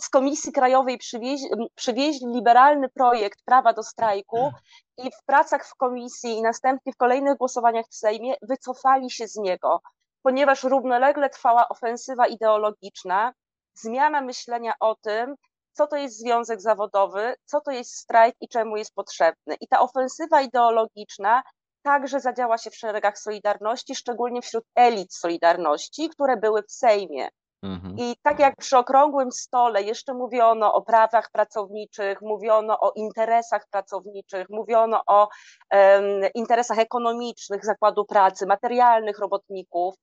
z 0.00 0.08
Komisji 0.08 0.52
Krajowej 0.52 0.98
przywieźli, 0.98 1.48
przywieźli 1.74 2.26
liberalny 2.34 2.88
projekt 2.88 3.38
prawa 3.44 3.72
do 3.72 3.82
strajku 3.82 4.52
i 4.98 5.10
w 5.10 5.24
pracach 5.26 5.66
w 5.66 5.74
komisji 5.74 6.30
i 6.38 6.42
następnie 6.42 6.92
w 6.92 6.96
kolejnych 6.96 7.36
głosowaniach 7.36 7.86
w 7.86 7.94
Sejmie 7.94 8.34
wycofali 8.42 9.10
się 9.10 9.28
z 9.28 9.36
niego, 9.36 9.80
ponieważ 10.22 10.62
równolegle 10.62 11.30
trwała 11.30 11.68
ofensywa 11.68 12.26
ideologiczna, 12.26 13.32
zmiana 13.74 14.20
myślenia 14.20 14.74
o 14.80 14.94
tym, 14.94 15.36
co 15.74 15.86
to 15.86 15.96
jest 15.96 16.18
związek 16.18 16.60
zawodowy, 16.60 17.34
co 17.44 17.60
to 17.60 17.70
jest 17.70 17.94
strajk 17.96 18.36
i 18.40 18.48
czemu 18.48 18.76
jest 18.76 18.94
potrzebny. 18.94 19.54
I 19.60 19.68
ta 19.68 19.80
ofensywa 19.80 20.40
ideologiczna 20.40 21.42
także 21.82 22.20
zadziała 22.20 22.58
się 22.58 22.70
w 22.70 22.76
szeregach 22.76 23.18
Solidarności, 23.18 23.94
szczególnie 23.94 24.42
wśród 24.42 24.64
elit 24.74 25.14
Solidarności, 25.14 26.08
które 26.08 26.36
były 26.36 26.62
w 26.62 26.72
Sejmie 26.72 27.28
Mhm. 27.64 27.96
I 27.98 28.16
tak 28.22 28.38
jak 28.38 28.56
przy 28.56 28.78
okrągłym 28.78 29.32
stole 29.32 29.82
jeszcze 29.82 30.14
mówiono 30.14 30.74
o 30.74 30.82
prawach 30.82 31.30
pracowniczych, 31.30 32.22
mówiono 32.22 32.80
o 32.80 32.92
interesach 32.96 33.66
pracowniczych, 33.70 34.46
mówiono 34.50 35.02
o 35.06 35.28
em, 35.70 36.04
interesach 36.34 36.78
ekonomicznych 36.78 37.64
zakładu 37.64 38.04
pracy, 38.04 38.46
materialnych 38.46 39.18
robotników, 39.18 39.94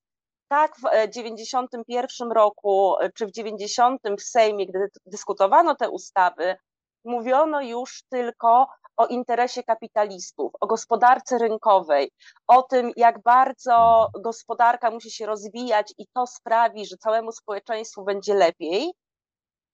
tak 0.51 0.75
w 0.79 0.85
e, 0.85 1.09
91 1.09 2.31
roku 2.31 2.95
e, 2.99 3.09
czy 3.11 3.25
w 3.27 3.31
90 3.31 4.01
w 4.19 4.23
Sejmie, 4.23 4.67
gdy 4.67 4.79
dyskutowano 5.05 5.75
te 5.75 5.89
ustawy, 5.89 6.55
mówiono 7.05 7.61
już 7.61 8.03
tylko 8.09 8.67
o 8.97 9.07
interesie 9.07 9.63
kapitalistów, 9.63 10.51
o 10.59 10.67
gospodarce 10.67 11.37
rynkowej, 11.37 12.11
o 12.47 12.63
tym, 12.63 12.91
jak 12.95 13.21
bardzo 13.21 14.07
gospodarka 14.23 14.91
musi 14.91 15.11
się 15.11 15.25
rozwijać 15.25 15.93
i 15.97 16.05
to 16.13 16.27
sprawi, 16.27 16.85
że 16.85 16.97
całemu 16.97 17.31
społeczeństwu 17.31 18.03
będzie 18.03 18.33
lepiej. 18.33 18.91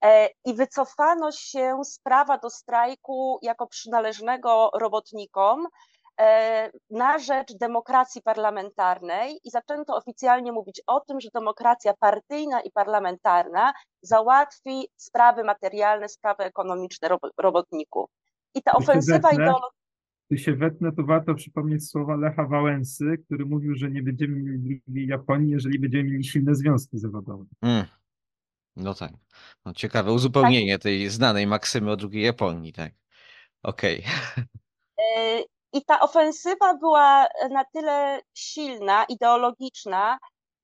E, 0.03 0.29
I 0.45 0.53
wycofano 0.53 1.31
się 1.31 1.79
z 1.83 1.99
prawa 1.99 2.37
do 2.37 2.49
strajku 2.49 3.39
jako 3.41 3.67
przynależnego 3.67 4.71
robotnikom 4.73 5.65
e, 5.65 5.69
na 6.89 7.19
rzecz 7.19 7.57
demokracji 7.57 8.21
parlamentarnej 8.21 9.39
i 9.43 9.49
zaczęto 9.49 9.95
oficjalnie 9.95 10.51
mówić 10.51 10.81
o 10.87 10.99
tym, 10.99 11.21
że 11.21 11.29
demokracja 11.33 11.93
partyjna 11.99 12.61
i 12.61 12.71
parlamentarna 12.71 13.73
załatwi 14.01 14.87
sprawy 14.95 15.43
materialne, 15.43 16.09
sprawy 16.09 16.43
ekonomiczne 16.43 17.07
robo- 17.07 17.29
robotników. 17.37 18.09
I 18.55 18.63
ta 18.63 18.71
ofensywa 18.71 19.31
ideologiczna. 19.31 19.67
Tu 20.29 20.37
się 20.37 20.53
wetnę, 20.53 20.91
to 20.91 21.03
warto 21.03 21.35
przypomnieć 21.35 21.89
słowa 21.89 22.15
Lecha 22.15 22.45
Wałęsy, 22.47 23.05
który 23.25 23.45
mówił, 23.45 23.75
że 23.75 23.91
nie 23.91 24.03
będziemy 24.03 24.35
mieli 24.35 24.81
drugiej 24.85 25.07
Japonii, 25.07 25.51
jeżeli 25.51 25.79
będziemy 25.79 26.03
mieli 26.03 26.23
silne 26.23 26.55
związki 26.55 26.97
zawodowe. 26.97 27.45
Mm. 27.61 27.85
No 28.75 28.93
tak. 28.93 29.11
No, 29.65 29.73
ciekawe 29.73 30.11
uzupełnienie 30.11 30.79
tej 30.79 31.09
znanej 31.09 31.47
maksymy 31.47 31.91
o 31.91 31.95
drugiej 31.95 32.23
Japonii, 32.23 32.73
tak. 32.73 32.93
Okej. 33.63 34.03
E, 34.99 35.43
I 35.77 35.85
ta 35.85 35.99
ofensywa 35.99 36.73
była 36.73 37.25
na 37.49 37.65
tyle 37.73 38.21
silna, 38.33 39.05
ideologiczna, 39.09 40.17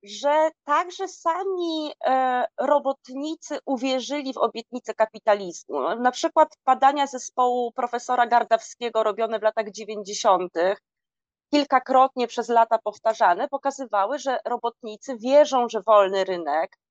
że 0.03 0.49
także 0.64 1.07
sami 1.07 1.91
e, 2.05 2.45
robotnicy 2.59 3.59
uwierzyli 3.66 4.34
w 4.34 4.38
obietnice 4.38 4.93
kapitalizmu. 4.93 5.95
Na 5.95 6.11
przykład 6.11 6.57
badania 6.66 7.07
zespołu 7.07 7.72
profesora 7.72 8.28
Gardawskiego 8.28 9.03
robione 9.03 9.39
w 9.39 9.43
latach 9.43 9.72
90., 9.72 10.53
kilkakrotnie 11.53 12.28
przez 12.28 12.49
lata 12.49 12.78
powtarzane, 12.84 13.47
pokazywały, 13.47 14.20
że 14.20 14.39
robotnicy 14.45 15.18
wierzą, 15.18 15.70
że 15.70 15.82
wolny 15.82 16.24
rynek 16.24 16.70
e, 16.72 16.83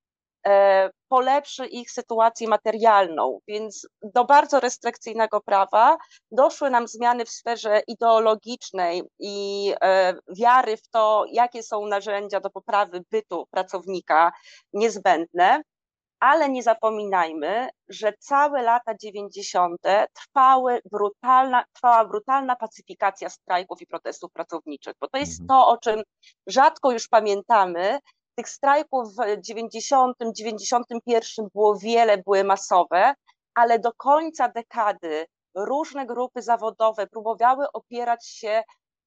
polepszy 1.08 1.66
ich 1.66 1.90
sytuację 1.90 2.48
materialną, 2.48 3.38
więc 3.48 3.86
do 4.02 4.24
bardzo 4.24 4.60
restrykcyjnego 4.60 5.40
prawa 5.40 5.96
doszły 6.30 6.70
nam 6.70 6.88
zmiany 6.88 7.24
w 7.24 7.30
sferze 7.30 7.82
ideologicznej 7.86 9.02
i 9.18 9.74
e, 9.82 10.14
wiary 10.38 10.76
w 10.76 10.88
to, 10.88 11.24
jakie 11.32 11.62
są 11.62 11.86
narzędzia 11.86 12.40
do 12.40 12.50
poprawy 12.50 13.02
bytu 13.10 13.46
pracownika 13.50 14.32
niezbędne, 14.72 15.62
ale 16.20 16.48
nie 16.48 16.62
zapominajmy, 16.62 17.68
że 17.88 18.12
całe 18.18 18.62
lata 18.62 18.94
90. 18.94 19.80
trwały 20.12 20.80
brutalna, 20.90 21.64
trwała 21.72 22.04
brutalna 22.04 22.56
pacyfikacja 22.56 23.30
strajków 23.30 23.82
i 23.82 23.86
protestów 23.86 24.32
pracowniczych, 24.32 24.94
bo 25.00 25.08
to 25.08 25.18
jest 25.18 25.40
Mhm. 25.40 25.48
to, 25.48 25.68
o 25.68 25.76
czym 25.76 26.02
rzadko 26.46 26.92
już 26.92 27.08
pamiętamy. 27.08 27.98
Tych 28.34 28.48
strajków 28.48 29.08
w 29.08 29.40
90, 29.40 30.16
91 30.36 31.48
było 31.54 31.78
wiele, 31.78 32.18
były 32.18 32.44
masowe, 32.44 33.14
ale 33.54 33.78
do 33.78 33.92
końca 33.92 34.48
dekady 34.48 35.26
różne 35.54 36.06
grupy 36.06 36.42
zawodowe 36.42 37.06
próbowały 37.06 37.66
opierać 37.72 38.28
się 38.28 38.62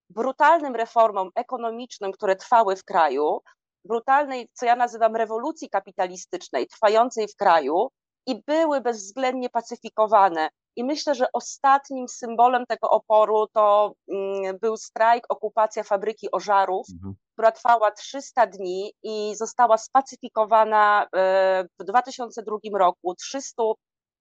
brutalnym 0.09 0.75
reformom 0.75 1.29
ekonomicznym, 1.35 2.11
które 2.11 2.35
trwały 2.35 2.75
w 2.75 2.83
kraju, 2.83 3.39
brutalnej, 3.85 4.49
co 4.53 4.65
ja 4.65 4.75
nazywam 4.75 5.15
rewolucji 5.15 5.69
kapitalistycznej, 5.69 6.67
trwającej 6.67 7.27
w 7.27 7.35
kraju 7.35 7.87
i 8.27 8.43
były 8.47 8.81
bezwzględnie 8.81 9.49
pacyfikowane. 9.49 10.49
I 10.75 10.83
myślę, 10.83 11.15
że 11.15 11.25
ostatnim 11.33 12.07
symbolem 12.07 12.65
tego 12.65 12.89
oporu 12.89 13.47
to 13.53 13.93
mm, 14.07 14.57
był 14.59 14.77
strajk, 14.77 15.25
okupacja 15.29 15.83
fabryki 15.83 16.31
ożarów, 16.31 16.87
Mhm. 16.93 17.15
Która 17.35 17.51
trwała 17.51 17.91
300 17.91 18.47
dni 18.47 18.93
i 19.03 19.35
została 19.35 19.77
spacyfikowana 19.77 21.07
e, 21.15 21.65
w 21.79 21.83
2002 21.83 22.57
roku. 22.79 23.15
300 23.15 23.63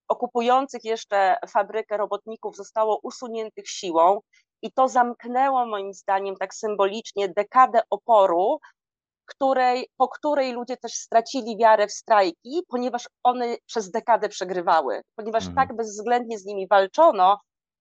okupujących 0.09 0.85
jeszcze 0.85 1.37
fabrykę 1.49 1.97
robotników 1.97 2.57
zostało 2.57 2.99
usuniętych 3.03 3.69
siłą 3.69 4.21
i 4.63 4.73
to 4.73 4.89
zamknęło 4.89 5.67
moim 5.67 5.95
zdaniem 5.95 6.37
tak 6.37 6.55
symbolicznie 6.55 7.29
dekadę 7.29 7.81
oporu, 7.91 8.59
której, 9.27 9.89
po 9.97 10.09
której 10.09 10.53
ludzie 10.53 10.77
też 10.77 10.93
stracili 10.93 11.57
wiarę 11.57 11.87
w 11.87 11.93
strajki, 11.93 12.63
ponieważ 12.69 13.09
one 13.23 13.57
przez 13.67 13.91
dekadę 13.91 14.29
przegrywały, 14.29 15.03
ponieważ 15.17 15.47
Mhm. 15.47 15.57
tak 15.57 15.77
bezwzględnie 15.77 16.39
z 16.39 16.45
nimi 16.45 16.67
walczono, 16.69 17.39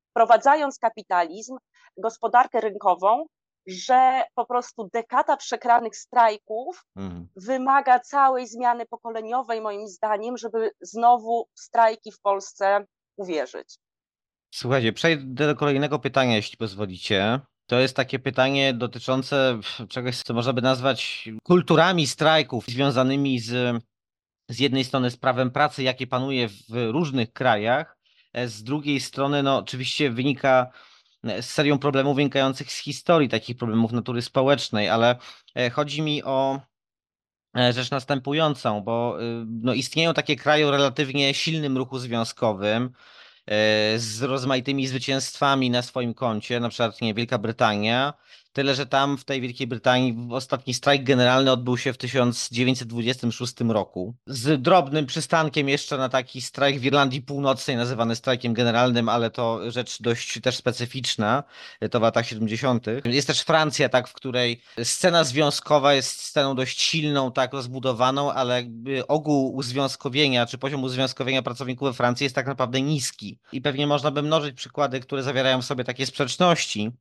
wprowadzając 0.09 0.79
kapitalizm, 0.79 1.57
gospodarkę 1.97 2.61
rynkową, 2.61 3.25
że 3.67 4.23
po 4.35 4.45
prostu 4.45 4.89
dekada 4.93 5.37
przegranych 5.37 5.95
strajków 5.95 6.85
Mhm. 6.95 7.27
wymaga 7.35 7.99
całej 7.99 8.47
zmiany 8.47 8.85
pokoleniowej, 8.85 9.61
moim 9.61 9.87
zdaniem, 9.87 10.37
żeby 10.37 10.71
znowu 10.81 11.47
w 11.55 11.59
strajki 11.59 12.11
w 12.11 12.21
Polsce 12.21 12.85
uwierzyć. 13.17 13.75
Słuchajcie, 14.55 14.93
przejdę 14.93 15.47
do 15.47 15.55
kolejnego 15.55 15.99
pytania, 15.99 16.35
jeśli 16.35 16.57
pozwolicie. 16.57 17.39
To 17.65 17.79
jest 17.79 17.95
takie 17.95 18.19
pytanie 18.19 18.73
dotyczące 18.73 19.59
czegoś, 19.89 20.17
co 20.21 20.33
można 20.33 20.53
by 20.53 20.61
nazwać 20.61 21.29
kulturami 21.43 22.07
strajków 22.07 22.65
związanymi 22.65 23.39
z, 23.39 23.83
z 24.49 24.59
jednej 24.59 24.83
strony 24.83 25.11
z 25.11 25.17
prawem 25.17 25.51
pracy, 25.51 25.83
jakie 25.83 26.07
panuje 26.07 26.49
w 26.49 26.91
różnych 26.91 27.33
krajach, 27.33 27.97
e, 28.33 28.47
z 28.47 28.63
drugiej 28.63 28.99
strony, 28.99 29.43
no 29.43 29.57
oczywiście 29.57 30.11
wynika 30.11 30.71
z 31.23 31.45
serią 31.45 31.79
problemów 31.79 32.15
wynikających 32.15 32.71
z 32.71 32.77
historii, 32.77 33.29
takich 33.29 33.57
problemów 33.57 33.91
natury 33.91 34.21
społecznej, 34.21 34.89
ale 34.89 35.15
e, 35.55 35.69
chodzi 35.69 36.01
mi 36.01 36.23
o 36.23 36.59
e, 37.57 37.73
rzecz 37.73 37.91
następującą, 37.91 38.81
bo 38.81 39.21
y, 39.21 39.45
no, 39.47 39.73
istnieją 39.73 40.13
takie 40.13 40.35
kraje 40.35 40.67
o 40.67 40.71
relatywnie 40.71 41.33
silnym 41.33 41.77
ruchu 41.77 41.99
związkowym, 41.99 42.85
e, 43.47 43.99
z 43.99 44.21
rozmaitymi 44.21 44.87
zwycięstwami 44.87 45.69
na 45.69 45.81
swoim 45.81 46.13
koncie, 46.13 46.59
na 46.59 46.69
przykład 46.69 47.01
nie, 47.01 47.13
Wielka 47.13 47.37
Brytania. 47.37 48.13
Tyle, 48.53 48.75
że 48.75 48.85
tam 48.85 49.17
w 49.17 49.23
tej 49.25 49.41
Wielkiej 49.41 49.67
Brytanii 49.67 50.27
ostatni 50.31 50.73
strajk 50.73 51.03
generalny 51.03 51.51
odbył 51.51 51.77
się 51.77 51.93
w 51.93 51.97
1926 51.97 53.53
roku. 53.69 54.15
Z 54.27 54.61
drobnym 54.61 55.05
przystankiem 55.05 55.69
jeszcze 55.69 55.97
na 55.97 56.09
taki 56.09 56.41
strajk 56.41 56.79
w 56.79 56.85
Irlandii 56.85 57.21
Północnej, 57.21 57.77
nazywany 57.77 58.15
strajkiem 58.15 58.53
generalnym, 58.53 59.09
ale 59.09 59.31
to 59.31 59.71
rzecz 59.71 60.01
dość 60.01 60.41
też 60.41 60.55
specyficzna. 60.55 61.43
To 61.91 61.99
w 61.99 62.03
latach 62.03 62.27
70. 62.27 62.85
Jest 63.05 63.27
też 63.27 63.41
Francja, 63.41 63.89
tak, 63.89 64.07
w 64.07 64.13
której 64.13 64.61
scena 64.83 65.23
związkowa 65.23 65.93
jest 65.93 66.21
sceną 66.21 66.55
dość 66.55 66.81
silną, 66.81 67.31
tak, 67.31 67.53
rozbudowaną, 67.53 68.31
ale 68.31 68.55
jakby 68.55 69.07
ogół 69.07 69.55
uzwiązkowienia, 69.55 70.45
czy 70.45 70.57
poziom 70.57 70.83
uzwiązkowienia 70.83 71.41
pracowników 71.41 71.89
we 71.89 71.93
Francji 71.93 72.23
jest 72.23 72.35
tak 72.35 72.47
naprawdę 72.47 72.81
niski. 72.81 73.39
I 73.51 73.61
pewnie 73.61 73.87
można 73.87 74.11
by 74.11 74.21
mnożyć 74.23 74.55
przykłady, 74.55 74.99
które 74.99 75.23
zawierają 75.23 75.61
w 75.61 75.65
sobie 75.65 75.83
takie 75.83 76.05
sprzeczności. 76.05 76.91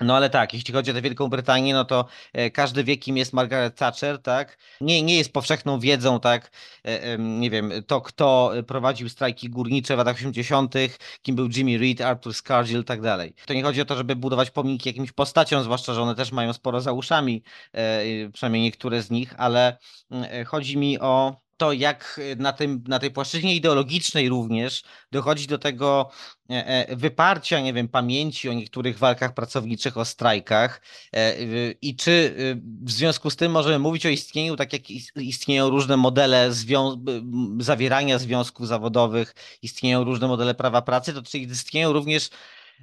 No 0.00 0.16
ale 0.16 0.30
tak, 0.30 0.54
jeśli 0.54 0.74
chodzi 0.74 0.90
o 0.90 0.94
tę 0.94 1.02
Wielką 1.02 1.28
Brytanię, 1.28 1.74
no 1.74 1.84
to 1.84 2.06
e, 2.32 2.50
każdy 2.50 2.84
wie, 2.84 2.96
kim 2.96 3.16
jest 3.16 3.32
Margaret 3.32 3.76
Thatcher, 3.76 4.22
tak? 4.22 4.58
Nie, 4.80 5.02
nie 5.02 5.16
jest 5.18 5.32
powszechną 5.32 5.80
wiedzą, 5.80 6.20
tak? 6.20 6.50
E, 6.84 7.18
nie 7.18 7.50
wiem, 7.50 7.72
to 7.86 8.00
kto 8.00 8.52
prowadził 8.66 9.08
strajki 9.08 9.50
górnicze 9.50 9.94
w 9.94 9.98
latach 9.98 10.16
80., 10.16 10.74
kim 11.22 11.36
był 11.36 11.48
Jimmy 11.56 11.78
Reed, 11.78 12.00
Arthur 12.00 12.34
Scargill, 12.34 12.84
tak 12.84 13.00
dalej. 13.00 13.34
To 13.46 13.54
nie 13.54 13.62
chodzi 13.62 13.80
o 13.80 13.84
to, 13.84 13.96
żeby 13.96 14.16
budować 14.16 14.50
pomniki 14.50 14.88
jakimś 14.88 15.12
postaciom, 15.12 15.62
zwłaszcza, 15.62 15.94
że 15.94 16.02
one 16.02 16.14
też 16.14 16.32
mają 16.32 16.52
sporo 16.52 16.80
za 16.80 16.92
uszami, 16.92 17.42
e, 17.72 18.30
przynajmniej 18.32 18.62
niektóre 18.62 19.02
z 19.02 19.10
nich, 19.10 19.34
ale 19.38 19.78
mm, 20.10 20.44
chodzi 20.44 20.76
mi 20.76 21.00
o 21.00 21.47
to, 21.58 21.72
jak 21.72 22.20
na, 22.36 22.52
tym, 22.52 22.84
na 22.88 22.98
tej 22.98 23.10
płaszczyźnie 23.10 23.54
ideologicznej 23.54 24.28
również 24.28 24.82
dochodzi 25.12 25.46
do 25.46 25.58
tego 25.58 26.10
e, 26.50 26.66
e, 26.66 26.96
wyparcia, 26.96 27.60
nie 27.60 27.72
wiem, 27.72 27.88
pamięci 27.88 28.48
o 28.48 28.52
niektórych 28.52 28.98
walkach 28.98 29.34
pracowniczych, 29.34 29.96
o 29.96 30.04
strajkach 30.04 30.82
e, 31.12 31.34
i 31.70 31.96
czy 31.96 32.34
w 32.82 32.90
związku 32.90 33.30
z 33.30 33.36
tym 33.36 33.52
możemy 33.52 33.78
mówić 33.78 34.06
o 34.06 34.08
istnieniu, 34.08 34.56
tak 34.56 34.72
jak 34.72 34.90
is- 34.90 35.12
istnieją 35.16 35.70
różne 35.70 35.96
modele 35.96 36.50
zwią- 36.50 37.04
zawierania 37.60 38.18
związków 38.18 38.68
zawodowych, 38.68 39.34
istnieją 39.62 40.04
różne 40.04 40.28
modele 40.28 40.54
prawa 40.54 40.82
pracy, 40.82 41.12
to 41.12 41.22
czy 41.22 41.38
istnieją 41.38 41.92
również 41.92 42.30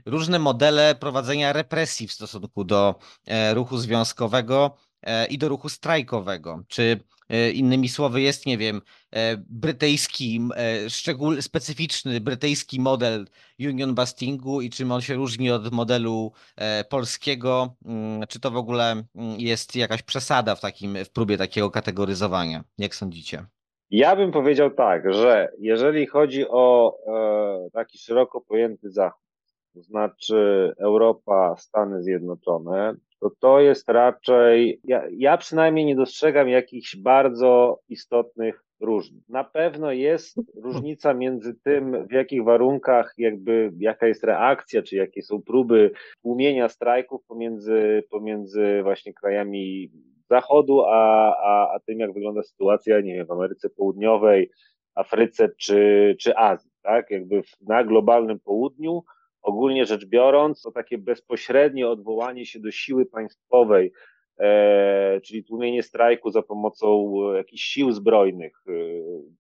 różne 0.06 0.40
modele 0.40 0.96
prowadzenia 0.96 1.54
represji 1.54 2.08
w 2.08 2.14
stosunku 2.14 2.64
do 2.64 2.96
e, 3.26 3.54
ruchu 3.54 3.78
związkowego, 3.78 4.78
e, 4.78 4.85
i 5.30 5.38
do 5.38 5.50
ruchu 5.50 5.70
strajkowego. 5.70 6.64
Czy 6.68 7.00
e, 7.30 7.52
innymi 7.52 7.90
słowy 7.90 8.22
jest, 8.22 8.46
nie 8.46 8.58
wiem, 8.58 8.82
e, 9.12 9.38
brytyjski, 9.38 10.42
e, 10.56 10.90
szczegól, 10.90 11.42
specyficzny 11.42 12.22
brytyjski 12.22 12.80
model 12.80 13.28
union 13.60 13.96
bustingu 13.96 14.62
i 14.62 14.70
czym 14.70 14.92
on 14.92 15.02
się 15.02 15.16
różni 15.16 15.52
od 15.52 15.72
modelu 15.72 16.32
e, 16.56 16.84
polskiego? 16.84 17.76
Mm, 17.86 18.28
Czy 18.28 18.40
to 18.40 18.52
w 18.52 18.58
ogóle 18.58 18.92
mm, 18.92 19.40
jest 19.40 19.76
jakaś 19.76 20.02
przesada 20.02 20.56
w 20.56 20.62
takim, 20.62 20.98
w 21.06 21.10
próbie 21.10 21.38
takiego 21.38 21.72
kategoryzowania? 21.72 22.64
Jak 22.78 22.96
sądzicie? 22.96 23.46
Ja 23.90 24.16
bym 24.16 24.32
powiedział 24.32 24.72
tak, 24.72 25.14
że 25.14 25.52
jeżeli 25.60 26.06
chodzi 26.06 26.46
o 26.50 26.96
e, 27.08 27.70
taki 27.72 27.98
szeroko 27.98 28.42
pojęty 28.42 28.92
Zachód, 28.92 29.26
to 29.74 29.82
znaczy 29.82 30.74
Europa, 30.78 31.56
Stany 31.58 32.04
Zjednoczone, 32.04 32.96
to 33.20 33.32
to 33.40 33.60
jest 33.60 33.90
raczej, 33.90 34.80
ja, 34.84 35.04
ja 35.12 35.38
przynajmniej 35.38 35.86
nie 35.86 35.96
dostrzegam 35.96 36.50
jakichś 36.50 36.96
bardzo 36.96 37.80
istotnych 37.90 38.64
różnic. 38.80 39.30
Na 39.30 39.44
pewno 39.44 39.92
jest 39.92 40.38
różnica 40.64 41.14
między 41.14 41.56
tym, 41.64 42.08
w 42.08 42.12
jakich 42.12 42.44
warunkach, 42.44 43.14
jakby, 43.18 43.72
jaka 43.78 44.08
jest 44.08 44.24
reakcja, 44.24 44.82
czy 44.82 44.96
jakie 44.96 45.22
są 45.22 45.42
próby 45.42 45.92
tłumienia 46.22 46.70
strajków 46.70 47.26
pomiędzy, 47.28 48.04
pomiędzy 48.10 48.80
właśnie 48.84 49.14
krajami 49.14 49.92
Zachodu, 50.30 50.82
a, 50.86 51.36
a, 51.44 51.76
a 51.76 51.80
tym, 51.80 52.00
jak 52.00 52.14
wygląda 52.14 52.44
sytuacja, 52.44 53.02
nie 53.02 53.16
wiem, 53.16 53.28
w 53.28 53.32
Ameryce 53.32 53.70
Południowej, 53.70 54.52
Afryce 54.96 55.50
czy, 55.58 56.16
czy 56.20 56.38
Azji, 56.38 56.72
tak? 56.82 57.12
Jakby 57.12 57.42
na 57.62 57.84
globalnym 57.84 58.40
południu, 58.40 59.04
ogólnie 59.46 59.86
rzecz 59.86 60.06
biorąc, 60.06 60.62
to 60.62 60.72
takie 60.72 60.98
bezpośrednie 60.98 61.90
odwołanie 61.90 62.46
się 62.46 62.60
do 62.60 62.72
siły 62.72 63.06
państwowej, 63.06 63.92
e, 64.40 65.22
czyli 65.22 65.44
tłumienie 65.44 65.84
strajku 65.84 66.32
za 66.32 66.42
pomocą 66.42 67.14
e, 67.34 67.38
jakichś 67.38 67.64
sił 67.64 67.92
zbrojnych, 67.92 68.64
e, 68.68 68.72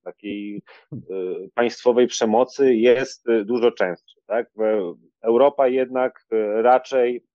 takiej 0.03 0.61
e, 0.93 0.97
państwowej 1.53 2.07
przemocy 2.07 2.75
jest 2.75 3.29
e, 3.29 3.45
dużo 3.45 3.71
częstsze, 3.71 4.21
tak? 4.27 4.49
Europa 5.21 5.67
jednak 5.67 6.25
e, 6.31 6.61
raczej 6.61 7.25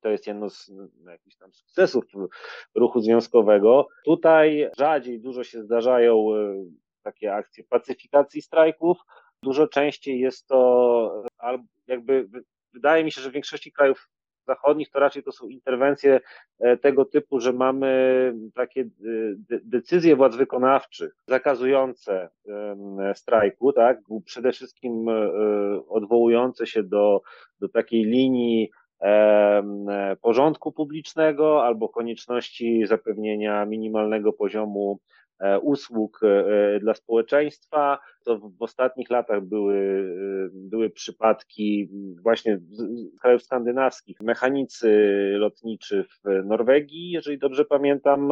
to 0.00 0.08
jest 0.08 0.26
jedno 0.26 0.50
z 0.50 0.72
no, 1.04 1.10
jakichś 1.10 1.36
tam 1.36 1.52
sukcesów 1.52 2.04
ruchu 2.74 3.00
związkowego. 3.00 3.88
Tutaj 4.04 4.70
rzadziej 4.78 5.20
dużo 5.20 5.44
się 5.44 5.62
zdarzają 5.62 6.26
takie 7.02 7.34
akcje 7.34 7.64
pacyfikacji 7.64 8.42
strajków. 8.42 8.98
Dużo 9.44 9.66
częściej 9.68 10.20
jest 10.20 10.46
to 10.46 11.24
e, 11.42 11.58
jakby 11.86 12.24
wy- 12.24 12.44
wydaje 12.72 13.04
mi 13.04 13.12
się, 13.12 13.20
że 13.20 13.30
w 13.30 13.32
większości 13.32 13.72
krajów 13.72 14.08
zachodnich 14.46 14.90
to 14.90 14.98
raczej 14.98 15.22
to 15.22 15.32
są 15.32 15.48
interwencje 15.48 16.20
e, 16.60 16.76
tego 16.76 17.04
typu, 17.04 17.40
że 17.40 17.52
mamy 17.52 18.32
takie 18.54 18.80
e, 18.80 18.84
de- 19.36 19.60
decyzje 19.64 20.16
władz 20.16 20.36
wykonawczych 20.36 21.16
zakazujące 21.28 22.28
strajku, 23.14 23.72
tak? 23.72 23.98
Przede 24.24 24.52
wszystkim 24.52 25.06
odwołujące 25.88 26.66
się 26.66 26.82
do, 26.82 27.22
do 27.60 27.68
takiej 27.68 28.04
linii 28.04 28.70
porządku 30.20 30.72
publicznego 30.72 31.64
albo 31.64 31.88
konieczności 31.88 32.86
zapewnienia 32.86 33.66
minimalnego 33.66 34.32
poziomu 34.32 34.98
usług 35.62 36.20
e, 36.22 36.80
dla 36.80 36.94
społeczeństwa. 36.94 37.98
To 38.24 38.38
w, 38.38 38.62
ostatnich 38.62 39.10
latach 39.10 39.44
były, 39.44 39.76
e, 39.76 40.48
były 40.52 40.90
przypadki 40.90 41.88
właśnie 42.22 42.58
z, 42.58 42.82
krajów 43.20 43.42
skandynawskich. 43.42 44.20
Mechanicy 44.20 44.88
lotniczy 45.38 46.04
w 46.04 46.44
Norwegii, 46.44 47.10
jeżeli 47.10 47.38
dobrze 47.38 47.64
pamiętam, 47.64 48.30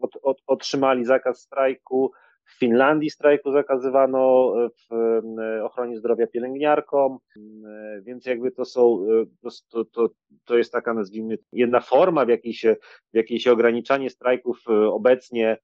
od, 0.00 0.10
od, 0.22 0.42
otrzymali 0.46 1.04
zakaz 1.04 1.40
strajku. 1.40 2.12
W 2.46 2.58
Finlandii 2.58 3.10
strajku 3.10 3.52
zakazywano 3.52 4.52
w 4.90 5.20
ochronie 5.62 5.96
zdrowia 5.96 6.26
pielęgniarkom, 6.26 7.18
E, 7.66 8.02
więc 8.02 8.26
jakby 8.26 8.50
to 8.50 8.64
są, 8.64 9.06
e, 9.10 9.50
to, 9.70 9.84
to, 9.84 10.08
to, 10.44 10.58
jest 10.58 10.72
taka 10.72 10.94
nazwijmy 10.94 11.38
jedna 11.52 11.80
forma, 11.80 12.24
w 12.24 12.28
jakiej 12.28 12.52
się, 12.52 12.76
w 13.12 13.16
jakiej 13.16 13.40
się 13.40 13.52
ograniczanie 13.52 14.10
strajków 14.10 14.58
e, 14.68 14.72
obecnie 14.72 15.50
e, 15.52 15.58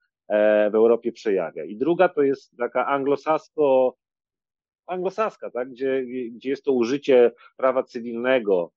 w 0.70 0.74
Europie 0.74 1.12
przejawia. 1.12 1.64
I 1.64 1.76
druga 1.76 2.08
to 2.08 2.22
jest 2.22 2.56
taka 2.56 2.86
anglosasko, 2.86 3.96
anglosaska, 4.86 5.50
tak, 5.50 5.70
gdzie, 5.70 6.04
gdzie 6.32 6.50
jest 6.50 6.64
to 6.64 6.72
użycie 6.72 7.32
prawa 7.56 7.82
cywilnego, 7.82 8.72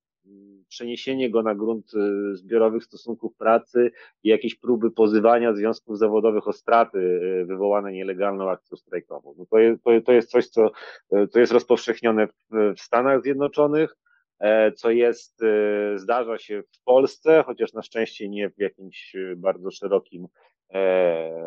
przeniesienie 0.69 1.29
go 1.29 1.43
na 1.43 1.55
grunt 1.55 1.91
e, 1.95 2.35
zbiorowych 2.35 2.83
stosunków 2.83 3.35
pracy 3.35 3.91
i 4.23 4.29
jakieś 4.29 4.55
próby 4.55 4.91
pozywania 4.91 5.53
związków 5.53 5.97
zawodowych 5.97 6.47
o 6.47 6.53
straty 6.53 7.21
e, 7.41 7.45
wywołane 7.45 7.91
nielegalną 7.91 8.49
akcją 8.49 8.77
strajkową. 8.77 9.35
No 9.37 9.45
to, 9.45 9.59
jest, 9.59 9.83
to, 10.05 10.11
jest 10.11 10.29
coś, 10.29 10.47
co 10.47 10.71
e, 11.11 11.27
to 11.27 11.39
jest 11.39 11.51
rozpowszechnione 11.51 12.27
w, 12.27 12.79
Stanach 12.79 13.21
Zjednoczonych, 13.21 13.95
e, 14.39 14.71
co 14.71 14.91
jest, 14.91 15.43
e, 15.43 15.97
zdarza 15.97 16.37
się 16.37 16.63
w 16.71 16.83
Polsce, 16.83 17.43
chociaż 17.45 17.73
na 17.73 17.81
szczęście 17.81 18.29
nie 18.29 18.49
w 18.49 18.57
jakimś 18.57 19.15
e, 19.15 19.35
bardzo 19.35 19.71
szerokim 19.71 20.23
e, 20.23 20.27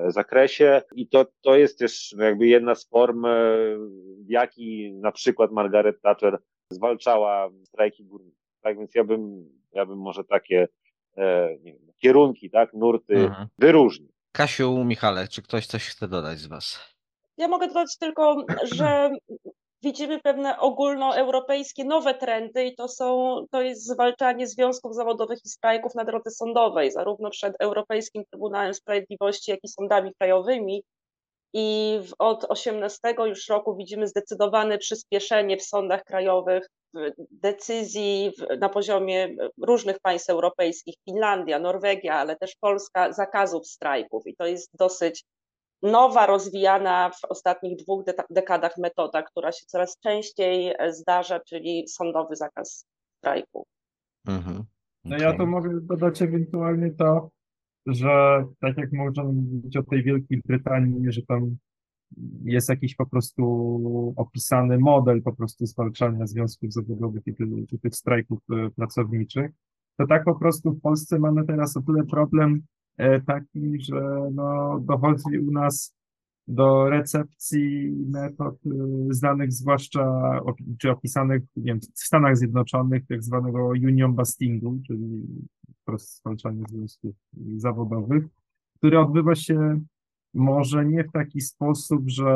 zakresie. 0.08 0.82
I 0.94 1.08
to, 1.08 1.26
to 1.40 1.56
jest 1.56 1.78
też 1.78 2.14
jakby 2.18 2.46
jedna 2.46 2.74
z 2.74 2.88
form, 2.88 3.24
e, 3.24 3.28
w 4.26 4.30
jaki 4.30 4.92
na 4.92 5.12
przykład 5.12 5.52
Margaret 5.52 6.00
Thatcher 6.00 6.38
zwalczała 6.72 7.48
strajki 7.64 8.04
górnicze. 8.04 8.36
Tak 8.60 8.78
więc 8.78 8.94
ja 8.94 9.04
bym, 9.04 9.48
ja 9.72 9.86
bym 9.86 9.98
może 9.98 10.24
takie 10.24 10.68
e, 11.16 11.48
nie 11.62 11.72
wiem, 11.72 11.92
kierunki, 11.96 12.50
tak, 12.50 12.72
nurty 12.74 13.14
Mhm. 13.14 13.48
wyróżnił. 13.58 14.08
Kasiu, 14.32 14.84
Michale, 14.84 15.28
czy 15.28 15.42
ktoś 15.42 15.66
coś 15.66 15.88
chce 15.88 16.08
dodać 16.08 16.38
z 16.38 16.46
Was? 16.46 16.96
Ja 17.36 17.48
mogę 17.48 17.68
dodać 17.68 17.98
tylko, 17.98 18.44
że 18.62 19.10
widzimy 19.82 20.20
pewne 20.20 20.58
ogólnoeuropejskie 20.58 21.84
nowe 21.84 22.14
trendy 22.14 22.64
i 22.64 22.74
to 22.74 22.88
są, 22.88 23.36
to 23.50 23.62
jest 23.62 23.86
zwalczanie 23.86 24.46
związków 24.46 24.94
zawodowych 24.94 25.38
i 25.44 25.48
strajków 25.48 25.94
na 25.94 26.04
drodze 26.04 26.30
sądowej, 26.30 26.90
zarówno 26.90 27.30
przed 27.30 27.56
Europejskim 27.60 28.24
Trybunałem 28.30 28.74
Sprawiedliwości, 28.74 29.50
jak 29.50 29.60
i 29.62 29.68
sądami 29.68 30.12
krajowymi. 30.18 30.82
I 31.52 31.98
w, 32.08 32.12
od 32.18 32.44
18 32.48 33.14
już 33.26 33.48
roku 33.48 33.76
widzimy 33.76 34.06
zdecydowane 34.06 34.78
przyspieszenie 34.78 35.56
w 35.56 35.62
sądach 35.62 36.04
krajowych 36.04 36.66
w 36.94 37.10
decyzji 37.30 38.32
w, 38.38 38.60
na 38.60 38.68
poziomie 38.68 39.36
różnych 39.62 40.00
państw 40.00 40.30
europejskich, 40.30 40.94
Finlandia, 41.04 41.58
Norwegia, 41.58 42.14
ale 42.14 42.36
też 42.36 42.56
Polska, 42.60 43.12
zakazów 43.12 43.66
strajków. 43.66 44.26
I 44.26 44.36
to 44.36 44.46
jest 44.46 44.70
dosyć 44.74 45.24
nowa, 45.82 46.26
rozwijana 46.26 47.10
w 47.10 47.24
ostatnich 47.24 47.76
dwóch 47.78 48.04
de- 48.04 48.14
dekadach 48.30 48.78
metoda, 48.78 49.22
która 49.22 49.52
się 49.52 49.66
coraz 49.66 49.98
częściej 50.00 50.74
e, 50.78 50.92
zdarza, 50.92 51.40
czyli 51.40 51.88
sądowy 51.88 52.36
zakaz 52.36 52.86
strajku. 53.18 53.66
Mhm. 54.26 54.64
No 55.04 55.16
ja 55.18 55.26
okej. 55.26 55.38
to 55.38 55.46
mogę 55.46 55.80
dodać 55.80 56.22
ewentualnie 56.22 56.90
to, 56.90 57.30
że 57.86 58.44
tak 58.60 58.78
jak 58.78 58.92
możemy 58.92 59.32
mówić 59.32 59.76
o 59.76 59.82
tej 59.82 60.02
Wielkiej 60.02 60.42
Brytanii, 60.44 61.12
że 61.12 61.22
tam 61.22 61.56
jest 62.44 62.68
jakiś 62.68 62.94
po 62.94 63.06
prostu 63.06 64.14
opisany 64.16 64.78
model 64.78 65.22
po 65.22 65.32
prostu 65.32 65.66
zwalczania 65.66 66.26
związków 66.26 66.72
zawodowych 66.72 67.22
i 67.26 67.34
tych, 67.34 67.48
czy 67.70 67.78
tych 67.78 67.94
strajków 67.94 68.38
e, 68.50 68.70
pracowniczych, 68.70 69.50
to 69.98 70.06
tak 70.06 70.24
po 70.24 70.34
prostu 70.34 70.72
w 70.72 70.80
Polsce 70.80 71.18
mamy 71.18 71.46
teraz 71.46 71.76
o 71.76 71.82
tyle 71.82 72.04
problem 72.04 72.62
taki, 73.26 73.80
że 73.80 74.30
no, 74.34 74.80
dochodzi 74.80 75.38
u 75.38 75.52
nas 75.52 75.96
do 76.48 76.88
recepcji 76.88 77.92
metod 78.10 78.66
y, 78.66 78.70
znanych 79.10 79.52
zwłaszcza, 79.52 80.40
czy 80.78 80.90
opisanych, 80.90 81.42
nie 81.56 81.64
wiem, 81.64 81.80
w 81.80 82.00
Stanach 82.00 82.36
Zjednoczonych, 82.36 83.06
tak 83.08 83.22
zwanego 83.22 83.66
union 83.66 84.14
bustingu, 84.14 84.78
czyli 84.86 85.22
po 85.66 85.74
prostu 85.84 86.20
zwalczanie 86.20 86.62
związków 86.68 87.14
zawodowych, 87.56 88.24
który 88.78 88.98
odbywa 88.98 89.34
się 89.34 89.80
może 90.34 90.84
nie 90.84 91.04
w 91.04 91.12
taki 91.12 91.40
sposób, 91.40 92.02
że 92.06 92.30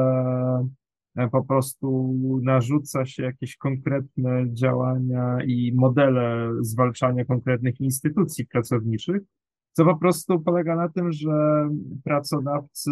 e, 1.17 1.29
po 1.29 1.45
prostu 1.45 2.15
narzuca 2.43 3.07
się 3.07 3.23
jakieś 3.23 3.57
konkretne 3.57 4.45
działania 4.53 5.39
i 5.47 5.73
modele 5.75 6.53
zwalczania 6.61 7.25
konkretnych 7.25 7.81
instytucji 7.81 8.47
pracowniczych, 8.47 9.23
co 9.81 9.85
po 9.85 9.97
prostu 9.97 10.41
polega 10.41 10.77
na 10.77 10.89
tym, 10.89 11.13
że 11.13 11.69
pracodawcy 12.05 12.91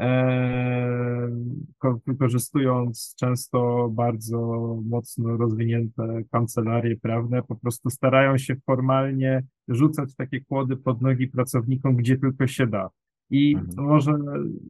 e, 0.00 1.30
ko- 1.78 2.00
wykorzystując 2.06 3.14
często 3.18 3.88
bardzo 3.92 4.38
mocno 4.86 5.36
rozwinięte 5.36 6.22
kancelarie 6.32 6.96
prawne, 6.96 7.42
po 7.42 7.56
prostu 7.56 7.90
starają 7.90 8.38
się 8.38 8.56
formalnie 8.66 9.42
rzucać 9.68 10.14
takie 10.14 10.40
kłody 10.40 10.76
pod 10.76 11.02
nogi 11.02 11.26
pracownikom, 11.28 11.96
gdzie 11.96 12.18
tylko 12.18 12.46
się 12.46 12.66
da. 12.66 12.90
I 13.30 13.56
Mhm. 13.56 13.86
może, 13.88 14.18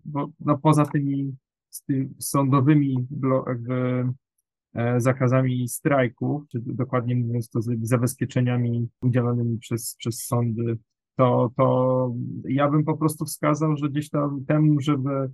bo, 0.05 0.29
no 0.41 0.59
poza 0.59 0.87
tymi 0.87 1.37
z 1.71 1.83
ty, 1.85 2.09
sądowymi 2.19 3.07
jakby, 3.47 4.07
e, 4.75 5.01
zakazami 5.01 5.69
strajków, 5.69 6.43
czy 6.49 6.61
dokładnie 6.65 7.17
mówiąc 7.17 7.49
to 7.51 7.63
z 7.63 7.71
zabezpieczeniami 7.83 8.89
udzielonymi 9.03 9.59
przez, 9.59 9.95
przez 9.99 10.25
sądy 10.25 10.79
to, 11.17 11.51
to 11.57 12.15
ja 12.49 12.71
bym 12.71 12.85
po 12.85 12.97
prostu 12.97 13.25
wskazał, 13.25 13.77
że 13.77 13.89
gdzieś 13.89 14.11
tam 14.11 14.45
temu, 14.45 14.81
żeby 14.81 15.31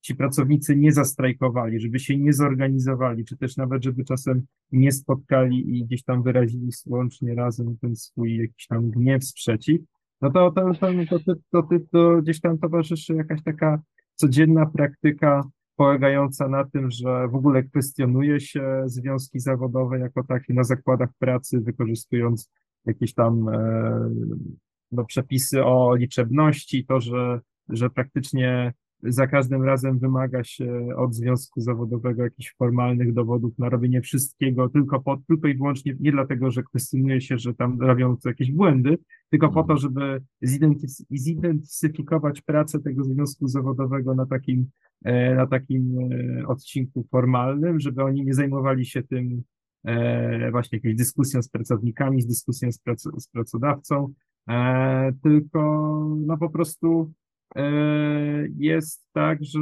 ci 0.00 0.14
pracownicy 0.14 0.76
nie 0.76 0.92
zastrajkowali, 0.92 1.80
żeby 1.80 1.98
się 1.98 2.16
nie 2.16 2.32
zorganizowali, 2.32 3.24
czy 3.24 3.36
też 3.36 3.56
nawet, 3.56 3.84
żeby 3.84 4.04
czasem 4.04 4.42
nie 4.72 4.92
spotkali 4.92 5.78
i 5.78 5.84
gdzieś 5.84 6.04
tam 6.04 6.22
wyrazili 6.22 6.70
łącznie 6.86 7.34
razem 7.34 7.76
ten 7.80 7.96
swój 7.96 8.36
jakiś 8.36 8.66
tam 8.66 8.90
gniew, 8.90 9.24
sprzeciw, 9.24 9.80
no 10.20 10.30
to, 10.30 10.50
to, 10.50 10.72
to, 10.74 10.88
to, 11.10 11.18
to, 11.18 11.34
to, 11.50 11.62
to, 11.62 11.78
to 11.92 12.22
gdzieś 12.22 12.40
tam 12.40 12.58
towarzyszy 12.58 13.14
jakaś 13.14 13.42
taka 13.42 13.82
codzienna 14.14 14.66
praktyka 14.66 15.42
polegająca 15.76 16.48
na 16.48 16.64
tym, 16.64 16.90
że 16.90 17.28
w 17.28 17.34
ogóle 17.34 17.62
kwestionuje 17.62 18.40
się 18.40 18.82
związki 18.86 19.40
zawodowe 19.40 19.98
jako 19.98 20.24
takie 20.24 20.54
na 20.54 20.64
zakładach 20.64 21.10
pracy, 21.18 21.60
wykorzystując 21.60 22.50
jakieś 22.86 23.14
tam 23.14 23.48
e, 23.48 24.10
no, 24.92 25.04
przepisy 25.04 25.64
o 25.64 25.94
liczebności, 25.94 26.84
to, 26.86 27.00
że, 27.00 27.40
że 27.68 27.90
praktycznie 27.90 28.72
za 29.02 29.26
każdym 29.26 29.62
razem 29.62 29.98
wymaga 29.98 30.44
się 30.44 30.88
od 30.96 31.14
związku 31.14 31.60
zawodowego 31.60 32.22
jakichś 32.22 32.54
formalnych 32.54 33.12
dowodów 33.12 33.58
na 33.58 33.68
robienie 33.68 34.00
wszystkiego, 34.00 34.68
tylko, 34.68 35.00
po, 35.00 35.16
tylko 35.28 35.48
i 35.48 35.54
wyłącznie 35.54 35.96
nie 36.00 36.12
dlatego, 36.12 36.50
że 36.50 36.62
kwestionuje 36.62 37.20
się, 37.20 37.38
że 37.38 37.54
tam 37.54 37.80
robią 37.80 38.16
jakieś 38.24 38.52
błędy, 38.52 38.98
tylko 39.30 39.48
po 39.48 39.62
to, 39.62 39.76
żeby 39.76 40.22
zidentyf- 40.44 41.04
zidentyfikować 41.10 42.42
pracę 42.42 42.80
tego 42.80 43.04
związku 43.04 43.48
zawodowego 43.48 44.14
na 44.14 44.26
takim, 44.26 44.66
e, 45.04 45.34
na 45.34 45.46
takim 45.46 45.98
e, 46.40 46.46
odcinku 46.46 47.06
formalnym, 47.10 47.80
żeby 47.80 48.02
oni 48.02 48.24
nie 48.24 48.34
zajmowali 48.34 48.86
się 48.86 49.02
tym 49.02 49.42
e, 49.84 50.50
właśnie 50.50 50.78
jakąś 50.78 50.94
dyskusją 50.94 51.42
z 51.42 51.48
pracownikami, 51.48 52.22
z 52.22 52.26
dyskusją 52.26 52.72
z, 52.72 52.78
prac- 52.78 53.20
z 53.20 53.28
pracodawcą, 53.28 54.12
e, 54.48 55.12
tylko 55.22 55.60
no 56.26 56.38
po 56.38 56.50
prostu 56.50 57.12
E, 57.56 58.48
jest 58.56 59.08
tak, 59.12 59.44
że 59.44 59.58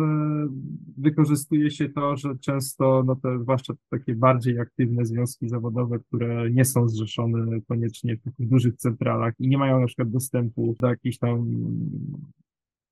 wykorzystuje 0.98 1.70
się 1.70 1.88
to, 1.88 2.16
że 2.16 2.38
często, 2.38 3.02
no 3.06 3.16
to 3.16 3.38
zwłaszcza 3.38 3.74
takie 3.90 4.14
bardziej 4.14 4.58
aktywne 4.58 5.04
związki 5.04 5.48
zawodowe, 5.48 5.98
które 5.98 6.50
nie 6.50 6.64
są 6.64 6.88
zrzeszone 6.88 7.60
koniecznie 7.68 8.16
w 8.16 8.22
takich 8.22 8.48
dużych 8.48 8.76
centralach 8.76 9.34
i 9.38 9.48
nie 9.48 9.58
mają 9.58 9.80
na 9.80 9.86
przykład 9.86 10.10
dostępu 10.10 10.76
do 10.80 10.88
jakichś 10.88 11.18
tam 11.18 11.46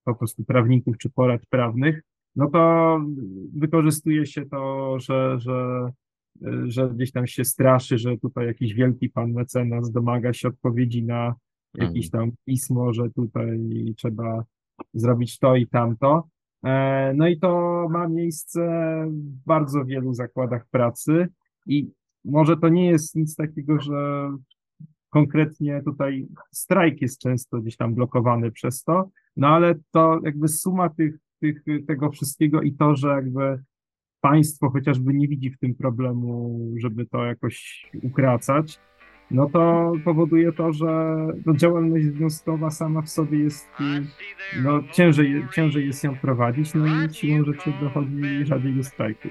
po 0.04 0.14
prostu 0.14 0.44
prawników 0.44 0.98
czy 0.98 1.10
porad 1.10 1.46
prawnych, 1.46 2.02
no 2.36 2.50
to 2.50 3.00
wykorzystuje 3.52 4.26
się 4.26 4.46
to, 4.46 4.94
że, 5.00 5.40
że, 5.40 5.90
że 6.64 6.90
gdzieś 6.90 7.12
tam 7.12 7.26
się 7.26 7.44
straszy, 7.44 7.98
że 7.98 8.18
tutaj 8.18 8.46
jakiś 8.46 8.74
wielki 8.74 9.10
pan 9.10 9.32
mecenas 9.32 9.90
domaga 9.90 10.32
się 10.32 10.48
odpowiedzi 10.48 11.04
na 11.04 11.34
jakieś 11.74 12.10
tam 12.10 12.30
pismo, 12.44 12.92
że 12.92 13.10
tutaj 13.10 13.60
trzeba 13.96 14.44
zrobić 14.94 15.38
to 15.38 15.56
i 15.56 15.66
tamto. 15.66 16.28
E, 16.64 17.12
No 17.14 17.28
i 17.28 17.38
to 17.38 17.86
ma 17.90 18.08
miejsce 18.08 18.60
w 19.10 19.46
bardzo 19.46 19.84
wielu 19.84 20.14
zakładach 20.14 20.66
pracy 20.70 21.28
i 21.66 21.90
może 22.24 22.56
to 22.56 22.68
nie 22.68 22.86
jest 22.86 23.16
nic 23.16 23.36
takiego, 23.36 23.80
że 23.80 24.30
konkretnie 25.10 25.82
tutaj 25.84 26.28
strajk 26.52 27.02
jest 27.02 27.20
często 27.20 27.60
gdzieś 27.60 27.76
tam 27.76 27.94
blokowany 27.94 28.52
przez 28.52 28.84
to, 28.84 29.10
no 29.36 29.48
ale 29.48 29.74
to 29.90 30.20
jakby 30.24 30.48
suma 30.48 30.88
tych, 30.88 31.18
tych, 31.40 31.62
tego 31.86 32.10
wszystkiego 32.10 32.62
i 32.62 32.72
to, 32.72 32.96
że 32.96 33.08
jakby 33.08 33.62
państwo 34.20 34.70
chociażby 34.70 35.14
nie 35.14 35.28
widzi 35.28 35.50
w 35.50 35.58
tym 35.58 35.74
problemu, 35.74 36.60
żeby 36.76 37.06
to 37.06 37.24
jakoś 37.24 37.86
ukracać, 38.02 38.80
no 39.30 39.50
to 39.50 39.92
powoduje 40.04 40.52
to, 40.52 40.72
że 40.72 41.16
no, 41.46 41.54
działalność 41.54 42.04
związkowa 42.04 42.70
sama 42.70 43.02
w 43.02 43.08
sobie 43.08 43.38
jest, 43.38 43.68
y, 43.80 44.62
no 44.62 44.82
ciężej, 44.92 45.46
ciężej 45.54 45.86
jest 45.86 46.04
ją 46.04 46.16
prowadzić, 46.16 46.74
no 46.74 46.86
i 46.86 47.14
siłą 47.14 47.44
rzeczy 47.44 47.72
dochodzi 47.80 48.46
rzadziej 48.46 48.72
do 48.72 48.84
strajku. 48.84 49.28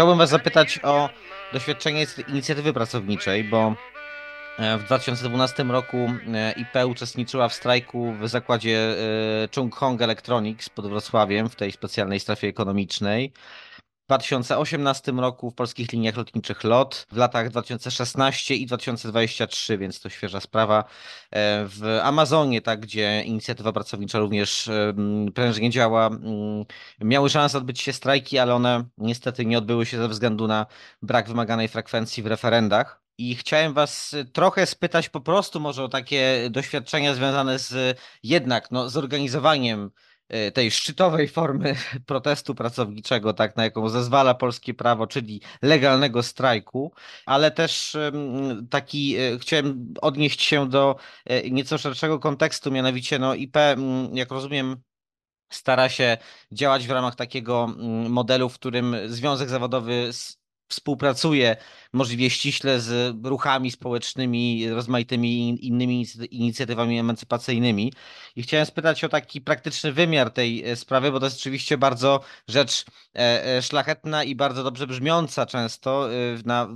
Chciałbym 0.00 0.18
Was 0.18 0.30
zapytać 0.30 0.80
o 0.82 1.08
doświadczenie 1.52 2.06
z 2.06 2.28
inicjatywy 2.28 2.72
pracowniczej, 2.72 3.44
bo 3.44 3.74
e, 4.58 4.78
w 4.78 4.84
2012 4.84 5.64
roku 5.64 5.96
e, 5.96 6.52
IP 6.52 6.90
uczestniczyła 6.90 7.48
w 7.48 7.54
strajku 7.54 8.12
w 8.12 8.28
zakładzie 8.28 8.78
e, 8.78 9.48
Chung 9.54 9.74
Hong 9.74 10.02
Electronics 10.02 10.68
pod 10.68 10.86
Wrocławiem 10.86 11.48
w 11.48 11.56
tej 11.56 11.72
specjalnej 11.72 12.20
strefie 12.20 12.48
ekonomicznej. 12.48 13.32
W 14.10 14.12
2018 14.12 15.12
roku 15.12 15.50
w 15.50 15.54
polskich 15.54 15.92
liniach 15.92 16.16
lotniczych 16.16 16.64
LOT, 16.64 17.06
w 17.12 17.16
latach 17.16 17.50
2016 17.50 18.54
i 18.54 18.66
2023, 18.66 19.78
więc 19.78 20.00
to 20.00 20.08
świeża 20.08 20.40
sprawa. 20.40 20.84
E, 21.30 21.64
W 21.68 22.00
Amazonie, 22.02 22.62
tak, 22.62 22.80
gdzie 22.80 23.22
inicjatywa 23.22 23.72
pracownicza 23.72 24.18
również 24.18 24.68
em, 24.68 25.26
prężnie 25.34 25.70
działa, 25.70 26.10
miały 27.00 27.30
szansę 27.30 27.58
odbyć 27.58 27.80
się 27.80 27.92
strajki, 27.92 28.38
ale 28.38 28.54
one 28.54 28.84
niestety 28.98 29.46
nie 29.46 29.58
odbyły 29.58 29.86
się 29.86 29.98
ze 29.98 30.08
względu 30.08 30.46
na 30.46 30.66
brak 31.02 31.28
wymaganej 31.28 31.68
frekwencji 31.68 32.22
w 32.22 32.26
referendach. 32.26 33.02
I 33.18 33.34
chciałem 33.34 33.74
Was 33.74 34.16
trochę 34.32 34.66
spytać 34.66 35.08
po 35.08 35.20
prostu 35.20 35.60
może 35.60 35.84
o 35.84 35.88
takie 35.88 36.48
doświadczenia 36.50 37.14
związane 37.14 37.58
z 37.58 37.98
jednak 38.22 38.70
no, 38.70 38.88
zorganizowaniem 38.88 39.84
e, 39.84 39.90
tej 40.54 40.70
szczytowej 40.70 41.28
formy 41.28 41.76
protestu 42.06 42.54
pracowniczego, 42.54 43.32
tak, 43.32 43.56
na 43.56 43.64
jaką 43.64 43.88
zezwala 43.88 44.34
polskie 44.34 44.74
prawo, 44.74 45.06
czyli 45.06 45.40
legalnego 45.62 46.22
strajku, 46.22 46.92
ale 47.26 47.50
też 47.50 47.96
taki 48.70 49.16
e, 49.16 49.38
chciałem 49.38 49.94
odnieść 50.00 50.42
się 50.42 50.68
do 50.68 50.96
e, 51.26 51.50
nieco 51.50 51.78
szerszego 51.78 52.18
kontekstu, 52.18 52.70
mianowicie 52.70 53.18
no 53.18 53.34
IP, 53.34 53.56
jak 54.12 54.30
rozumiem, 54.30 54.76
stara 55.52 55.88
się 55.88 56.18
działać 56.52 56.86
w 56.86 56.90
ramach 56.90 57.14
takiego 57.14 57.66
modelu, 58.08 58.48
w 58.48 58.54
którym 58.54 58.96
związek 59.06 59.48
zawodowy 59.48 60.10
współpracuje 60.70 61.56
możliwie 61.92 62.30
ściśle 62.30 62.80
z 62.80 63.16
ruchami 63.24 63.70
społecznymi, 63.70 64.70
rozmaitymi 64.70 65.66
innymi 65.66 66.06
inicjatywami 66.30 66.98
emancypacyjnymi. 66.98 67.92
I 68.36 68.42
chciałem 68.42 68.66
spytać 68.66 69.04
o 69.04 69.08
taki 69.08 69.40
praktyczny 69.40 69.92
wymiar 69.92 70.30
tej 70.30 70.70
e, 70.70 70.76
sprawy, 70.76 71.12
bo 71.12 71.20
to 71.20 71.26
jest 71.26 71.38
oczywiście 71.38 71.78
bardzo 71.78 72.20
rzecz 72.48 72.84
e, 73.14 73.56
e, 73.56 73.62
szlachetna 73.62 74.24
i 74.24 74.34
bardzo 74.34 74.64
dobrze 74.64 74.86
brzmiąca 74.86 75.46
często 75.46 76.08
na 76.44 76.68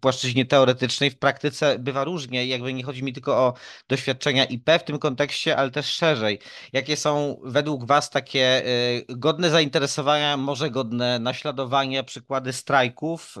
płaszczyźnie 0.00 0.46
teoretycznej. 0.46 1.10
W 1.10 1.18
praktyce 1.18 1.78
bywa 1.78 2.04
różnie, 2.04 2.46
jakby 2.46 2.74
nie 2.74 2.84
chodzi 2.84 3.02
mi 3.02 3.12
tylko 3.12 3.36
o 3.36 3.54
doświadczenia 3.88 4.44
IP 4.44 4.70
w 4.80 4.84
tym 4.84 4.98
kontekście, 4.98 5.56
ale 5.56 5.70
też 5.70 5.86
szerzej. 5.86 6.38
Jakie 6.72 6.96
są 6.96 7.40
według 7.44 7.86
Was 7.86 8.10
takie 8.10 8.62
godne 9.08 9.50
zainteresowania, 9.50 10.36
może 10.36 10.70
godne 10.70 11.18
naśladowania, 11.18 12.02
przykłady 12.02 12.52
strajków, 13.14 13.34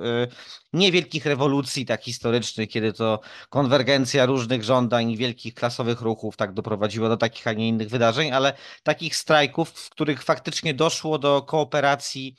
niewielkich 0.72 1.26
rewolucji 1.26 1.86
tak 1.86 2.02
historycznych, 2.02 2.68
kiedy 2.68 2.92
to 2.92 3.20
konwergencja 3.48 4.26
różnych 4.26 4.64
żądań, 4.64 5.16
wielkich 5.16 5.54
klasowych 5.54 6.00
ruchów 6.00 6.36
tak 6.36 6.52
doprowadziła 6.52 7.08
do 7.08 7.16
takich, 7.16 7.46
a 7.46 7.52
nie 7.52 7.68
innych 7.68 7.88
wydarzeń, 7.88 8.32
ale 8.32 8.52
takich 8.82 9.16
strajków, 9.16 9.70
w 9.70 9.90
których 9.90 10.22
faktycznie 10.22 10.74
doszło 10.74 11.18
do 11.18 11.42
kooperacji 11.42 12.36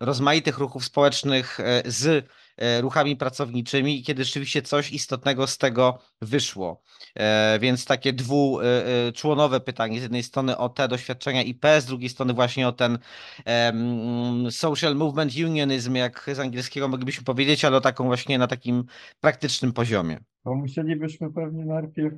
rozmaitych 0.00 0.58
ruchów 0.58 0.84
społecznych 0.84 1.60
e, 1.60 1.82
z 1.86 2.28
ruchami 2.80 3.16
pracowniczymi 3.16 3.98
i 3.98 4.02
kiedy 4.02 4.24
rzeczywiście 4.24 4.62
coś 4.62 4.92
istotnego 4.92 5.46
z 5.46 5.58
tego 5.58 5.98
wyszło. 6.22 6.82
E, 7.14 7.58
więc 7.58 7.84
takie 7.84 8.12
dwuczłonowe 8.12 9.60
pytanie. 9.60 9.98
Z 10.00 10.02
jednej 10.02 10.22
strony 10.22 10.56
o 10.56 10.68
te 10.68 10.88
doświadczenia 10.88 11.42
IP, 11.42 11.66
z 11.80 11.84
drugiej 11.84 12.08
strony 12.08 12.32
właśnie 12.32 12.68
o 12.68 12.72
ten 12.72 12.98
social 14.50 14.96
movement 14.96 15.32
unionism, 15.46 15.94
jak 15.94 16.30
z 16.32 16.38
angielskiego 16.38 16.88
moglibyśmy 16.88 17.24
powiedzieć, 17.24 17.64
ale 17.64 17.76
o 17.76 17.80
taką 17.80 18.04
właśnie 18.04 18.38
na 18.38 18.46
takim 18.46 18.84
praktycznym 19.20 19.72
poziomie. 19.72 20.18
To 20.44 20.54
musielibyśmy 20.54 21.32
pewnie 21.32 21.64
najpierw 21.64 22.14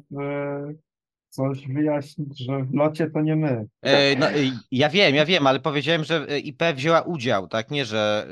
coś 1.30 1.66
wyjaśnić, 1.68 2.38
że 2.38 2.64
w 2.64 2.74
locie 2.74 3.10
to 3.10 3.20
nie 3.20 3.36
my. 3.36 3.66
E, 3.82 4.16
no, 4.16 4.26
ja 4.70 4.88
wiem, 4.88 5.14
ja 5.14 5.26
wiem, 5.26 5.46
ale 5.46 5.60
powiedziałem, 5.60 6.04
że 6.04 6.26
e, 6.28 6.38
IP 6.38 6.62
wzięła 6.74 7.00
udział, 7.00 7.48
tak? 7.48 7.70
Nie, 7.70 7.84
że. 7.84 8.26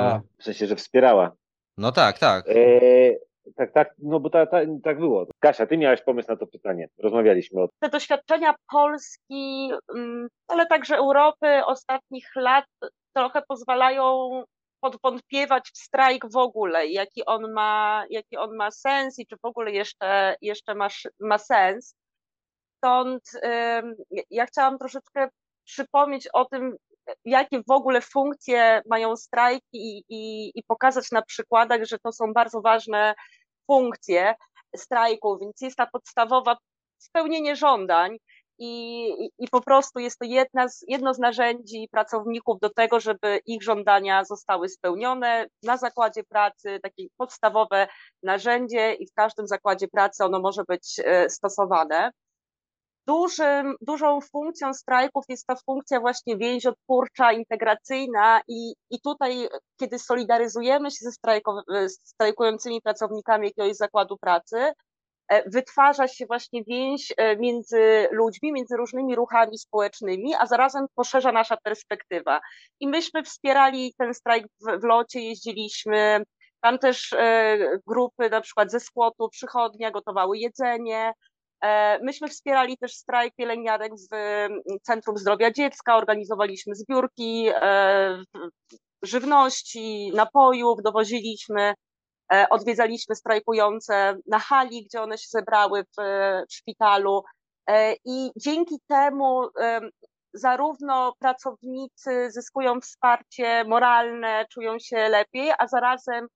A, 0.00 0.20
w 0.38 0.44
sensie, 0.44 0.66
że 0.66 0.76
wspierała. 0.76 1.32
No 1.78 1.92
tak, 1.92 2.18
tak. 2.18 2.48
E, 2.48 2.54
tak, 3.56 3.72
tak, 3.72 3.94
no 3.98 4.20
bo 4.20 4.30
ta, 4.30 4.46
ta, 4.46 4.58
tak 4.84 4.98
było. 4.98 5.26
Kasia, 5.40 5.66
ty 5.66 5.78
miałaś 5.78 6.02
pomysł 6.02 6.28
na 6.28 6.36
to 6.36 6.46
pytanie. 6.46 6.88
Rozmawialiśmy 6.98 7.62
o 7.62 7.68
tym. 7.68 7.76
Te 7.80 7.88
doświadczenia 7.88 8.54
Polski, 8.72 9.72
mm, 9.94 10.28
ale 10.48 10.66
także 10.66 10.96
Europy 10.96 11.64
ostatnich 11.66 12.36
lat 12.36 12.64
trochę 13.16 13.42
pozwalają 13.48 14.28
podwątpiewać 14.80 15.70
w 15.74 15.78
strajk 15.78 16.32
w 16.32 16.36
ogóle, 16.36 16.86
jaki 16.86 17.24
on 17.24 17.52
ma, 17.52 18.04
jaki 18.10 18.36
on 18.36 18.56
ma 18.56 18.70
sens 18.70 19.18
i 19.18 19.26
czy 19.26 19.36
w 19.36 19.44
ogóle 19.44 19.72
jeszcze, 19.72 20.36
jeszcze 20.40 20.74
ma, 20.74 20.88
ma 21.20 21.38
sens. 21.38 21.94
Stąd 22.76 23.22
ja 24.30 24.46
chciałam 24.46 24.78
troszeczkę 24.78 25.28
przypomnieć 25.64 26.28
o 26.32 26.44
tym, 26.44 26.76
jakie 27.24 27.62
w 27.68 27.70
ogóle 27.70 28.00
funkcje 28.00 28.82
mają 28.86 29.16
strajki 29.16 29.64
i, 29.98 30.04
i, 30.08 30.52
i 30.54 30.62
pokazać 30.62 31.10
na 31.10 31.22
przykładach, 31.22 31.84
że 31.84 31.98
to 31.98 32.12
są 32.12 32.32
bardzo 32.32 32.60
ważne 32.60 33.14
funkcje 33.66 34.34
strajku, 34.76 35.38
więc 35.38 35.60
jest 35.60 35.76
ta 35.76 35.86
podstawowa 35.86 36.56
spełnienie 36.98 37.56
żądań 37.56 38.16
i, 38.58 39.08
i 39.38 39.48
po 39.48 39.60
prostu 39.60 39.98
jest 39.98 40.18
to 40.18 40.24
jedna 40.24 40.68
z, 40.68 40.84
jedno 40.88 41.14
z 41.14 41.18
narzędzi 41.18 41.88
pracowników 41.90 42.60
do 42.60 42.70
tego, 42.70 43.00
żeby 43.00 43.40
ich 43.46 43.62
żądania 43.62 44.24
zostały 44.24 44.68
spełnione 44.68 45.46
na 45.62 45.76
zakładzie 45.76 46.24
pracy, 46.24 46.80
takie 46.82 47.06
podstawowe 47.16 47.88
narzędzie 48.22 48.94
i 48.94 49.06
w 49.06 49.14
każdym 49.14 49.46
zakładzie 49.46 49.88
pracy 49.88 50.24
ono 50.24 50.40
może 50.40 50.64
być 50.68 51.00
e, 51.04 51.30
stosowane. 51.30 52.10
Dużym, 53.06 53.74
dużą 53.80 54.20
funkcją 54.20 54.74
strajków 54.74 55.24
jest 55.28 55.46
ta 55.46 55.56
funkcja 55.66 56.00
właśnie 56.00 56.36
więziotwórcza, 56.36 57.32
integracyjna 57.32 58.40
i, 58.48 58.74
i 58.90 59.00
tutaj, 59.00 59.48
kiedy 59.80 59.98
solidaryzujemy 59.98 60.90
się 60.90 60.98
ze 61.00 61.10
strajkującymi 61.88 62.82
pracownikami 62.82 63.46
jakiegoś 63.46 63.76
zakładu 63.76 64.16
pracy, 64.18 64.72
e, 65.28 65.50
wytwarza 65.50 66.08
się 66.08 66.26
właśnie 66.26 66.64
więź 66.64 67.12
e, 67.16 67.36
między 67.36 68.08
ludźmi, 68.10 68.52
między 68.52 68.76
różnymi 68.76 69.16
ruchami 69.16 69.58
społecznymi, 69.58 70.34
a 70.34 70.46
zarazem 70.46 70.86
poszerza 70.94 71.32
nasza 71.32 71.56
perspektywa. 71.56 72.40
I 72.80 72.88
myśmy 72.88 73.22
wspierali 73.22 73.94
ten 73.98 74.14
strajk 74.14 74.46
w, 74.46 74.80
w 74.80 74.84
locie, 74.84 75.20
jeździliśmy, 75.20 76.22
tam 76.60 76.78
też 76.78 77.12
e, 77.12 77.58
grupy 77.86 78.30
na 78.30 78.40
przykład 78.40 78.70
ze 78.70 78.80
skłotu, 78.80 79.28
przychodnia 79.28 79.90
gotowały 79.90 80.38
jedzenie, 80.38 81.12
myśmy 82.02 82.28
wspierali 82.28 82.78
też 82.78 82.94
strajk 82.94 83.34
pielęgniarek 83.34 83.92
w 83.94 84.46
Centrum 84.82 85.16
Zdrowia 85.16 85.50
Dziecka, 85.50 85.96
organizowaliśmy 85.96 86.74
zbiórki 86.74 87.48
e, 87.54 88.22
żywności, 89.02 90.12
napojów, 90.14 90.82
dowoziliśmy, 90.84 91.74
e, 92.32 92.46
odwiedzaliśmy 92.50 93.14
strajkujące 93.14 94.16
na 94.26 94.38
hali, 94.38 94.84
gdzie 94.84 95.02
one 95.02 95.18
się 95.18 95.28
zebrały 95.28 95.84
w, 95.84 96.02
w 96.50 96.54
szpitalu. 96.54 97.22
I 98.04 98.30
dzięki 98.36 98.76
temu 98.88 99.48
zarówno 100.34 101.12
pracownicy 101.18 102.30
zyskują 102.30 102.80
wsparcie 102.80 103.64
moralne, 103.64 104.46
czują 104.52 104.78
się 104.78 105.08
lepiej, 105.08 105.52
a 105.58 105.68
zarazem 105.68 106.26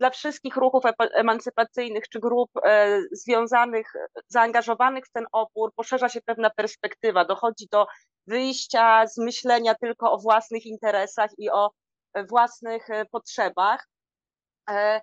dla 0.00 0.10
wszystkich 0.10 0.56
ruchów 0.56 0.84
emancypacyjnych 1.14 2.08
czy 2.08 2.20
grup 2.20 2.50
e, 2.64 3.00
związanych, 3.12 3.92
zaangażowanych 4.28 5.06
w 5.06 5.12
ten 5.12 5.26
opór 5.32 5.72
poszerza 5.74 6.08
się 6.08 6.20
pewna 6.20 6.50
perspektywa, 6.50 7.24
dochodzi 7.24 7.68
do 7.72 7.86
wyjścia 8.26 9.06
z 9.06 9.18
myślenia 9.18 9.74
tylko 9.74 10.12
o 10.12 10.18
własnych 10.18 10.66
interesach 10.66 11.30
i 11.38 11.50
o 11.50 11.70
własnych 12.28 12.90
e, 12.90 13.04
potrzebach. 13.04 13.88
E, 14.70 15.00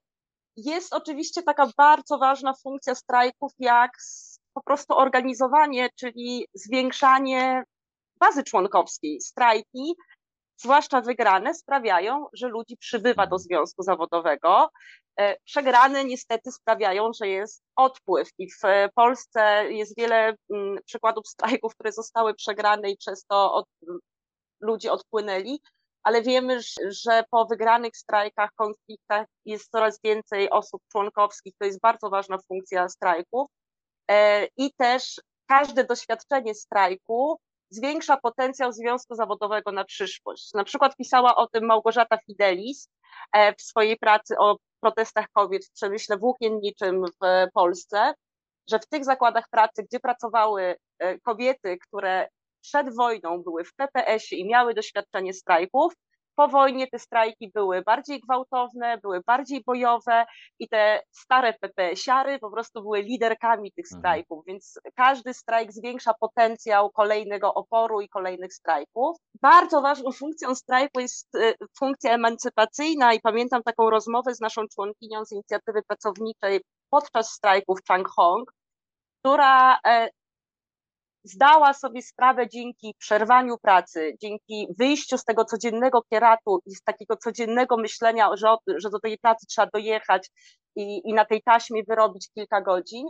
jest 0.55 0.93
oczywiście 0.93 1.43
taka 1.43 1.69
bardzo 1.77 2.17
ważna 2.17 2.53
funkcja 2.63 2.95
strajków, 2.95 3.51
jak 3.59 3.91
po 4.53 4.63
prostu 4.63 4.97
organizowanie, 4.97 5.89
czyli 5.99 6.47
zwiększanie 6.53 7.63
bazy 8.19 8.43
członkowskiej. 8.43 9.21
Strajki 9.21 9.95
zwłaszcza 10.57 11.01
wygrane, 11.01 11.53
sprawiają, 11.53 12.25
że 12.33 12.47
ludzi 12.47 12.77
przybywa 12.77 13.27
do 13.27 13.39
związku 13.39 13.83
zawodowego. 13.83 14.69
E, 15.19 15.35
przegrane 15.45 16.05
niestety 16.05 16.51
sprawiają, 16.51 17.11
że 17.13 17.27
jest 17.27 17.63
odpływ 17.75 18.29
i 18.37 18.51
w 18.51 18.61
Polsce 18.95 19.71
jest 19.71 19.97
wiele 19.97 20.35
mm, 20.53 20.77
przykładów 20.85 21.27
strajków, 21.27 21.73
które 21.73 21.91
zostały 21.91 22.33
przegrane 22.33 22.91
i 22.91 22.97
przez 22.97 23.25
to 23.25 23.53
od, 23.53 23.65
ludzie 24.61 24.91
odpłynęli, 24.91 25.59
ale 26.03 26.21
wiemy, 26.21 26.59
że 26.87 27.23
po 27.31 27.45
wygranych 27.45 27.97
strajkach, 27.97 28.49
konfliktach 28.55 29.27
jest 29.45 29.71
coraz 29.71 29.99
więcej 30.03 30.49
osób 30.49 30.81
członkowskich, 30.91 31.53
to 31.59 31.65
jest 31.65 31.79
bardzo 31.79 32.09
ważna 32.09 32.37
funkcja 32.47 32.89
strajków. 32.89 33.47
E, 34.11 34.47
i 34.57 34.73
też 34.73 35.21
każde 35.45 35.83
doświadczenie 35.83 36.55
strajku 36.55 37.39
zwiększa 37.75 38.17
potencjał 38.17 38.71
związku 38.71 39.15
zawodowego 39.15 39.71
na 39.71 39.83
przyszłość. 39.83 40.53
Na 40.53 40.63
przykład 40.63 40.95
pisała 40.95 41.35
o 41.35 41.47
tym 41.47 41.65
Małgorzata 41.65 42.17
Fidelis 42.25 42.89
e, 43.33 43.55
w 43.55 43.61
swojej 43.61 43.97
pracy 43.97 44.35
o 44.39 44.57
protestach 44.81 45.25
kobiet 45.33 45.65
w 45.65 45.71
przemyśle 45.71 46.17
włókienniczym 46.17 47.05
w 47.05 47.47
Polsce, 47.53 48.13
że 48.69 48.79
w 48.79 48.87
tych 48.87 49.05
zakładach 49.05 49.49
pracy, 49.49 49.83
gdzie 49.83 49.99
pracowały 49.99 50.75
e, 50.99 51.19
kobiety, 51.19 51.77
które 51.87 52.27
przed 52.61 52.95
wojną 52.95 53.43
były 53.43 53.63
w 53.63 53.75
PPS-ie 53.75 54.41
i 54.41 54.47
miały 54.47 54.73
doświadczenie 54.73 55.33
strajków, 55.33 55.93
po 56.35 56.47
wojnie 56.47 56.87
te 56.87 56.99
strajki 56.99 57.51
były 57.53 57.81
bardziej 57.81 58.19
gwałtowne, 58.19 58.97
były 58.97 59.21
bardziej 59.27 59.63
bojowe 59.65 60.25
i 60.59 60.67
te 60.67 61.01
stare 61.11 61.53
PPS-iary 61.53 62.39
po 62.39 62.51
prostu 62.51 62.81
były 62.81 63.01
liderkami 63.01 63.71
tych 63.71 63.85
mhm. 63.85 64.01
strajków, 64.01 64.37
mhm. 64.37 64.43
więc 64.47 64.79
każdy 64.95 65.33
strajk 65.33 65.71
zwiększa 65.71 66.13
potencjał 66.19 66.91
kolejnego 66.91 67.53
oporu 67.53 68.01
i 68.01 68.09
kolejnych 68.09 68.53
strajków. 68.53 69.17
Bardzo 69.41 69.81
ważną 69.81 70.11
funkcją 70.11 70.55
strajku 70.55 70.99
jest 70.99 71.35
y, 71.35 71.53
funkcja 71.79 72.13
emancypacyjna 72.13 73.13
i 73.13 73.21
pamiętam 73.21 73.63
taką 73.63 73.89
rozmowę 73.89 74.35
z 74.35 74.39
naszą 74.41 74.61
członkinią 74.75 75.25
z 75.25 75.31
inicjatywy 75.31 75.81
pracowniczej 75.87 76.61
podczas 76.89 77.31
strajków 77.31 77.79
Chang 77.87 78.07
Hong, 78.07 78.51
która 79.19 79.79
e, 79.87 80.09
zdała 81.23 81.73
sobie 81.73 82.01
sprawę 82.01 82.49
dzięki 82.49 82.95
przerwaniu 82.97 83.57
pracy, 83.57 84.17
dzięki 84.21 84.67
wyjściu 84.79 85.17
z 85.17 85.23
tego 85.23 85.45
codziennego 85.45 86.01
kieratu 86.01 86.59
i 86.65 86.75
z 86.75 86.83
takiego 86.83 87.17
codziennego 87.17 87.77
myślenia, 87.77 88.29
że, 88.35 88.55
że 88.77 88.89
do 88.89 88.99
tej 88.99 89.17
pracy 89.17 89.45
trzeba 89.49 89.67
dojechać 89.73 90.29
i, 90.75 91.01
i 91.05 91.13
na 91.13 91.25
tej 91.25 91.41
taśmie 91.41 91.83
wyrobić 91.87 92.29
kilka 92.35 92.61
godzin. 92.61 93.07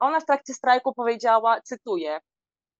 Ona 0.00 0.20
w 0.20 0.26
trakcie 0.26 0.54
strajku 0.54 0.94
powiedziała, 0.94 1.60
cytuję, 1.60 2.20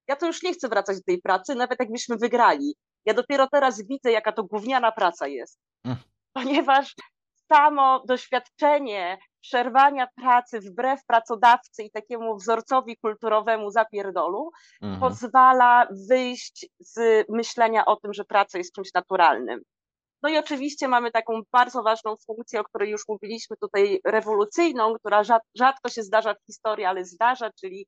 ja 0.09 0.16
to 0.16 0.26
już 0.26 0.43
nie 0.43 0.53
chcę 0.53 0.68
wracać 0.68 0.97
do 0.97 1.03
tej 1.03 1.20
pracy, 1.22 1.55
nawet 1.55 1.80
jakbyśmy 1.80 2.16
wygrali. 2.16 2.74
Ja 3.05 3.14
dopiero 3.14 3.49
teraz 3.53 3.87
widzę, 3.87 4.12
jaka 4.12 4.32
to 4.32 4.45
gówniana 4.45 4.93
praca 4.93 5.26
jest. 5.26 5.59
Mm. 5.85 5.97
ponieważ 6.32 6.95
samo 7.53 8.03
doświadczenie 8.09 9.18
przerwania 9.49 10.07
pracy 10.17 10.61
wbrew 10.61 11.01
pracodawcy 11.07 11.83
i 11.83 11.91
takiemu 11.91 12.37
wzorcowi 12.37 12.97
kulturowemu 12.97 13.71
zapierdolu 13.71 14.51
Mhm. 14.83 15.01
pozwala 15.01 15.89
wyjść 16.09 16.67
z 16.81 17.27
myślenia 17.29 17.85
o 17.85 17.97
tym, 17.97 18.13
że 18.13 18.25
praca 18.25 18.59
jest 18.59 18.75
czymś 18.75 18.89
naturalnym. 18.95 19.61
No 20.23 20.29
i 20.31 20.39
oczywiście 20.39 20.89
mamy 20.89 21.11
taką 21.11 21.41
bardzo 21.53 21.83
ważną 21.83 22.15
funkcję, 22.27 22.61
o 22.61 22.65
której 22.65 22.91
już 22.91 23.03
mówiliśmy 23.09 23.57
tutaj, 23.57 24.01
rewolucyjną, 24.05 24.95
która 24.95 25.23
rzad- 25.23 25.47
rzadko 25.59 25.89
się 25.89 26.03
zdarza 26.03 26.35
w 26.35 26.47
historii, 26.47 26.85
ale 26.85 27.05
zdarza, 27.05 27.51
czyli 27.61 27.87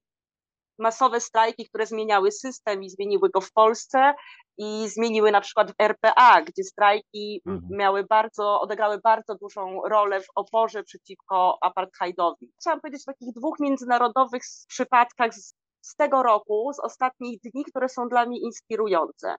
masowe 0.78 1.20
strajki, 1.20 1.68
które 1.68 1.86
zmieniały 1.86 2.32
system 2.32 2.82
i 2.82 2.90
zmieniły 2.90 3.30
go 3.30 3.40
w 3.40 3.52
Polsce 3.52 4.14
i 4.58 4.88
zmieniły 4.88 5.30
na 5.30 5.40
przykład 5.40 5.70
w 5.70 5.74
RPA, 5.78 6.42
gdzie 6.42 6.64
strajki 6.64 7.42
Mhm. 7.46 7.78
miały 7.78 8.04
bardzo, 8.04 8.60
odegrały 8.60 8.98
bardzo 8.98 9.34
dużą 9.34 9.80
rolę 9.88 10.20
w 10.20 10.26
oporze 10.34 10.82
przeciwko 10.84 11.58
apartheidowi. 11.62 12.52
Chciałam 12.60 12.80
powiedzieć 12.80 13.02
o 13.08 13.12
takich 13.12 13.34
dwóch 13.34 13.60
międzynarodowych 13.60 14.42
przypadkach 14.68 15.34
z, 15.34 15.54
z 15.80 15.96
tego 15.96 16.22
roku, 16.22 16.72
z 16.72 16.80
ostatnich 16.80 17.40
dni, 17.40 17.64
które 17.64 17.88
są 17.88 18.08
dla 18.08 18.26
mnie 18.26 18.40
inspirujące. 18.40 19.34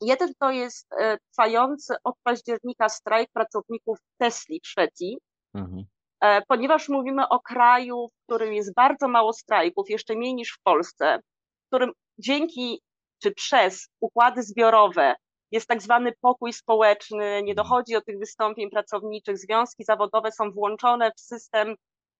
Jeden 0.00 0.32
to 0.38 0.50
jest 0.50 0.86
e, 1.00 1.18
trwający 1.32 1.94
od 2.04 2.14
października 2.22 2.88
strajk 2.88 3.30
pracowników 3.32 3.98
Tesli 4.18 4.60
w 4.64 4.66
Szwecji, 4.66 5.18
Mhm. 5.54 5.84
E, 6.26 6.42
ponieważ 6.48 6.88
mówimy 6.88 7.28
o 7.28 7.40
kraju, 7.40 8.08
w 8.08 8.26
którym 8.26 8.54
jest 8.54 8.74
bardzo 8.74 9.08
mało 9.08 9.32
strajków, 9.32 9.90
jeszcze 9.90 10.14
mniej 10.14 10.34
niż 10.34 10.52
w 10.52 10.62
Polsce, 10.62 11.18
w 11.64 11.66
którym 11.66 11.92
dzięki 12.18 12.82
czy 13.22 13.32
przez 13.34 13.88
układy 14.00 14.42
zbiorowe 14.42 15.14
jest 15.52 15.68
tak 15.68 15.82
zwany 15.82 16.12
pokój 16.20 16.52
społeczny, 16.52 17.42
nie 17.42 17.54
dochodzi 17.54 17.92
do 17.92 18.00
tych 18.00 18.18
wystąpień 18.18 18.70
pracowniczych, 18.70 19.38
związki 19.38 19.84
zawodowe 19.84 20.32
są 20.32 20.50
włączone 20.50 21.10
w 21.16 21.20
system 21.20 21.74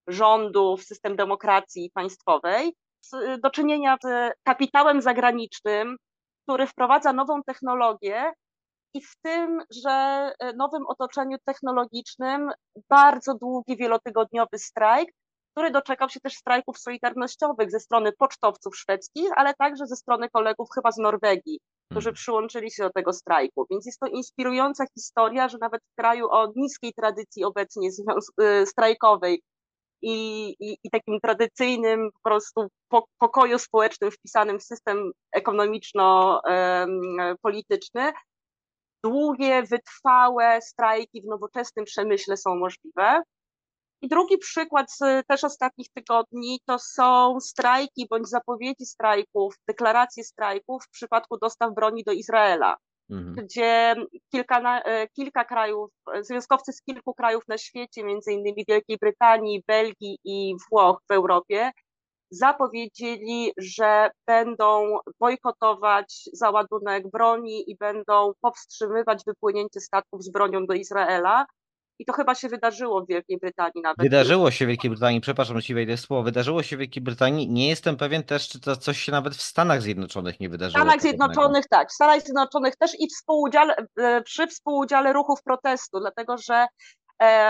rządu, 0.06 0.76
w 0.76 0.82
system 0.84 1.16
demokracji 1.16 1.90
państwowej, 1.94 2.72
z- 3.00 3.40
do 3.40 3.50
czynienia 3.50 3.96
z 4.04 4.32
kapitałem 4.42 5.02
zagranicznym, 5.02 5.96
który 6.42 6.66
wprowadza 6.66 7.12
nową 7.12 7.42
technologię 7.42 8.32
i 8.94 9.00
w 9.00 9.16
tym, 9.22 9.62
że 9.70 9.90
e, 10.38 10.52
nowym 10.52 10.86
otoczeniu 10.86 11.36
technologicznym 11.44 12.50
bardzo 12.88 13.34
długi, 13.34 13.76
wielotygodniowy 13.76 14.58
strajk, 14.58 15.10
który 15.52 15.70
doczekał 15.70 16.08
się 16.08 16.20
też 16.20 16.34
strajków 16.34 16.78
solidarnościowych 16.78 17.70
ze 17.70 17.80
strony 17.80 18.12
pocztowców 18.18 18.76
szwedzkich, 18.76 19.28
ale 19.36 19.54
także 19.54 19.86
ze 19.86 19.96
strony 19.96 20.28
kolegów 20.30 20.68
chyba 20.74 20.92
z 20.92 20.98
Norwegii, 20.98 21.60
którzy 21.90 22.08
Mhm. 22.08 22.14
przyłączyli 22.14 22.70
się 22.70 22.82
do 22.82 22.90
tego 22.90 23.12
strajku. 23.12 23.66
Więc 23.70 23.86
jest 23.86 24.00
to 24.00 24.06
inspirująca 24.06 24.84
historia, 24.94 25.48
że 25.48 25.58
nawet 25.60 25.82
w 25.82 25.94
kraju 26.00 26.28
o 26.30 26.52
niskiej 26.56 26.92
tradycji 26.92 27.44
obecnie 27.44 27.88
y, 27.88 27.92
strajkowej 28.66 29.42
i, 30.02 30.48
i, 30.60 30.78
i 30.84 30.90
takim 30.90 31.20
tradycyjnym 31.20 32.10
po 32.12 32.20
prostu 32.22 32.68
po, 32.88 33.04
pokoju 33.18 33.58
społecznym 33.58 34.10
wpisanym 34.10 34.58
w 34.58 34.62
system 34.62 35.12
ekonomiczno-polityczny, 35.32 38.12
długie, 39.08 39.62
wytrwałe 39.62 40.60
strajki 40.62 41.22
w 41.22 41.24
nowoczesnym 41.24 41.84
przemyśle 41.84 42.36
są 42.36 42.56
możliwe. 42.56 43.22
I 44.02 44.08
drugi 44.08 44.38
przykład 44.38 44.92
z 44.92 45.26
też 45.26 45.44
ostatnich 45.44 45.88
tygodni 45.94 46.60
to 46.66 46.78
są 46.78 47.40
strajki 47.40 48.06
bądź 48.10 48.28
zapowiedzi 48.28 48.86
strajków, 48.86 49.54
deklaracje 49.68 50.24
strajków 50.24 50.84
w 50.84 50.90
przypadku 50.90 51.38
dostaw 51.38 51.74
broni 51.74 52.04
do 52.04 52.12
Izraela 52.12 52.76
Mhm. 53.10 53.34
gdzie 53.34 53.94
kilka, 54.32 54.80
e, 54.80 55.08
kilka 55.08 55.44
krajów, 55.44 55.90
związkowcy 56.20 56.72
z 56.72 56.82
kilku 56.82 57.14
krajów 57.14 57.48
na 57.48 57.58
świecie, 57.58 58.04
między 58.04 58.32
innymi 58.32 58.64
Wielkiej 58.68 58.98
Brytanii, 59.00 59.62
Belgii 59.66 60.18
i 60.24 60.54
Włoch 60.70 61.02
w 61.08 61.12
Europie, 61.12 61.70
zapowiedzieli, 62.30 63.52
że 63.58 64.10
będą 64.26 64.98
bojkotować 65.20 66.28
załadunek 66.32 67.10
broni 67.10 67.70
i 67.70 67.76
będą 67.76 68.32
powstrzymywać 68.40 69.22
wypłynięcie 69.26 69.80
statków 69.80 70.24
z 70.24 70.30
bronią 70.30 70.66
do 70.66 70.74
Izraela. 70.74 71.46
I 71.98 72.04
to 72.04 72.12
chyba 72.12 72.34
się 72.34 72.48
wydarzyło 72.48 73.04
w 73.04 73.08
Wielkiej 73.08 73.38
Brytanii 73.38 73.82
nawet. 73.82 73.98
Wydarzyło 73.98 74.50
się 74.50 74.64
w 74.64 74.68
Wielkiej 74.68 74.90
Brytanii, 74.90 75.20
przepraszam, 75.20 75.56
że 75.56 75.62
ci 75.62 75.74
wejdę 75.74 75.96
w 75.96 76.00
słowo, 76.00 76.22
wydarzyło 76.22 76.62
się 76.62 76.76
w 76.76 76.78
Wielkiej 76.78 77.02
Brytanii. 77.02 77.48
Nie 77.48 77.68
jestem 77.68 77.96
pewien 77.96 78.22
też, 78.22 78.48
czy 78.48 78.60
to 78.60 78.76
coś 78.76 79.00
się 79.00 79.12
nawet 79.12 79.34
w 79.34 79.42
Stanach 79.42 79.82
Zjednoczonych 79.82 80.40
nie 80.40 80.48
W 80.48 80.52
wydarzyło. 80.52 80.78
Stanach 80.78 80.96
podobnego. 80.96 81.24
Zjednoczonych 81.26 81.68
tak, 81.70 81.90
w 81.90 81.92
Stanach 81.92 82.20
Zjednoczonych 82.20 82.76
też 82.76 83.00
i 83.00 83.08
współudziale, 83.08 83.76
e, 83.98 84.22
przy 84.22 84.46
współudziale 84.46 85.12
ruchów 85.12 85.42
protestu, 85.42 86.00
dlatego 86.00 86.38
że 86.38 86.66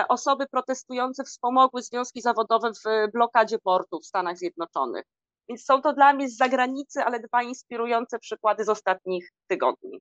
osoby 0.09 0.47
protestujące 0.51 1.25
wspomogły 1.25 1.83
związki 1.83 2.21
zawodowe 2.21 2.73
w 2.73 3.13
blokadzie 3.13 3.59
portu 3.59 4.01
w 4.01 4.07
Stanach 4.07 4.39
Zjednoczonych. 4.39 5.05
Więc 5.49 5.65
są 5.65 5.83
to 5.83 5.93
dla 5.93 6.13
mnie 6.13 6.29
z 6.29 6.37
zagranicy, 6.37 7.01
ale 7.01 7.21
dwa 7.21 7.43
inspirujące 7.43 8.19
przykłady 8.19 8.65
z 8.65 8.69
ostatnich 8.69 9.31
tygodni. 9.47 10.01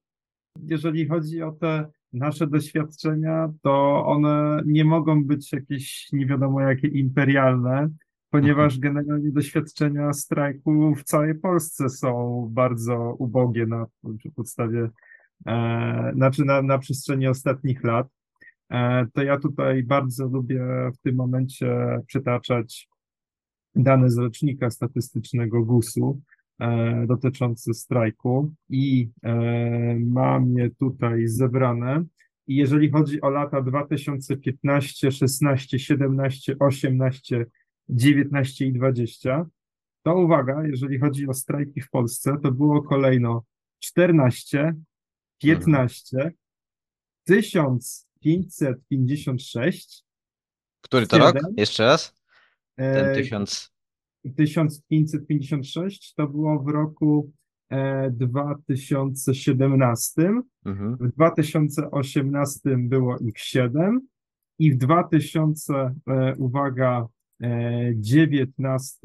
jeżeli 0.67 1.07
chodzi 1.07 1.41
o 1.41 1.51
te 1.51 1.85
nasze 2.13 2.47
doświadczenia, 2.47 3.49
to 3.61 4.05
one 4.05 4.61
nie 4.65 4.85
mogą 4.85 5.23
być 5.23 5.53
jakieś 5.53 6.07
nie 6.13 6.25
wiadomo 6.25 6.61
jakie 6.61 6.87
imperialne, 6.87 7.89
ponieważ 8.29 8.79
generalnie 8.79 9.31
doświadczenia 9.31 10.13
strajku 10.13 10.95
w 10.95 11.03
całej 11.03 11.35
Polsce 11.35 11.89
są 11.89 12.47
bardzo 12.51 13.15
ubogie 13.19 13.65
na 13.65 13.85
podstawie, 14.35 14.89
e, 15.47 16.11
znaczy 16.15 16.45
na, 16.45 16.61
na 16.61 16.77
przestrzeni 16.77 17.27
ostatnich 17.27 17.83
lat. 17.83 18.07
E, 18.69 19.05
to 19.13 19.23
ja 19.23 19.39
tutaj 19.39 19.83
bardzo 19.83 20.27
lubię 20.27 20.65
w 20.95 20.97
tym 20.97 21.15
momencie 21.15 21.99
przytaczać 22.07 22.89
dane 23.75 24.09
z 24.09 24.17
rocznika 24.17 24.69
statystycznego 24.69 25.65
GUS-u 25.65 26.21
e, 26.59 27.05
dotyczące 27.07 27.73
strajku 27.73 28.53
i 28.69 29.09
e, 29.23 29.35
mam 29.99 30.57
je 30.57 30.69
tutaj 30.69 31.27
zebrane. 31.27 32.03
I 32.47 32.55
jeżeli 32.55 32.91
chodzi 32.91 33.21
o 33.21 33.29
lata 33.29 33.61
2015, 33.61 35.11
16, 35.11 35.79
17, 35.79 36.55
18, 36.59 37.45
19 37.89 38.65
i 38.65 38.73
20, 38.73 39.45
to 40.03 40.15
uwaga, 40.15 40.63
jeżeli 40.67 40.99
chodzi 40.99 41.27
o 41.27 41.33
strajki 41.33 41.81
w 41.81 41.89
Polsce, 41.89 42.37
to 42.43 42.51
było 42.51 42.81
kolejno 42.81 43.43
14, 43.79 44.73
15, 45.41 46.31
1556, 48.25 50.03
Który 50.81 51.07
to 51.07 51.17
rok? 51.17 51.35
Siedem. 51.35 51.53
Jeszcze 51.57 51.85
raz? 51.85 52.15
Ten 52.75 53.05
e, 53.05 53.15
tysiąc. 53.15 53.71
1556 54.35 56.13
to 56.13 56.27
było 56.27 56.63
w 56.63 56.67
roku 56.67 57.31
e, 57.69 58.11
2017. 58.11 60.41
Mhm. 60.65 60.97
W 60.97 61.11
2018 61.15 62.77
było 62.77 63.17
ich 63.17 63.39
7 63.39 64.07
i 64.59 64.71
w 64.71 64.77
2000, 64.77 65.95
e, 66.07 66.35
uwaga, 66.35 67.07
e, 67.41 67.91
19 67.95 68.97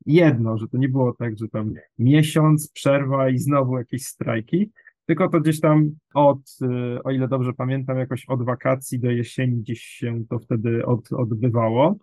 jedno, 0.05 0.57
że 0.57 0.67
to 0.67 0.77
nie 0.77 0.89
było 0.89 1.13
tak, 1.13 1.37
że 1.37 1.47
tam 1.47 1.73
miesiąc, 1.99 2.71
przerwa 2.71 3.29
i 3.29 3.37
znowu 3.37 3.77
jakieś 3.77 4.05
strajki, 4.05 4.71
Tylko 5.05 5.29
to 5.29 5.39
gdzieś 5.39 5.59
tam 5.59 5.91
od, 6.13 6.39
y, 6.61 7.03
o 7.03 7.11
ile 7.11 7.27
dobrze 7.27 7.53
pamiętam, 7.53 7.97
jakoś 7.97 8.25
od 8.25 8.45
wakacji 8.45 8.99
do 8.99 9.11
jesieni 9.11 9.57
gdzieś 9.57 9.81
się 9.81 10.23
to 10.29 10.39
wtedy 10.39 10.85
od, 10.85 11.13
odbywało. 11.13 11.95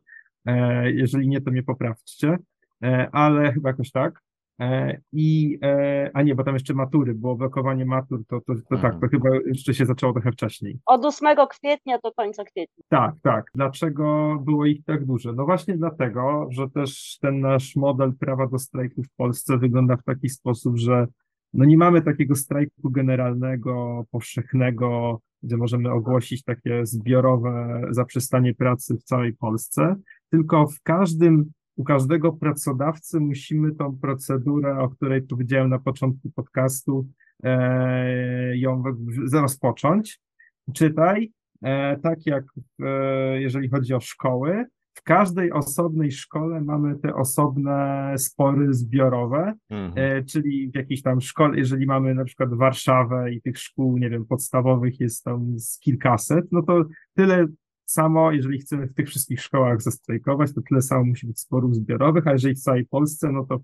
E, 0.47 0.93
Jeżeli 0.93 1.29
nie, 1.29 1.41
to 1.41 1.51
mnie 1.51 1.63
poprawcie, 1.63 2.39
E, 2.83 3.09
ale 3.13 3.53
chyba 3.53 3.69
jakoś 3.69 3.91
tak. 3.91 4.23
E, 4.61 5.01
I, 5.13 5.59
e, 5.63 6.11
a 6.15 6.23
nie, 6.23 6.35
bo 6.35 6.45
tam 6.45 6.55
jeszcze 6.55 6.75
matury, 6.75 7.15
było 7.15 7.37
blokowanie 7.37 7.87
matur, 7.87 8.25
to, 8.29 8.41
to, 8.41 8.55
to 8.71 8.79
tak, 8.79 9.01
to 9.01 9.09
chyba 9.09 9.29
jeszcze 9.47 9.75
się 9.75 9.87
zaczęło 9.87 10.13
trochę 10.13 10.33
wcześniej. 10.33 10.79
Od 10.87 11.05
8 11.05 11.37
kwietnia 11.51 11.99
do 12.05 12.13
końca 12.13 12.45
kwietnia. 12.45 12.85
Tak, 12.89 13.15
tak. 13.23 13.45
Dlaczego 13.55 14.37
było 14.45 14.67
ich 14.67 14.85
tak 14.85 15.05
dużo? 15.05 15.33
No 15.33 15.45
właśnie 15.45 15.77
dlatego, 15.77 16.47
że 16.51 16.71
też 16.71 17.19
ten 17.21 17.41
nasz 17.41 17.77
model 17.77 18.13
prawa 18.21 18.47
do 18.47 18.59
strajku 18.59 19.03
w 19.03 19.11
Polsce 19.17 19.59
wygląda 19.59 19.97
w 19.97 20.05
taki 20.05 20.29
sposób, 20.29 20.79
że 20.79 21.07
no 21.55 21.65
nie 21.65 21.77
mamy 21.77 22.03
takiego 22.03 22.35
strajku 22.35 22.91
generalnego, 22.91 24.05
powszechnego, 24.11 25.21
gdzie 25.43 25.57
możemy 25.57 25.91
ogłosić 25.91 26.45
takie 26.45 26.87
zbiorowe 26.87 27.83
zaprzestanie 27.91 28.55
pracy 28.55 28.97
w 28.97 29.03
całej 29.03 29.33
Polsce, 29.33 29.97
tylko 30.31 30.67
w 30.67 30.81
każdym, 30.83 31.53
u 31.77 31.85
każdego 31.85 32.33
pracodawcy 32.33 33.21
musimy 33.21 33.75
tą 33.75 33.99
procedurę, 33.99 34.79
o 34.79 34.89
której 34.89 35.23
powiedziałem 35.23 35.71
na 35.71 35.79
początku 35.79 36.31
podcastu, 36.31 37.07
e, 37.45 38.57
ją 38.57 38.83
rozpocząć. 39.33 40.21
Czytaj, 40.75 41.33
e, 41.63 41.97
tak 41.97 42.27
jak 42.27 42.45
e, 42.83 43.41
jeżeli 43.41 43.69
chodzi 43.69 43.95
o 43.95 44.01
szkoły, 44.01 44.65
w 44.95 45.03
każdej 45.03 45.53
osobnej 45.53 46.13
szkole 46.13 46.61
mamy 46.61 46.99
te 46.99 47.15
osobne 47.15 48.15
spory 48.19 48.75
zbiorowe, 48.75 49.55
Mhm. 49.71 50.25
czyli 50.25 50.71
w 50.71 50.77
jakiejś 50.77 51.03
tam 51.03 51.21
szkole, 51.21 51.59
jeżeli 51.59 51.87
mamy 51.87 52.15
na 52.15 52.25
przykład 52.25 52.55
Warszawę 52.55 53.33
i 53.33 53.43
tych 53.43 53.59
szkół, 53.59 53.99
nie 53.99 54.11
wiem, 54.11 54.27
podstawowych 54.27 55.01
jest 55.01 55.25
tam 55.25 55.59
z 55.59 55.79
kilkaset, 55.79 56.53
no 56.53 56.63
to 56.63 56.85
tyle 57.15 57.47
samo, 57.93 58.33
jeżeli 58.33 58.59
chcemy 58.59 58.87
w 58.87 58.95
tych 58.95 59.09
wszystkich 59.09 59.41
szkołach 59.41 59.83
zastrajkować, 59.83 60.55
to 60.55 60.61
tyle 60.69 60.83
samo 60.83 61.05
musi 61.05 61.27
być 61.27 61.41
sporów 61.41 61.75
zbiorowych, 61.75 62.27
a 62.27 62.33
jeżeli 62.33 62.55
w 62.55 62.61
całej 62.61 62.87
Polsce, 62.87 63.33
no 63.33 63.47
to 63.47 63.59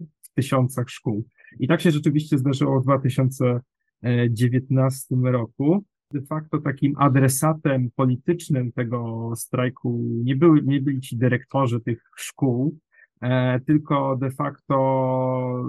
w 0.00 0.28
tysiącach 0.34 0.90
szkół. 0.90 1.24
I 1.60 1.68
tak 1.68 1.80
się 1.80 1.90
rzeczywiście 1.90 2.38
zdarzyło 2.38 2.80
w 2.80 2.84
2019 2.84 5.16
roku. 5.22 5.84
De 6.10 6.22
facto 6.22 6.58
takim 6.58 6.94
adresatem 6.98 7.90
politycznym 7.96 8.72
tego 8.72 9.30
strajku 9.36 10.00
nie, 10.24 10.36
były, 10.36 10.62
nie 10.62 10.80
byli 10.80 11.00
ci 11.00 11.16
dyrektorzy 11.16 11.80
tych 11.80 12.02
szkół, 12.16 12.78
e, 13.20 13.60
tylko 13.60 14.16
de 14.16 14.30
facto 14.30 14.74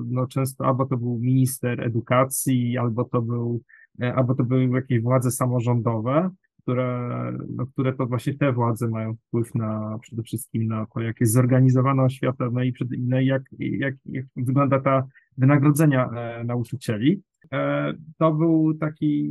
no 0.06 0.28
często 0.28 0.66
albo 0.66 0.86
to 0.86 0.98
był 0.98 1.20
minister 1.20 1.82
edukacji, 1.82 2.78
albo 2.78 3.04
to 3.04 3.22
był, 3.22 3.62
e, 4.02 4.16
albo 4.16 4.36
to 4.36 4.44
były 4.44 4.70
jakieś 4.70 5.02
władze 5.02 5.32
samorządowe, 5.32 6.30
które, 6.64 7.34
no, 7.56 7.66
które 7.66 7.94
to 7.94 8.06
właśnie 8.06 8.34
te 8.34 8.54
władze 8.54 8.88
mają 8.88 9.16
wpływ 9.16 9.56
na 9.56 9.98
przede 10.02 10.24
wszystkim 10.24 10.68
na 10.68 10.86
to, 10.94 11.02
jak 11.02 11.20
jest 11.20 11.34
zorganizowana 11.34 12.04
oświata, 12.04 12.50
no 12.52 12.64
i, 12.64 12.72
przed, 12.72 12.88
no 13.00 13.20
i 13.20 13.26
jak, 13.26 13.44
jak, 13.60 13.96
jak 14.06 14.26
wygląda 14.36 14.80
ta 14.80 15.08
wynagrodzenia 15.38 16.10
e, 16.10 16.44
nauczycieli. 16.44 17.22
E, 17.52 17.94
to 18.18 18.34
był 18.34 18.74
taki 18.74 19.30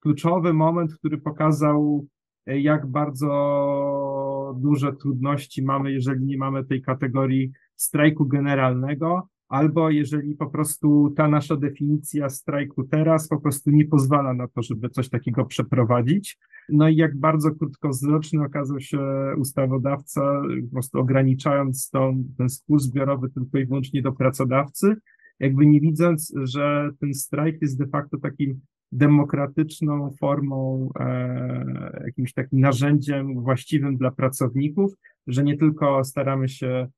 kluczowy 0.00 0.52
moment, 0.52 0.94
który 0.94 1.18
pokazał, 1.18 2.06
e, 2.46 2.60
jak 2.60 2.86
bardzo 2.86 4.56
duże 4.60 4.92
trudności 4.92 5.62
mamy, 5.62 5.92
jeżeli 5.92 6.24
nie 6.24 6.38
mamy 6.38 6.64
tej 6.64 6.82
kategorii 6.82 7.52
strajku 7.76 8.26
generalnego, 8.26 9.28
albo 9.48 9.90
jeżeli 9.90 10.34
po 10.34 10.46
prostu 10.46 11.10
ta 11.16 11.28
nasza 11.28 11.56
definicja 11.56 12.28
strajku 12.28 12.84
teraz 12.84 13.28
po 13.28 13.40
prostu 13.40 13.70
nie 13.70 13.84
pozwala 13.84 14.34
na 14.34 14.48
to, 14.48 14.62
żeby 14.62 14.90
coś 14.90 15.08
takiego 15.08 15.44
przeprowadzić. 15.44 16.38
No 16.68 16.88
i 16.88 16.96
jak 16.96 17.16
bardzo 17.16 17.50
krótkowzroczny 17.50 18.44
okazał 18.44 18.80
się 18.80 19.00
ustawodawca, 19.38 20.42
po 20.64 20.72
prostu 20.72 20.98
ograniczając 20.98 21.90
tą, 21.90 22.24
ten 22.38 22.48
spór 22.48 22.80
zbiorowy 22.80 23.30
tylko 23.30 23.58
i 23.58 23.66
wyłącznie 23.66 24.02
do 24.02 24.12
pracodawcy, 24.12 24.96
jakby 25.40 25.66
nie 25.66 25.80
widząc, 25.80 26.34
że 26.42 26.90
ten 27.00 27.14
strajk 27.14 27.62
jest 27.62 27.78
de 27.78 27.86
facto 27.86 28.18
takim 28.18 28.60
demokratyczną 28.92 30.10
formą, 30.20 30.90
e, 31.00 32.02
jakimś 32.04 32.32
takim 32.32 32.60
narzędziem 32.60 33.42
właściwym 33.42 33.96
dla 33.96 34.10
pracowników, 34.10 34.92
że 35.26 35.44
nie 35.44 35.56
tylko 35.56 36.04
staramy 36.04 36.48
się 36.48 36.88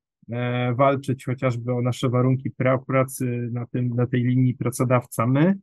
walczyć 0.76 1.24
chociażby 1.24 1.72
o 1.72 1.82
nasze 1.82 2.08
warunki 2.08 2.50
pra, 2.50 2.78
pracy 2.78 3.48
na, 3.52 3.66
tym, 3.66 3.88
na 3.88 4.06
tej 4.06 4.24
linii 4.24 4.54
pracodawca-my, 4.54 5.54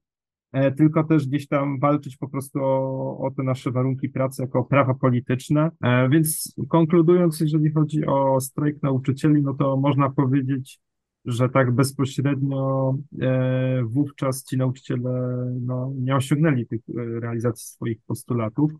e, 0.51 0.71
tylko 0.71 1.03
też 1.03 1.27
gdzieś 1.27 1.47
tam 1.47 1.79
walczyć 1.79 2.17
po 2.17 2.29
prostu 2.29 2.59
o, 2.63 3.17
o 3.17 3.31
te 3.31 3.43
nasze 3.43 3.71
warunki 3.71 4.09
pracy 4.09 4.41
jako 4.41 4.63
prawa 4.63 4.93
polityczne. 4.93 5.71
E, 5.83 6.09
więc 6.09 6.55
konkludując, 6.69 7.39
jeżeli 7.39 7.71
chodzi 7.71 8.05
o 8.05 8.41
strajk 8.41 8.83
nauczycieli, 8.83 9.41
no 9.41 9.53
to 9.53 9.77
można 9.77 10.09
powiedzieć, 10.09 10.79
że 11.25 11.49
tak 11.49 11.71
bezpośrednio 11.71 12.95
e, 13.21 13.83
wówczas 13.83 14.43
ci 14.43 14.57
nauczyciele 14.57 15.45
no, 15.61 15.93
nie 15.95 16.15
osiągnęli 16.15 16.67
tych 16.67 16.81
e, 16.89 17.19
realizacji 17.19 17.67
swoich 17.67 17.97
postulatów, 18.07 18.71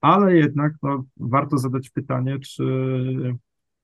ale 0.00 0.36
jednak 0.36 0.72
no, 0.82 1.04
warto 1.16 1.58
zadać 1.58 1.90
pytanie, 1.90 2.38
czy, 2.38 2.64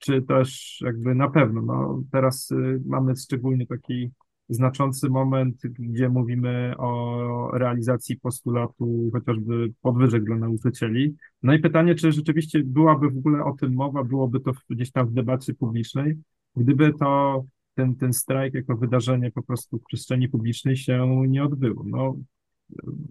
czy 0.01 0.23
też 0.23 0.79
jakby 0.85 1.15
na 1.15 1.31
pewno, 1.31 1.63
no, 1.63 2.03
teraz 2.13 2.51
y, 2.51 2.81
mamy 2.87 3.17
szczególnie 3.17 3.67
taki 3.67 4.11
znaczący 4.49 5.11
moment, 5.11 5.63
gdzie 5.63 6.09
mówimy 6.09 6.75
o 6.79 7.51
realizacji 7.53 8.17
postulatu 8.17 9.11
chociażby 9.13 9.73
podwyżek 9.83 10.25
dla 10.25 10.37
nauczycieli. 10.37 11.17
No 11.43 11.55
i 11.55 11.59
pytanie, 11.59 11.95
czy 11.95 12.13
rzeczywiście 12.13 12.63
byłaby 12.65 13.11
w 13.11 13.19
ogóle 13.19 13.45
o 13.45 13.53
tym 13.53 13.75
mowa, 13.75 14.05
byłoby 14.05 14.41
to 14.41 14.53
gdzieś 14.71 14.91
tam 14.91 15.09
w 15.09 15.13
debacie 15.13 15.55
publicznej, 15.55 16.19
gdyby 16.57 16.93
to 16.93 17.45
ten, 17.75 17.97
ten 17.97 18.13
strajk 18.13 18.55
jako 18.55 18.77
wydarzenie 18.77 19.31
po 19.31 19.43
prostu 19.43 19.79
w 19.79 19.85
przestrzeni 19.85 20.29
publicznej 20.29 20.77
się 20.77 21.25
nie 21.29 21.45
odbyło. 21.45 21.85
No, 21.87 22.17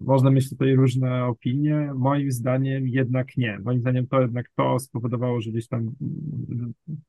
można 0.00 0.30
mieć 0.30 0.50
tutaj 0.50 0.74
różne 0.74 1.24
opinie. 1.26 1.92
Moim 1.96 2.32
zdaniem 2.32 2.88
jednak 2.88 3.36
nie. 3.36 3.58
Moim 3.64 3.80
zdaniem 3.80 4.06
to 4.06 4.20
jednak 4.20 4.50
to 4.56 4.78
spowodowało, 4.78 5.40
że 5.40 5.50
gdzieś 5.50 5.68
tam 5.68 5.90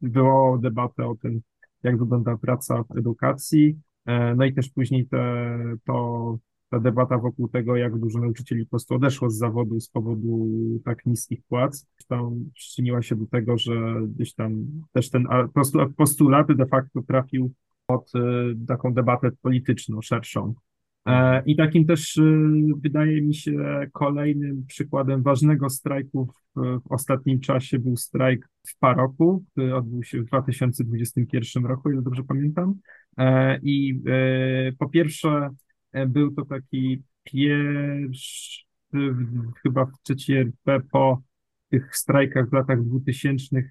wywołało 0.01 0.57
debatę 0.57 1.07
o 1.07 1.15
tym, 1.15 1.41
jak 1.83 1.97
wygląda 1.99 2.37
praca 2.37 2.83
w 2.83 2.97
edukacji. 2.97 3.79
E, 4.05 4.35
No 4.35 4.45
i 4.45 4.53
też 4.53 4.69
później 4.69 5.07
te, 5.07 5.57
to, 5.85 6.37
ta 6.69 6.79
debata 6.79 7.17
wokół 7.17 7.47
tego, 7.47 7.75
jak 7.75 7.99
dużo 7.99 8.19
nauczycieli 8.19 8.65
po 8.65 8.69
prostu 8.69 8.95
odeszło 8.95 9.29
z 9.29 9.37
zawodu 9.37 9.79
z 9.79 9.89
powodu 9.89 10.47
tak 10.85 11.05
niskich 11.05 11.43
płac, 11.43 11.87
tam 12.07 12.45
przyczyniła 12.53 13.01
się 13.01 13.15
do 13.15 13.25
tego, 13.25 13.57
że 13.57 14.01
gdzieś 14.15 14.33
tam 14.33 14.65
też 14.93 15.09
ten 15.09 15.27
postulat 15.97 16.47
de 16.47 16.65
facto 16.65 17.01
trafił 17.01 17.51
pod 17.85 18.11
y, 18.15 18.65
taką 18.67 18.93
debatę 18.93 19.31
polityczną, 19.41 20.01
szerszą. 20.01 20.53
E, 21.05 21.43
I 21.45 21.55
takim 21.55 21.85
też 21.85 22.17
y, 22.17 22.23
wydaje 22.77 23.21
mi 23.21 23.35
się 23.35 23.51
kolejnym 23.93 24.65
przykładem 24.67 25.23
ważnego 25.23 25.69
strajku 25.69 26.25
w, 26.25 26.81
w 26.83 26.91
ostatnim 26.91 27.39
czasie 27.39 27.79
był 27.79 27.97
strajk 27.97 28.49
w 28.67 28.77
Paroku, 28.77 29.43
który 29.51 29.75
odbył 29.75 30.03
się 30.03 30.21
w 30.21 30.25
2021 30.25 31.65
roku, 31.65 31.91
ile 31.91 32.01
dobrze 32.01 32.23
pamiętam. 32.23 32.75
E, 33.17 33.59
I 33.63 34.01
e, 34.07 34.71
po 34.71 34.89
pierwsze 34.89 35.49
był 36.07 36.31
to 36.31 36.45
taki 36.45 37.03
pierwszy 37.23 38.61
chyba 39.63 39.85
w 39.85 39.91
trzeciej 40.03 40.37
RP 40.37 40.79
po 40.91 41.21
tych 41.69 41.95
strajkach 41.95 42.49
w 42.49 42.53
latach 42.53 42.83
2000 42.83 43.57
e, 43.57 43.61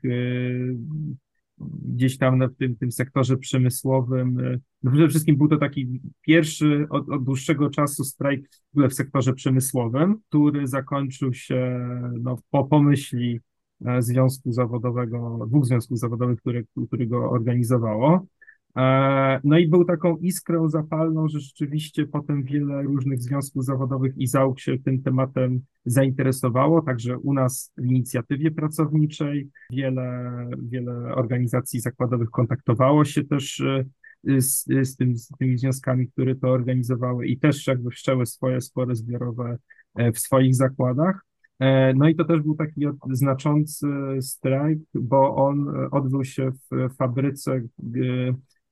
gdzieś 1.61 2.19
tam 2.19 2.49
w 2.49 2.57
tym, 2.57 2.77
tym 2.77 2.93
sektorze 2.93 3.37
przemysłowym. 3.37 4.61
No 4.83 4.91
przede 4.91 5.09
wszystkim 5.09 5.37
był 5.37 5.49
to 5.49 5.57
taki 5.57 6.01
pierwszy 6.21 6.87
od, 6.91 7.11
od 7.11 7.25
dłuższego 7.25 7.71
czasu 7.71 8.05
strajk 8.05 8.49
w 8.49 8.77
ogóle 8.77 8.89
w 8.89 8.95
sektorze 8.95 9.33
przemysłowym, 9.33 10.21
który 10.29 10.67
zakończył 10.67 11.35
się 11.35 11.89
no, 12.21 12.39
po 12.51 12.65
pomyśli 12.65 13.41
e, 13.87 14.03
związku 14.03 14.53
zawodowego, 14.53 15.47
dwóch 15.49 15.67
związków 15.67 15.99
zawodowych, 15.99 16.41
które, 16.41 16.63
które 16.87 17.07
go 17.07 17.31
organizowało. 17.31 18.27
E, 18.77 19.41
No 19.45 19.59
i 19.59 19.69
był 19.69 19.85
taką 19.85 20.17
iskrą 20.17 20.69
zapalną, 20.69 21.29
że 21.29 21.41
rzeczywiście 21.41 22.07
potem 22.07 22.43
wiele 22.43 22.83
różnych 22.83 23.23
związków 23.23 23.65
zawodowych 23.65 24.13
i 24.17 24.27
załóg 24.27 24.61
się 24.61 24.79
tym 24.79 25.03
tematem 25.03 25.61
zainteresowało, 25.85 26.83
także 26.83 27.19
u 27.19 27.35
nas 27.35 27.73
w 27.77 27.85
inicjatywie 27.85 28.51
pracowniczej 28.51 29.49
wiele, 29.73 30.31
wiele 30.59 30.93
organizacji 31.15 31.81
zakładowych 31.81 32.31
kontaktowało 32.31 33.05
się 33.05 33.25
też 33.25 33.61
e, 33.61 33.85
z, 34.41 34.65
z, 34.83 34.97
tym, 34.97 35.17
z 35.17 35.29
tymi 35.39 35.59
związkami, 35.59 36.09
które 36.09 36.35
to 36.35 36.49
organizowały 36.49 37.27
i 37.27 37.39
też 37.39 37.67
jakby 37.67 37.91
wszczęły 37.91 38.27
swoje 38.27 38.61
spory 38.61 38.97
zbiorowe 38.97 39.59
e, 39.95 40.13
w 40.13 40.19
swoich 40.19 40.55
zakładach. 40.55 41.27
No 41.95 42.09
i 42.09 42.17
to 42.17 42.25
też 42.25 42.41
był 42.41 42.55
taki 42.55 42.87
znaczący 43.11 43.87
strajk, 44.21 44.79
bo 44.95 45.37
on 45.37 45.89
odbył 45.91 46.25
się 46.25 46.51
w 46.71 46.97
fabryce, 46.99 47.61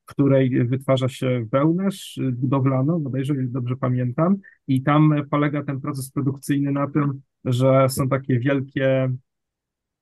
której 0.09 0.67
wytwarza 0.67 1.09
się 1.09 1.47
wełnę 1.53 1.89
budowlaną, 2.33 3.01
bodajże, 3.01 3.35
dobrze 3.39 3.77
pamiętam, 3.77 4.37
i 4.67 4.83
tam 4.83 5.15
polega 5.31 5.63
ten 5.63 5.81
proces 5.81 6.11
produkcyjny 6.11 6.73
na 6.73 6.91
tym, 6.91 7.21
że 7.45 7.89
są 7.89 8.09
takie 8.09 8.39
wielkie 8.39 9.11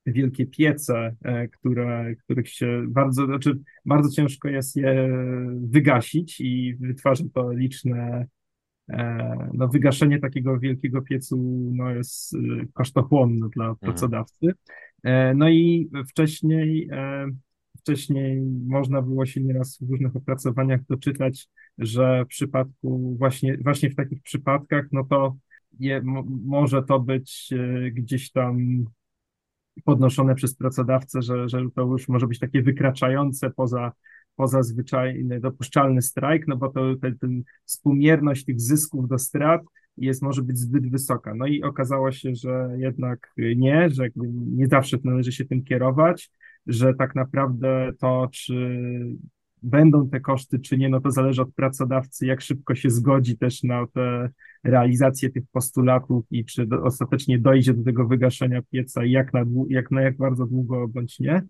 wielkie 0.06 0.46
piece, 0.46 1.16
e, 1.24 1.48
które, 1.48 2.14
których 2.24 2.48
się 2.48 2.84
bardzo, 2.88 3.26
znaczy 3.26 3.58
bardzo 3.84 4.10
ciężko 4.10 4.48
jest 4.48 4.76
je 4.76 5.08
wygasić 5.60 6.40
i 6.40 6.76
wytwarza 6.80 7.24
to 7.34 7.52
liczne, 7.52 8.26
e, 8.88 9.50
no 9.54 9.68
wygaszenie 9.68 10.18
takiego 10.18 10.58
wielkiego 10.58 11.02
piecu 11.02 11.36
no 11.74 11.90
jest 11.90 12.34
e, 12.34 12.38
kosztochłonne 12.72 13.48
dla 13.56 13.74
pracodawcy. 13.74 14.52
No 15.34 15.48
i 15.48 15.90
wcześniej, 16.08 16.88
wcześniej 17.86 18.42
można 18.66 19.02
było 19.02 19.26
się 19.26 19.40
nieraz 19.40 19.78
w 19.80 19.90
różnych 19.90 20.16
opracowaniach 20.16 20.80
doczytać, 20.88 21.48
że 21.78 22.24
w 22.24 22.28
przypadku 22.28 23.16
właśnie, 23.18 23.58
właśnie 23.58 23.90
w 23.90 23.94
takich 23.94 24.22
przypadkach, 24.22 24.84
no 24.92 25.04
to 25.04 25.36
je, 25.80 26.02
może 26.44 26.82
to 26.82 27.00
być 27.00 27.54
gdzieś 27.92 28.32
tam 28.32 28.84
podnoszone 29.84 30.34
przez 30.34 30.54
pracodawcę, 30.54 31.22
że, 31.22 31.48
że 31.48 31.62
to 31.74 31.82
już 31.82 32.08
może 32.08 32.26
być 32.26 32.38
takie 32.38 32.62
wykraczające 32.62 33.50
poza, 33.50 33.92
poza 34.36 34.62
zwyczajny, 34.62 35.40
dopuszczalny 35.40 36.02
strajk, 36.02 36.48
no 36.48 36.56
bo 36.56 36.68
to 36.68 36.96
ten, 36.96 37.18
ten 37.18 37.42
współmierność 37.64 38.44
tych 38.44 38.60
zysków 38.60 39.08
do 39.08 39.18
strat 39.18 39.62
jest, 39.96 40.22
może 40.22 40.42
być 40.42 40.58
zbyt 40.58 40.90
wysoka. 40.90 41.34
No 41.34 41.46
i 41.46 41.62
okazało 41.62 42.12
się, 42.12 42.34
że 42.34 42.68
jednak 42.78 43.32
nie, 43.36 43.90
że 43.90 44.08
nie 44.46 44.66
zawsze 44.66 44.98
należy 45.04 45.32
się 45.32 45.44
tym 45.44 45.64
kierować, 45.64 46.30
że 46.66 46.94
tak 46.94 47.14
naprawdę 47.14 47.92
to, 48.00 48.28
czy 48.32 48.80
będą 49.62 50.08
te 50.08 50.20
koszty, 50.20 50.58
czy 50.58 50.78
nie, 50.78 50.88
no 50.88 51.00
to 51.00 51.10
zależy 51.10 51.42
od 51.42 51.54
pracodawcy, 51.54 52.26
jak 52.26 52.40
szybko 52.40 52.74
się 52.74 52.90
zgodzi 52.90 53.38
też 53.38 53.62
na 53.62 53.86
tę 53.86 54.28
realizację 54.64 55.30
tych 55.30 55.44
postulatów 55.52 56.24
i 56.30 56.44
czy 56.44 56.66
do, 56.66 56.82
ostatecznie 56.82 57.38
dojdzie 57.38 57.74
do 57.74 57.84
tego 57.84 58.06
wygaszenia 58.06 58.62
pieca 58.70 59.04
i 59.04 59.10
jak 59.10 59.34
na, 59.34 59.44
jak 59.68 59.90
na 59.90 60.02
jak 60.02 60.16
bardzo 60.16 60.46
długo 60.46 60.88
bądź 60.88 61.18
nie. 61.18 61.42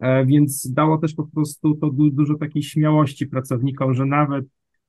E, 0.00 0.26
więc 0.26 0.72
dało 0.72 0.98
też 0.98 1.14
po 1.14 1.26
prostu 1.26 1.74
to 1.74 1.90
du, 1.90 2.10
dużo 2.10 2.34
takiej 2.34 2.62
śmiałości 2.62 3.26
pracownikom, 3.26 3.94
że 3.94 4.06
nawet 4.06 4.44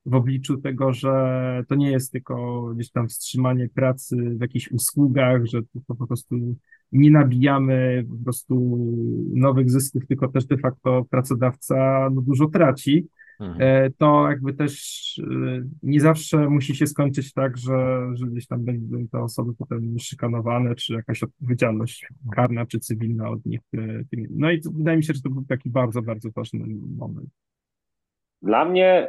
w 0.05 0.15
obliczu 0.15 0.57
tego, 0.57 0.93
że 0.93 1.63
to 1.67 1.75
nie 1.75 1.91
jest 1.91 2.11
tylko 2.11 2.63
gdzieś 2.75 2.91
tam 2.91 3.07
wstrzymanie 3.07 3.69
pracy 3.69 4.15
w 4.15 4.41
jakichś 4.41 4.71
usługach, 4.71 5.45
że 5.45 5.61
to 5.87 5.95
po 5.95 6.07
prostu 6.07 6.35
nie 6.91 7.11
nabijamy 7.11 8.05
po 8.09 8.23
prostu 8.23 8.77
nowych 9.33 9.71
zysków, 9.71 10.07
tylko 10.07 10.27
też 10.27 10.45
de 10.45 10.57
facto 10.57 11.05
pracodawca 11.09 12.09
no, 12.13 12.21
dużo 12.21 12.47
traci, 12.47 13.07
mhm. 13.39 13.57
E, 13.61 13.89
to 13.91 14.29
jakby 14.29 14.53
też 14.53 15.21
e, 15.23 15.63
nie 15.83 16.01
zawsze 16.01 16.49
musi 16.49 16.75
się 16.75 16.87
skończyć 16.87 17.33
tak, 17.33 17.57
że, 17.57 18.07
że 18.13 18.25
gdzieś 18.25 18.47
tam 18.47 18.65
będą 18.65 19.07
te 19.07 19.19
osoby 19.19 19.53
potem 19.57 19.99
szykanowane, 19.99 20.75
czy 20.75 20.93
jakaś 20.93 21.23
odpowiedzialność 21.23 22.07
karna, 22.35 22.65
czy 22.65 22.79
cywilna 22.79 23.29
od 23.29 23.45
nich. 23.45 23.59
E, 23.77 24.03
no 24.29 24.51
i 24.51 24.61
to, 24.61 24.71
wydaje 24.71 24.97
mi 24.97 25.03
się, 25.03 25.13
że 25.13 25.21
to 25.21 25.29
był 25.29 25.45
taki 25.45 25.69
bardzo, 25.69 26.01
bardzo 26.01 26.29
ważny 26.35 26.65
moment. 26.97 27.29
Dla 28.41 28.65
mnie 28.65 29.07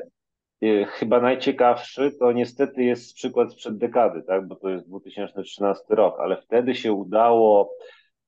chyba 0.87 1.21
najciekawszy 1.21 2.13
to 2.21 2.33
niestety 2.33 2.85
jest 2.85 3.15
przykład 3.15 3.53
sprzed 3.53 3.79
dekady, 3.79 4.23
tak? 4.23 4.49
bo 4.49 4.57
to 4.57 4.69
jest 4.69 4.89
2013 4.89 5.85
rok, 5.89 6.21
ale 6.21 6.43
wtedy 6.43 6.75
się 6.75 6.93
udało 6.93 7.73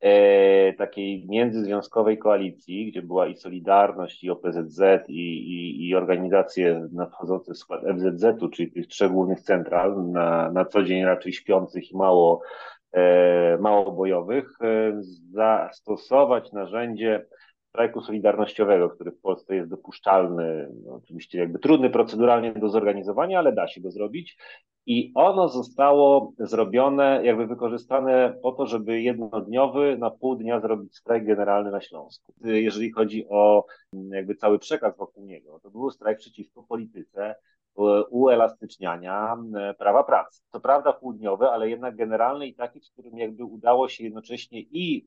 e, 0.00 0.72
takiej 0.72 1.26
międzyzwiązkowej 1.28 2.18
koalicji, 2.18 2.90
gdzie 2.90 3.02
była 3.02 3.26
i 3.26 3.36
Solidarność, 3.36 4.24
i 4.24 4.30
OPZZ, 4.30 4.80
i, 5.09 5.12
i, 5.14 5.88
i 5.88 5.94
organizacje 5.94 6.88
nadchodzące 6.92 7.55
w 7.55 7.59
skład 7.59 7.82
FZZ-u, 7.96 8.48
czyli 8.48 8.72
tych 8.72 8.86
trzech 8.86 9.10
głównych 9.10 9.40
central, 9.40 10.10
na, 10.10 10.52
na 10.52 10.64
co 10.64 10.82
dzień 10.82 11.05
raczej 11.05 11.32
śpiących 11.32 11.90
i 11.90 11.96
mało, 11.96 12.42
e, 12.92 13.59
mało 13.59 13.92
bojowych, 13.92 14.59
e, 14.60 14.92
zastosować 15.32 16.52
narzędzie 16.52 17.26
strajku 17.78 18.00
solidarnościowego, 18.00 18.90
który 18.90 19.10
w 19.10 19.20
Polsce 19.20 19.56
jest 19.56 19.70
dopuszczalny, 19.70 20.68
no, 20.84 20.94
oczywiście 20.94 21.38
jakby 21.38 21.59
trudny 21.59 21.90
proceduralnie 21.90 22.52
do 22.52 22.68
zorganizowania, 22.68 23.38
ale 23.38 23.52
da 23.52 23.68
się 23.68 23.80
go 23.80 23.90
zrobić. 23.90 24.38
I 24.86 25.12
ono 25.14 25.48
zostało 25.48 26.32
zrobione, 26.38 27.20
jakby 27.24 27.46
wykorzystane 27.46 28.34
po 28.42 28.52
to, 28.52 28.66
żeby 28.66 29.00
jednodniowy 29.02 29.96
na 29.98 30.10
pół 30.10 30.36
dnia 30.36 30.60
zrobić 30.60 30.96
strajk 30.96 31.26
generalny 31.26 31.70
na 31.70 31.80
Śląsku. 31.80 32.32
Jeżeli 32.44 32.92
chodzi 32.92 33.26
o 33.28 33.64
jakby 34.10 34.34
cały 34.34 34.59
przekaz 34.59 34.96
wokół 34.96 35.24
niego, 35.24 35.60
to 35.62 35.70
był 35.70 35.90
strajk 35.90 36.18
przeciwko 36.18 36.62
polityce 36.62 37.34
uelastyczniania 38.10 39.36
prawa 39.78 40.05
pracy. 40.05 40.42
To 40.50 40.60
prawda 40.60 40.92
półdniowy, 40.92 41.46
ale 41.46 41.70
jednak 41.70 41.96
generalny 41.96 42.46
i 42.46 42.55
taki, 42.55 42.80
w 42.80 42.92
którym 42.92 43.18
jakby 43.18 43.44
udało 43.44 43.88
się 43.88 44.05
jednocześnie 44.05 44.60
i 44.60 45.06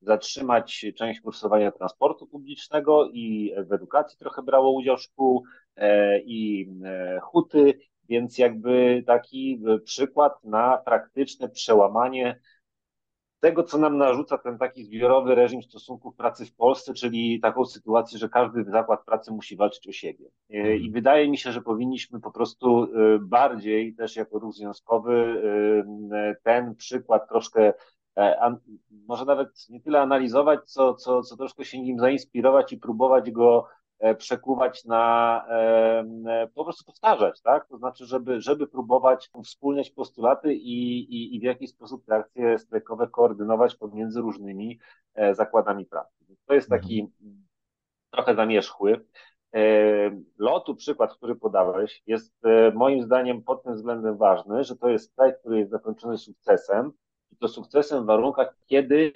zatrzymać 0.00 0.86
część 0.96 1.20
kursowania 1.20 1.72
transportu 1.72 2.26
publicznego 2.26 3.08
i 3.12 3.54
w 3.68 3.72
edukacji 3.72 4.18
trochę 4.18 4.42
brało 4.42 4.72
udział 4.72 4.98
szkół 4.98 5.44
e, 5.76 6.20
i 6.20 6.70
e, 6.84 7.20
huty, 7.22 7.78
więc 8.08 8.38
jakby 8.38 9.02
taki 9.06 9.62
przykład 9.84 10.44
na 10.44 10.78
praktyczne 10.78 11.48
przełamanie 11.48 12.40
tego, 13.40 13.62
co 13.62 13.78
nam 13.78 13.98
narzuca 13.98 14.38
ten 14.38 14.58
taki 14.58 14.84
zbiorowy 14.84 15.34
reżim 15.34 15.62
stosunków 15.62 16.16
pracy 16.16 16.46
w 16.46 16.54
Polsce, 16.54 16.94
czyli 16.94 17.40
taką 17.40 17.64
sytuację, 17.64 18.18
że 18.18 18.28
każdy 18.28 18.64
zakład 18.64 19.04
pracy 19.04 19.32
musi 19.32 19.56
walczyć 19.56 19.88
o 19.88 19.92
siebie. 19.92 20.24
E, 20.50 20.56
I 20.56 20.58
mhm. 20.58 20.92
wydaje 20.92 21.30
mi 21.30 21.38
się, 21.38 21.52
że 21.52 21.62
powinniśmy 21.62 22.20
po 22.20 22.30
prostu 22.30 22.88
bardziej 23.20 23.94
też 23.94 24.16
jako 24.16 24.38
ruch 24.38 24.54
związkowy 24.54 25.42
ten 26.42 26.74
przykład 26.74 27.28
troszkę 27.28 27.72
E, 28.18 28.56
może 28.90 29.24
nawet 29.24 29.68
nie 29.68 29.80
tyle 29.80 30.00
analizować, 30.00 30.60
co, 30.64 30.94
co, 30.94 31.22
co 31.22 31.36
troszkę 31.36 31.64
się 31.64 31.80
nim 31.80 31.98
zainspirować 31.98 32.72
i 32.72 32.78
próbować 32.78 33.30
go 33.30 33.68
e, 33.98 34.14
przekuwać 34.14 34.84
na 34.84 35.44
e, 35.48 36.48
po 36.54 36.64
prostu 36.64 36.84
powtarzać, 36.84 37.40
tak? 37.42 37.68
To 37.68 37.78
znaczy, 37.78 38.06
żeby, 38.06 38.40
żeby 38.40 38.66
próbować 38.66 39.30
wspólniać 39.44 39.90
postulaty 39.90 40.54
i, 40.54 40.98
i, 40.98 41.36
i 41.36 41.40
w 41.40 41.42
jakiś 41.42 41.70
sposób 41.70 42.06
te 42.06 42.14
akcje 42.14 42.58
strajkowe 42.58 43.08
koordynować 43.08 43.76
pomiędzy 43.76 44.20
różnymi 44.20 44.78
zakładami 45.32 45.86
pracy. 45.86 46.24
To 46.46 46.54
jest 46.54 46.68
taki 46.68 47.00
mhm. 47.00 47.46
trochę 48.10 48.34
zamierzchły. 48.34 49.06
Lotu, 50.38 50.74
przykład, 50.74 51.14
który 51.14 51.36
podałeś, 51.36 52.02
jest 52.06 52.34
moim 52.74 53.02
zdaniem 53.02 53.42
pod 53.42 53.62
tym 53.62 53.74
względem 53.74 54.16
ważny, 54.16 54.64
że 54.64 54.76
to 54.76 54.88
jest 54.88 55.12
strajk, 55.12 55.38
który 55.40 55.58
jest 55.58 55.70
zakończony 55.70 56.18
sukcesem, 56.18 56.92
to 57.38 57.48
sukcesem 57.48 58.02
w 58.02 58.06
warunkach, 58.06 58.56
kiedy 58.66 59.12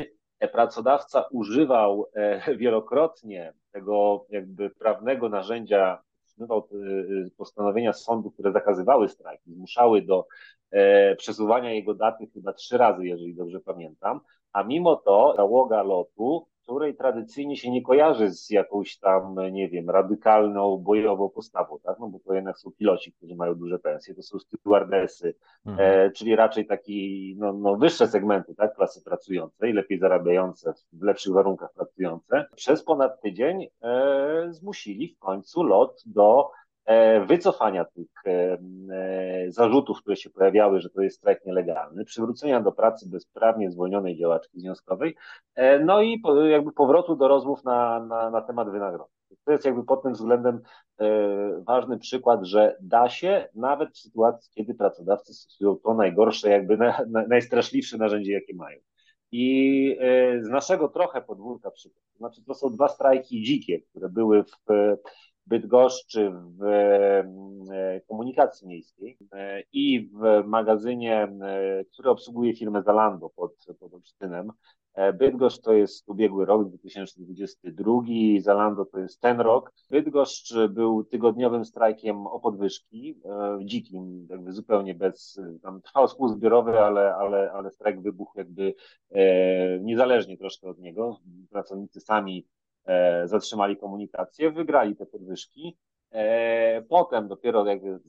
pracodawca 0.52 1.24
używał 1.30 2.06
e, 2.14 2.40
wielokrotnie 2.56 3.52
tego 3.72 4.26
jakby 4.30 4.70
prawnego 4.70 5.28
narzędzia, 5.28 6.02
używał 6.38 6.58
e, 6.58 7.30
postanowienia 7.36 7.92
sądu, 7.92 8.30
które 8.30 8.52
zakazywały 8.52 9.08
strajki, 9.08 9.52
zmuszały 9.52 10.02
do 10.02 10.26
e, 10.70 11.16
przesuwania 11.16 11.72
jego 11.72 11.94
daty 11.94 12.26
chyba 12.34 12.52
trzy 12.52 12.78
razy, 12.78 13.06
jeżeli 13.06 13.34
dobrze 13.34 13.60
pamiętam, 13.60 14.20
a 14.52 14.62
mimo 14.62 14.96
to 14.96 15.34
załoga 15.36 15.82
lotu 15.82 16.46
której 16.64 16.96
tradycyjnie 16.96 17.56
się 17.56 17.70
nie 17.70 17.82
kojarzy 17.82 18.30
z 18.30 18.50
jakąś 18.50 18.98
tam, 18.98 19.36
nie 19.52 19.68
wiem, 19.68 19.90
radykalną, 19.90 20.78
bojową 20.78 21.28
postawą, 21.28 21.78
tak? 21.82 21.98
No 22.00 22.08
bo 22.08 22.18
to 22.18 22.34
jednak 22.34 22.58
są 22.58 22.70
piloci, 22.70 23.12
którzy 23.12 23.34
mają 23.36 23.54
duże 23.54 23.78
pensje, 23.78 24.14
to 24.14 24.22
są 24.22 24.38
stewardesy, 24.38 25.34
mhm. 25.66 26.06
e, 26.06 26.10
czyli 26.10 26.36
raczej 26.36 26.66
taki, 26.66 27.34
no, 27.38 27.52
no 27.52 27.76
wyższe 27.76 28.08
segmenty, 28.08 28.54
tak? 28.54 28.74
Klasy 28.74 29.04
pracującej, 29.04 29.72
lepiej 29.72 29.98
zarabiające, 29.98 30.72
w 30.92 31.02
lepszych 31.02 31.32
warunkach 31.32 31.72
pracujące. 31.74 32.44
Przez 32.56 32.84
ponad 32.84 33.20
tydzień 33.20 33.66
e, 33.82 34.46
zmusili 34.50 35.08
w 35.08 35.18
końcu 35.18 35.62
lot 35.62 36.02
do 36.06 36.50
wycofania 37.26 37.84
tych 37.84 38.08
e, 38.26 38.58
e, 38.92 39.52
zarzutów, 39.52 40.00
które 40.00 40.16
się 40.16 40.30
pojawiały, 40.30 40.80
że 40.80 40.90
to 40.90 41.02
jest 41.02 41.16
strajk 41.16 41.46
nielegalny, 41.46 42.04
przywrócenia 42.04 42.60
do 42.60 42.72
pracy 42.72 43.08
bezprawnie 43.08 43.70
zwolnionej 43.70 44.16
działaczki 44.16 44.60
związkowej, 44.60 45.16
no 45.84 46.02
i 46.02 46.22
jakby 46.50 46.72
powrotu 46.72 47.16
do 47.16 47.28
rozmów 47.28 47.64
na, 47.64 48.00
na, 48.00 48.30
na 48.30 48.40
temat 48.40 48.70
wynagrodzeń. 48.70 49.14
To 49.44 49.52
jest 49.52 49.64
jakby 49.64 49.84
pod 49.84 50.02
tym 50.02 50.12
względem 50.12 50.60
ważny 51.66 51.98
przykład, 51.98 52.44
że 52.44 52.76
da 52.80 53.08
się 53.08 53.48
nawet 53.54 53.90
w 53.90 53.98
sytuacji, 53.98 54.52
kiedy 54.54 54.74
pracodawcy 54.74 55.34
stosują 55.34 55.76
to 55.76 55.94
najgorsze, 55.94 56.50
jakby 56.50 56.76
na, 56.76 56.98
na, 57.08 57.26
najstraszliwsze 57.26 57.98
narzędzie, 57.98 58.32
jakie 58.32 58.54
mają. 58.54 58.78
I 59.32 59.98
z 60.40 60.48
naszego 60.48 60.88
trochę 60.88 61.22
podwórka 61.22 61.70
przykład, 61.70 62.02
to 62.12 62.18
znaczy 62.18 62.44
to 62.44 62.54
są 62.54 62.70
dwa 62.70 62.88
strajki 62.88 63.42
dzikie, 63.42 63.80
które 63.80 64.08
były 64.08 64.44
w 64.44 64.56
Bydgoszczy 65.46 66.32
w 66.58 66.64
e, 66.64 68.00
komunikacji 68.00 68.68
miejskiej 68.68 69.18
e, 69.32 69.62
i 69.72 70.10
w 70.12 70.46
magazynie, 70.46 71.22
e, 71.22 71.84
który 71.92 72.10
obsługuje 72.10 72.56
firmę 72.56 72.82
Zalando 72.82 73.30
pod, 73.30 73.52
pod 73.80 73.94
Olsztynem, 73.94 74.52
E, 74.94 75.12
Bydgoszcz 75.12 75.60
to 75.60 75.72
jest 75.72 76.08
ubiegły 76.08 76.46
rok, 76.46 76.68
2022, 76.68 78.02
Zalando 78.40 78.84
to 78.84 78.98
jest 78.98 79.20
ten 79.20 79.40
rok. 79.40 79.72
Bydgoszcz 79.90 80.54
był 80.70 81.04
tygodniowym 81.04 81.64
strajkiem 81.64 82.26
o 82.26 82.40
podwyżki, 82.40 83.20
e, 83.24 83.58
dzikim, 83.64 84.26
jakby 84.30 84.52
zupełnie 84.52 84.94
bez, 84.94 85.40
tam 85.62 85.82
trwał 85.82 86.08
spół 86.08 86.28
zbiorowy, 86.28 86.80
ale, 86.80 87.14
ale, 87.14 87.52
ale 87.52 87.70
strajk 87.70 88.00
wybuchł 88.00 88.38
jakby 88.38 88.74
e, 89.10 89.80
niezależnie 89.80 90.38
troszkę 90.38 90.68
od 90.68 90.78
niego. 90.78 91.20
Pracownicy 91.50 92.00
sami 92.00 92.46
e, 92.46 92.63
zatrzymali 93.24 93.76
komunikację, 93.76 94.50
wygrali 94.50 94.96
te 94.96 95.06
podwyżki. 95.06 95.76
E, 96.12 96.82
potem 96.82 97.28
dopiero 97.28 97.66
jakby 97.66 98.00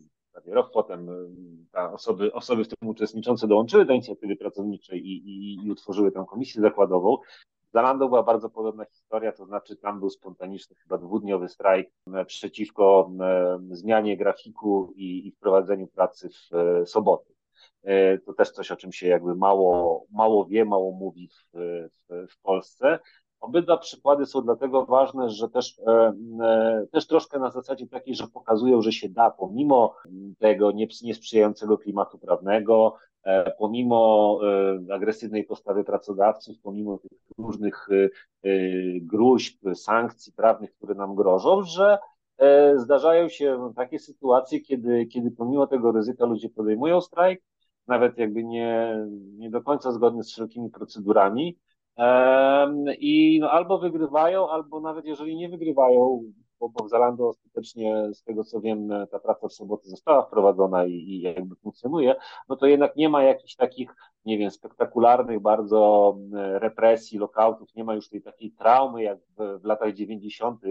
rok 0.46 0.72
potem 0.74 1.10
y, 1.10 1.28
ta 1.72 1.94
osoby, 1.94 2.34
osoby 2.34 2.64
w 2.64 2.68
tym 2.68 2.90
uczestniczące 2.90 3.48
dołączyły 3.48 3.86
do 3.86 3.94
inicjatywy 3.94 4.36
pracowniczej 4.36 5.08
i, 5.08 5.30
i, 5.30 5.66
i 5.66 5.72
utworzyły 5.72 6.12
tę 6.12 6.26
komisję 6.30 6.62
zakładową. 6.62 7.18
Zalando 7.74 8.08
była 8.08 8.24
bardzo 8.24 8.50
podobna 8.50 8.86
historia, 8.86 9.32
to 9.32 9.46
znaczy 9.46 9.76
tam 9.76 10.00
był 10.00 10.10
spontaniczny, 10.10 10.76
chyba 10.76 10.98
dwudniowy 10.98 11.50
strajk 11.50 11.90
e, 12.14 12.26
przeciwko 12.26 13.12
e, 13.20 13.60
zmianie 13.72 14.18
grafiku 14.18 14.94
i, 14.96 15.28
i 15.28 15.32
wprowadzeniu 15.32 15.88
pracy 15.88 16.30
w 16.30 16.56
e, 16.56 16.86
soboty. 16.86 17.36
To 18.26 18.34
też 18.34 18.52
coś, 18.52 18.72
o 18.72 18.76
czym 18.76 18.92
się 18.92 19.08
jakby 19.08 19.36
mało, 19.36 20.06
mało 20.12 20.46
wie, 20.46 20.66
mało 20.66 20.92
mówi 20.92 21.28
w, 21.28 21.58
w, 22.10 22.28
w 22.32 22.42
Polsce. 22.42 23.00
Obydwa 23.46 23.78
przykłady 23.78 24.26
są 24.26 24.42
dlatego 24.42 24.86
ważne, 24.86 25.30
że 25.30 25.50
też, 25.50 25.80
e, 25.88 26.14
e, 26.42 26.86
też 26.92 27.08
troszkę 27.08 27.40
na 27.40 27.52
zasadzie 27.52 27.88
takiej, 27.88 28.16
że 28.16 28.28
pokazują, 28.28 28.82
że 28.82 28.92
się 28.92 29.10
da, 29.10 29.32
pomimo 29.32 29.96
tego 30.40 30.72
niesprzyjającego 31.04 31.78
klimatu 31.78 32.18
prawnego, 32.18 32.96
e, 33.24 33.52
pomimo 33.52 34.40
agresywnej 34.92 35.44
postawy 35.44 35.84
pracodawców, 35.84 36.56
pomimo 36.64 36.98
tych 36.98 37.12
różnych 37.38 37.88
gruźb, 39.02 39.60
sankcji 39.76 40.34
prawnych, 40.34 40.74
które 40.74 40.96
nam 40.96 41.16
grożą, 41.16 41.64
że 41.64 41.98
zdarzają 42.76 43.30
się 43.30 43.74
takie 43.76 44.00
sytuacje, 44.00 44.60
kiedy, 44.60 45.06
kiedy 45.06 45.32
pomimo 45.32 45.68
tego 45.68 45.92
ryzyka 45.92 46.26
ludzie 46.26 46.50
podejmują 46.50 47.02
strajk, 47.02 47.42
nawet 47.88 48.18
jakby 48.18 48.44
nie, 48.44 48.98
nie 49.38 49.50
do 49.50 49.62
końca 49.62 49.92
zgodnie 49.92 50.24
z 50.24 50.32
wszelkimi 50.32 50.70
procedurami, 50.70 51.58
i 53.00 53.40
no, 53.42 53.52
albo 53.52 53.80
wygrywają, 53.80 54.50
albo 54.50 54.80
nawet 54.80 55.06
jeżeli 55.06 55.36
nie 55.36 55.50
wygrywają, 55.50 56.24
bo, 56.60 56.70
bo 56.70 56.86
w 56.86 56.90
Zalando 56.90 57.28
ostatecznie, 57.28 58.14
z 58.14 58.24
tego 58.24 58.44
co 58.44 58.62
wiem, 58.62 58.90
ta 59.12 59.20
praca 59.20 59.48
w 59.48 59.54
soboty 59.54 59.90
została 59.90 60.26
wprowadzona 60.26 60.86
i, 60.86 60.92
i 60.92 61.22
jakby 61.22 61.56
funkcjonuje, 61.56 62.16
no 62.50 62.56
to 62.56 62.66
jednak 62.66 62.96
nie 62.96 63.10
ma 63.10 63.24
jakichś 63.24 63.56
takich, 63.56 63.96
nie 64.26 64.38
wiem, 64.38 64.52
spektakularnych 64.52 65.40
bardzo 65.40 66.18
represji, 66.34 67.20
lokautów, 67.20 67.76
nie 67.76 67.84
ma 67.84 67.94
już 67.96 68.10
tej 68.10 68.22
takiej 68.22 68.52
traumy 68.52 69.04
jak 69.04 69.20
w, 69.38 69.60
w 69.62 69.66
latach 69.66 69.94
90., 69.94 70.62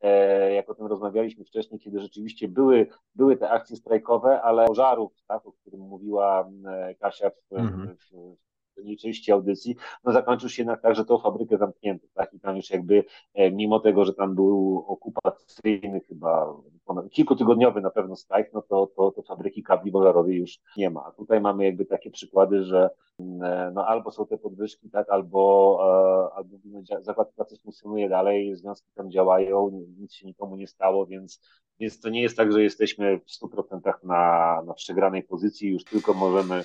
e, 0.00 0.54
jak 0.54 0.70
o 0.70 0.74
tym 0.74 0.86
rozmawialiśmy 0.86 1.44
wcześniej, 1.44 1.80
kiedy 1.80 2.00
rzeczywiście 2.00 2.48
były, 2.48 2.86
były 3.14 3.36
te 3.36 3.50
akcje 3.50 3.76
strajkowe, 3.76 4.42
ale 4.42 4.66
pożarów, 4.66 5.12
tak, 5.26 5.46
o 5.46 5.52
którym 5.52 5.80
mówiła 5.80 6.50
Kasia 7.00 7.30
w, 7.30 7.52
mhm. 7.52 7.96
w, 7.96 8.36
w 8.36 8.47
tej 8.82 8.96
części 8.96 9.32
audycji, 9.32 9.76
no 10.04 10.12
zakończył 10.12 10.48
się 10.48 10.62
jednak 10.62 10.82
tak, 10.82 10.94
że 10.94 11.04
tą 11.04 11.18
fabrykę 11.18 11.58
zamknięto, 11.58 12.06
tak, 12.14 12.34
i 12.34 12.40
tam 12.40 12.56
już 12.56 12.70
jakby, 12.70 13.04
e, 13.34 13.50
mimo 13.50 13.80
tego, 13.80 14.04
że 14.04 14.14
tam 14.14 14.34
był 14.34 14.84
okupacyjny 14.88 16.00
chyba 16.00 16.54
kilkutygodniowy 17.10 17.80
na 17.80 17.90
pewno 17.90 18.16
strajk, 18.16 18.52
no 18.52 18.62
to, 18.62 18.86
to, 18.96 19.10
to 19.10 19.22
fabryki 19.22 19.62
kabli 19.62 19.90
wolarowej 19.90 20.36
już 20.36 20.60
nie 20.76 20.90
ma. 20.90 21.12
Tutaj 21.16 21.40
mamy 21.40 21.64
jakby 21.64 21.84
takie 21.84 22.10
przykłady, 22.10 22.64
że 22.64 22.90
mm, 23.18 23.42
e, 23.42 23.70
no 23.70 23.86
albo 23.86 24.10
są 24.10 24.26
te 24.26 24.38
podwyżki, 24.38 24.90
tak, 24.90 25.10
albo, 25.10 25.78
e, 26.32 26.36
albo 26.36 26.56
zakład 27.00 27.32
pracy 27.32 27.56
funkcjonuje 27.62 28.08
dalej, 28.08 28.56
związki 28.56 28.92
tam 28.94 29.10
działają, 29.10 29.70
nic 29.98 30.12
się 30.12 30.26
nikomu 30.26 30.56
nie 30.56 30.66
stało, 30.66 31.06
więc, 31.06 31.40
więc 31.80 32.00
to 32.00 32.08
nie 32.08 32.22
jest 32.22 32.36
tak, 32.36 32.52
że 32.52 32.62
jesteśmy 32.62 33.18
w 33.18 33.42
100% 33.42 33.80
na, 34.02 34.62
na 34.66 34.74
przegranej 34.74 35.22
pozycji, 35.22 35.68
już 35.68 35.84
tylko 35.84 36.14
możemy 36.14 36.64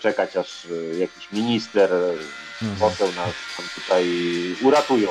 czekać, 0.00 0.36
aż 0.36 0.68
jakiś 0.98 1.32
minister, 1.32 1.90
mhm. 2.62 2.80
poseł 2.80 3.08
nas 3.12 3.34
tutaj 3.74 4.04
uratują. 4.62 5.08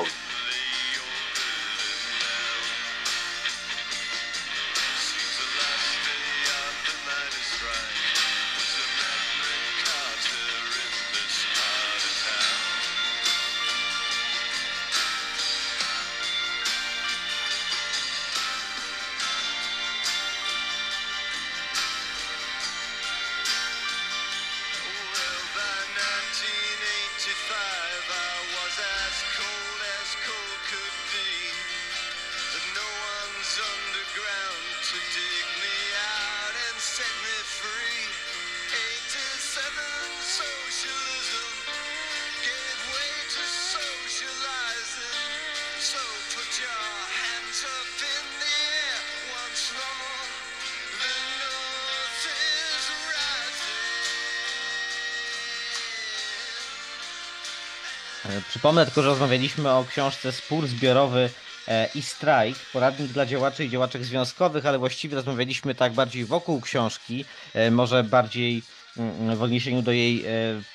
Przypomnę 58.48 58.84
tylko, 58.84 59.02
że 59.02 59.08
rozmawialiśmy 59.08 59.70
o 59.70 59.84
książce 59.84 60.32
Spór 60.32 60.66
zbiorowy 60.66 61.30
e, 61.68 61.88
i 61.94 62.02
strajk, 62.02 62.58
poradnik 62.72 63.12
dla 63.12 63.26
działaczy 63.26 63.64
i 63.64 63.70
działaczek 63.70 64.04
związkowych, 64.04 64.66
ale 64.66 64.78
właściwie 64.78 65.16
rozmawialiśmy 65.16 65.74
tak 65.74 65.92
bardziej 65.92 66.24
wokół 66.24 66.60
książki, 66.60 67.24
e, 67.54 67.70
może 67.70 68.04
bardziej 68.04 68.62
mm, 68.96 69.36
w 69.36 69.42
odniesieniu 69.42 69.82
do 69.82 69.92
jej 69.92 70.24
e, 70.26 70.28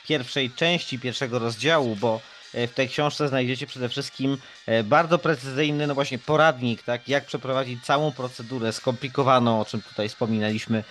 pierwszej 0.08 0.52
części, 0.52 1.00
pierwszego 1.00 1.40
rozdziału, 1.40 1.96
bo 1.96 2.22
w 2.54 2.74
tej 2.74 2.90
książce 2.90 3.28
znajdziecie 3.28 3.68
przede 3.68 3.90
wszystkim 3.90 4.38
bardzo 4.84 5.20
precyzyjny, 5.20 5.88
no 5.88 5.96
właśnie 5.96 6.20
poradnik, 6.20 6.84
tak, 6.84 7.10
jak 7.10 7.26
przeprowadzić 7.26 7.86
całą 7.86 8.12
procedurę 8.12 8.74
skomplikowaną, 8.74 9.62
o 9.62 9.66
czym 9.66 9.82
tutaj 9.82 10.10
wspominaliśmy, 10.10 10.84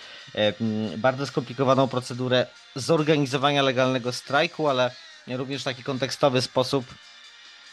bardzo 0.97 1.26
skomplikowaną 1.26 1.88
procedurę 1.88 2.47
zorganizowania 2.74 3.62
legalnego 3.62 4.12
strajku, 4.12 4.68
ale 4.68 4.90
również 5.28 5.62
w 5.62 5.65
taki 5.65 5.82
kontekstowy 5.82 6.43
sposób 6.43 6.86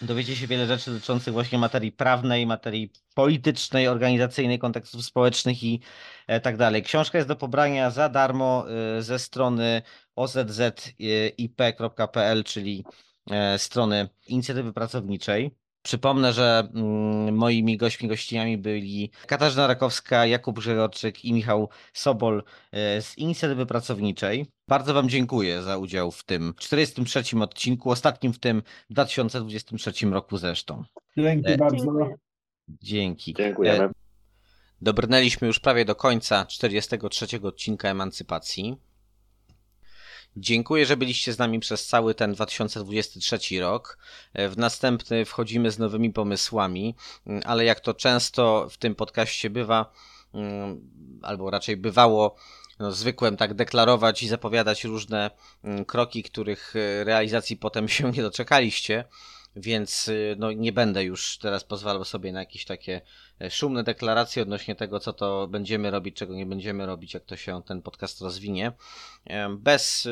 dowiecie 0.01 0.35
się 0.35 0.47
wiele 0.47 0.67
rzeczy 0.67 0.91
dotyczących 0.91 1.33
właśnie 1.33 1.57
materii 1.57 1.91
prawnej, 1.91 2.47
materii 2.47 2.91
politycznej, 3.15 3.87
organizacyjnej, 3.87 4.59
kontekstów 4.59 5.05
społecznych 5.05 5.63
i 5.63 5.81
e, 6.27 6.39
tak 6.39 6.57
dalej. 6.57 6.83
Książka 6.83 7.17
jest 7.17 7.27
do 7.27 7.35
pobrania 7.35 7.91
za 7.91 8.09
darmo 8.09 8.65
e, 8.69 9.01
ze 9.01 9.19
strony 9.19 9.81
ozzip.pl, 10.15 10.73
czyli 12.43 12.83
e, 13.31 13.59
strony 13.59 14.09
inicjatywy 14.27 14.73
pracowniczej. 14.73 15.62
Przypomnę, 15.83 16.33
że 16.33 16.69
mm, 16.75 17.35
moimi 17.35 17.77
gośćmi, 17.77 18.09
gościniami 18.09 18.57
byli 18.57 19.11
Katarzyna 19.27 19.67
Rakowska, 19.67 20.25
Jakub 20.25 20.59
Grzegorczyk 20.59 21.25
i 21.25 21.33
Michał 21.33 21.69
Sobol 21.93 22.43
e, 22.71 23.01
z 23.01 23.17
Inicjatywy 23.17 23.65
Pracowniczej. 23.65 24.45
Bardzo 24.67 24.93
Wam 24.93 25.09
dziękuję 25.09 25.61
za 25.61 25.77
udział 25.77 26.11
w 26.11 26.23
tym 26.23 26.53
43 26.57 27.23
odcinku, 27.41 27.91
ostatnim 27.91 28.33
w 28.33 28.39
tym 28.39 28.63
2023 28.89 30.05
roku 30.05 30.37
zresztą. 30.37 30.83
Dzięki 31.17 31.51
e, 31.51 31.57
bardzo. 31.57 32.09
Dzięki. 32.67 33.33
Dziękujemy. 33.33 33.83
E, 33.83 33.91
dobrnęliśmy 34.81 35.47
już 35.47 35.59
prawie 35.59 35.85
do 35.85 35.95
końca 35.95 36.45
43 36.45 37.41
odcinka 37.41 37.89
Emancypacji. 37.89 38.77
Dziękuję, 40.37 40.85
że 40.85 40.97
byliście 40.97 41.33
z 41.33 41.37
nami 41.37 41.59
przez 41.59 41.87
cały 41.87 42.15
ten 42.15 42.33
2023 42.33 43.59
rok. 43.59 43.97
E, 44.33 44.49
w 44.49 44.57
następny 44.57 45.25
wchodzimy 45.25 45.71
z 45.71 45.79
nowymi 45.79 46.13
pomysłami, 46.13 46.95
mm, 47.27 47.41
ale 47.45 47.65
jak 47.65 47.79
to 47.79 47.93
często 47.93 48.67
w 48.69 48.77
tym 48.77 48.95
podcaście 48.95 49.49
bywa, 49.49 49.93
mm, 50.33 50.89
albo 51.21 51.51
raczej 51.51 51.77
bywało, 51.77 52.35
no, 52.79 52.91
zwykłem 52.91 53.37
tak 53.37 53.53
deklarować 53.53 54.23
i 54.23 54.27
zapowiadać 54.27 54.83
różne 54.83 55.31
mm, 55.63 55.85
kroki, 55.85 56.23
których 56.23 56.73
e, 56.75 57.03
realizacji 57.03 57.57
potem 57.57 57.89
się 57.89 58.11
nie 58.17 58.21
doczekaliście. 58.21 59.05
Więc 59.55 60.07
y, 60.07 60.35
no, 60.39 60.51
nie 60.51 60.71
będę 60.71 61.03
już 61.03 61.37
teraz 61.37 61.63
pozwalał 61.63 62.05
sobie 62.05 62.31
na 62.31 62.39
jakieś 62.39 62.65
takie 62.65 63.01
e, 63.41 63.51
szumne 63.51 63.83
deklaracje 63.83 64.43
odnośnie 64.43 64.75
tego, 64.75 64.99
co 64.99 65.13
to 65.13 65.47
będziemy 65.47 65.91
robić, 65.91 66.15
czego 66.15 66.35
nie 66.35 66.45
będziemy 66.45 66.85
robić, 66.85 67.13
jak 67.13 67.25
to 67.25 67.37
się 67.37 67.61
ten 67.65 67.81
podcast 67.81 68.21
rozwinie. 68.21 68.71
E, 69.25 69.49
Bez 69.49 70.07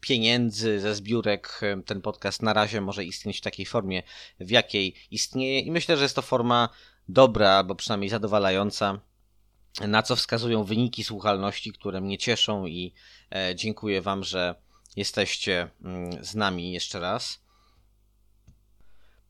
pieniędzy, 0.00 0.80
ze 0.80 0.94
zbiórek 0.94 1.60
em, 1.62 1.82
ten 1.82 2.02
podcast 2.02 2.42
na 2.42 2.52
razie 2.52 2.80
może 2.80 3.04
istnieć 3.04 3.38
w 3.38 3.40
takiej 3.40 3.66
formie, 3.66 4.02
w 4.40 4.50
jakiej 4.50 4.94
istnieje 5.10 5.60
i 5.60 5.70
myślę, 5.70 5.96
że 5.96 6.02
jest 6.02 6.16
to 6.16 6.22
forma 6.22 6.68
dobra, 7.08 7.50
albo 7.50 7.74
przynajmniej 7.74 8.10
zadowalająca, 8.10 9.00
na 9.80 10.02
co 10.02 10.16
wskazują 10.16 10.64
wyniki 10.64 11.04
słuchalności, 11.04 11.72
które 11.72 12.00
mnie 12.00 12.18
cieszą 12.18 12.66
i 12.66 12.94
e, 13.34 13.54
dziękuję 13.54 14.02
Wam, 14.02 14.24
że 14.24 14.54
jesteście 14.96 15.70
mm, 15.84 16.24
z 16.24 16.34
nami 16.34 16.72
jeszcze 16.72 17.00
raz. 17.00 17.43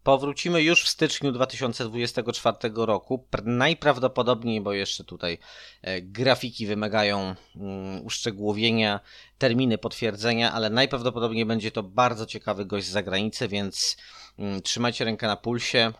Powrócimy 0.04 0.62
już 0.62 0.84
w 0.84 0.88
styczniu 0.88 1.32
2024 1.32 2.56
roku. 2.76 3.26
Pr- 3.30 3.44
Najprawdopodobniej, 3.44 4.60
bo 4.60 4.72
jeszcze 4.72 5.04
tutaj 5.04 5.38
e, 5.82 6.02
grafiki 6.02 6.66
wymagają 6.66 7.34
mm, 7.56 8.04
uszczegółowienia, 8.06 9.00
terminy 9.38 9.78
potwierdzenia, 9.78 10.52
ale 10.52 10.70
najprawdopodobniej 10.70 11.46
będzie 11.46 11.70
to 11.70 11.82
bardzo 11.82 12.26
ciekawy 12.26 12.64
gość 12.64 12.86
z 12.86 12.90
zagranicy, 12.90 13.48
więc 13.48 13.96
mm, 14.38 14.62
trzymajcie 14.62 15.04
rękę 15.04 15.26
na 15.26 15.36
pulsie. 15.36 15.92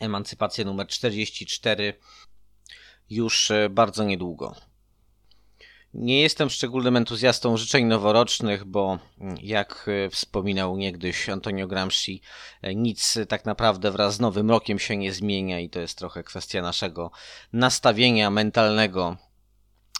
Emancypacja 0.00 0.64
numer 0.64 0.86
44 0.86 1.94
już 3.10 3.50
e, 3.50 3.68
bardzo 3.70 4.04
niedługo. 4.04 4.69
Nie 5.94 6.22
jestem 6.22 6.50
szczególnym 6.50 6.96
entuzjastą 6.96 7.56
życzeń 7.56 7.84
noworocznych, 7.84 8.64
bo 8.64 8.98
mm, 9.20 9.36
jak 9.42 9.86
e, 9.88 10.10
wspominał 10.10 10.76
niegdyś 10.76 11.28
Antonio 11.28 11.66
Gramsci, 11.66 12.22
e, 12.62 12.74
nic 12.74 13.18
tak 13.28 13.44
naprawdę 13.44 13.90
wraz 13.90 14.14
z 14.14 14.20
nowym 14.20 14.50
rokiem 14.50 14.78
się 14.78 14.96
nie 14.96 15.12
zmienia 15.12 15.60
i 15.60 15.70
to 15.70 15.80
jest 15.80 15.98
trochę 15.98 16.22
kwestia 16.22 16.62
naszego 16.62 17.10
nastawienia 17.52 18.30
mentalnego 18.30 19.16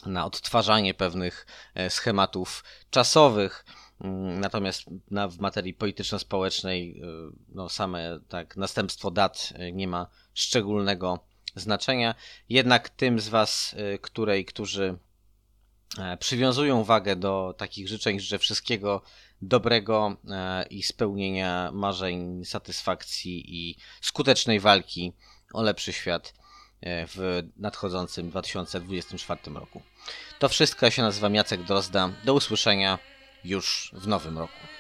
na 0.06 0.26
odtwarzanie 0.26 0.94
pewnych 0.94 1.46
e, 1.74 1.90
schematów 1.90 2.64
czasowych. 2.90 3.64
Mm, 4.00 4.40
Natomiast 4.40 4.84
na, 5.10 5.28
w 5.28 5.38
materii 5.38 5.74
polityczno-społecznej 5.74 7.02
no, 7.48 7.68
same 7.68 8.20
tak, 8.28 8.56
następstwo 8.56 9.10
dat 9.10 9.52
nie 9.72 9.88
ma 9.88 10.06
szczególnego 10.34 11.18
znaczenia. 11.54 12.14
Jednak 12.48 12.88
tym 12.88 13.20
z 13.20 13.28
Was, 13.28 13.74
której, 14.00 14.44
którzy 14.44 14.98
przywiązują 16.18 16.84
wagę 16.84 17.16
do 17.16 17.54
takich 17.58 17.88
życzeń, 17.88 18.20
życzę 18.20 18.38
wszystkiego 18.38 19.02
dobrego 19.42 20.16
e, 20.30 20.66
i 20.70 20.82
spełnienia 20.82 21.70
marzeń, 21.72 22.44
satysfakcji 22.44 23.56
i 23.56 23.76
skutecznej 24.00 24.60
walki 24.60 25.12
o 25.52 25.62
lepszy 25.62 25.92
świat 25.92 26.34
e, 26.80 27.06
w 27.06 27.42
nadchodzącym 27.56 28.30
2024 28.30 29.40
roku. 29.54 29.82
To 30.38 30.48
wszystko, 30.48 30.86
ja 30.86 30.90
się 30.90 31.02
nazywam 31.02 31.34
Jacek 31.34 31.62
Drozda. 31.62 32.12
Do 32.24 32.34
usłyszenia 32.34 32.98
już 33.44 33.90
w 33.94 34.06
nowym 34.06 34.38
roku. 34.38 34.80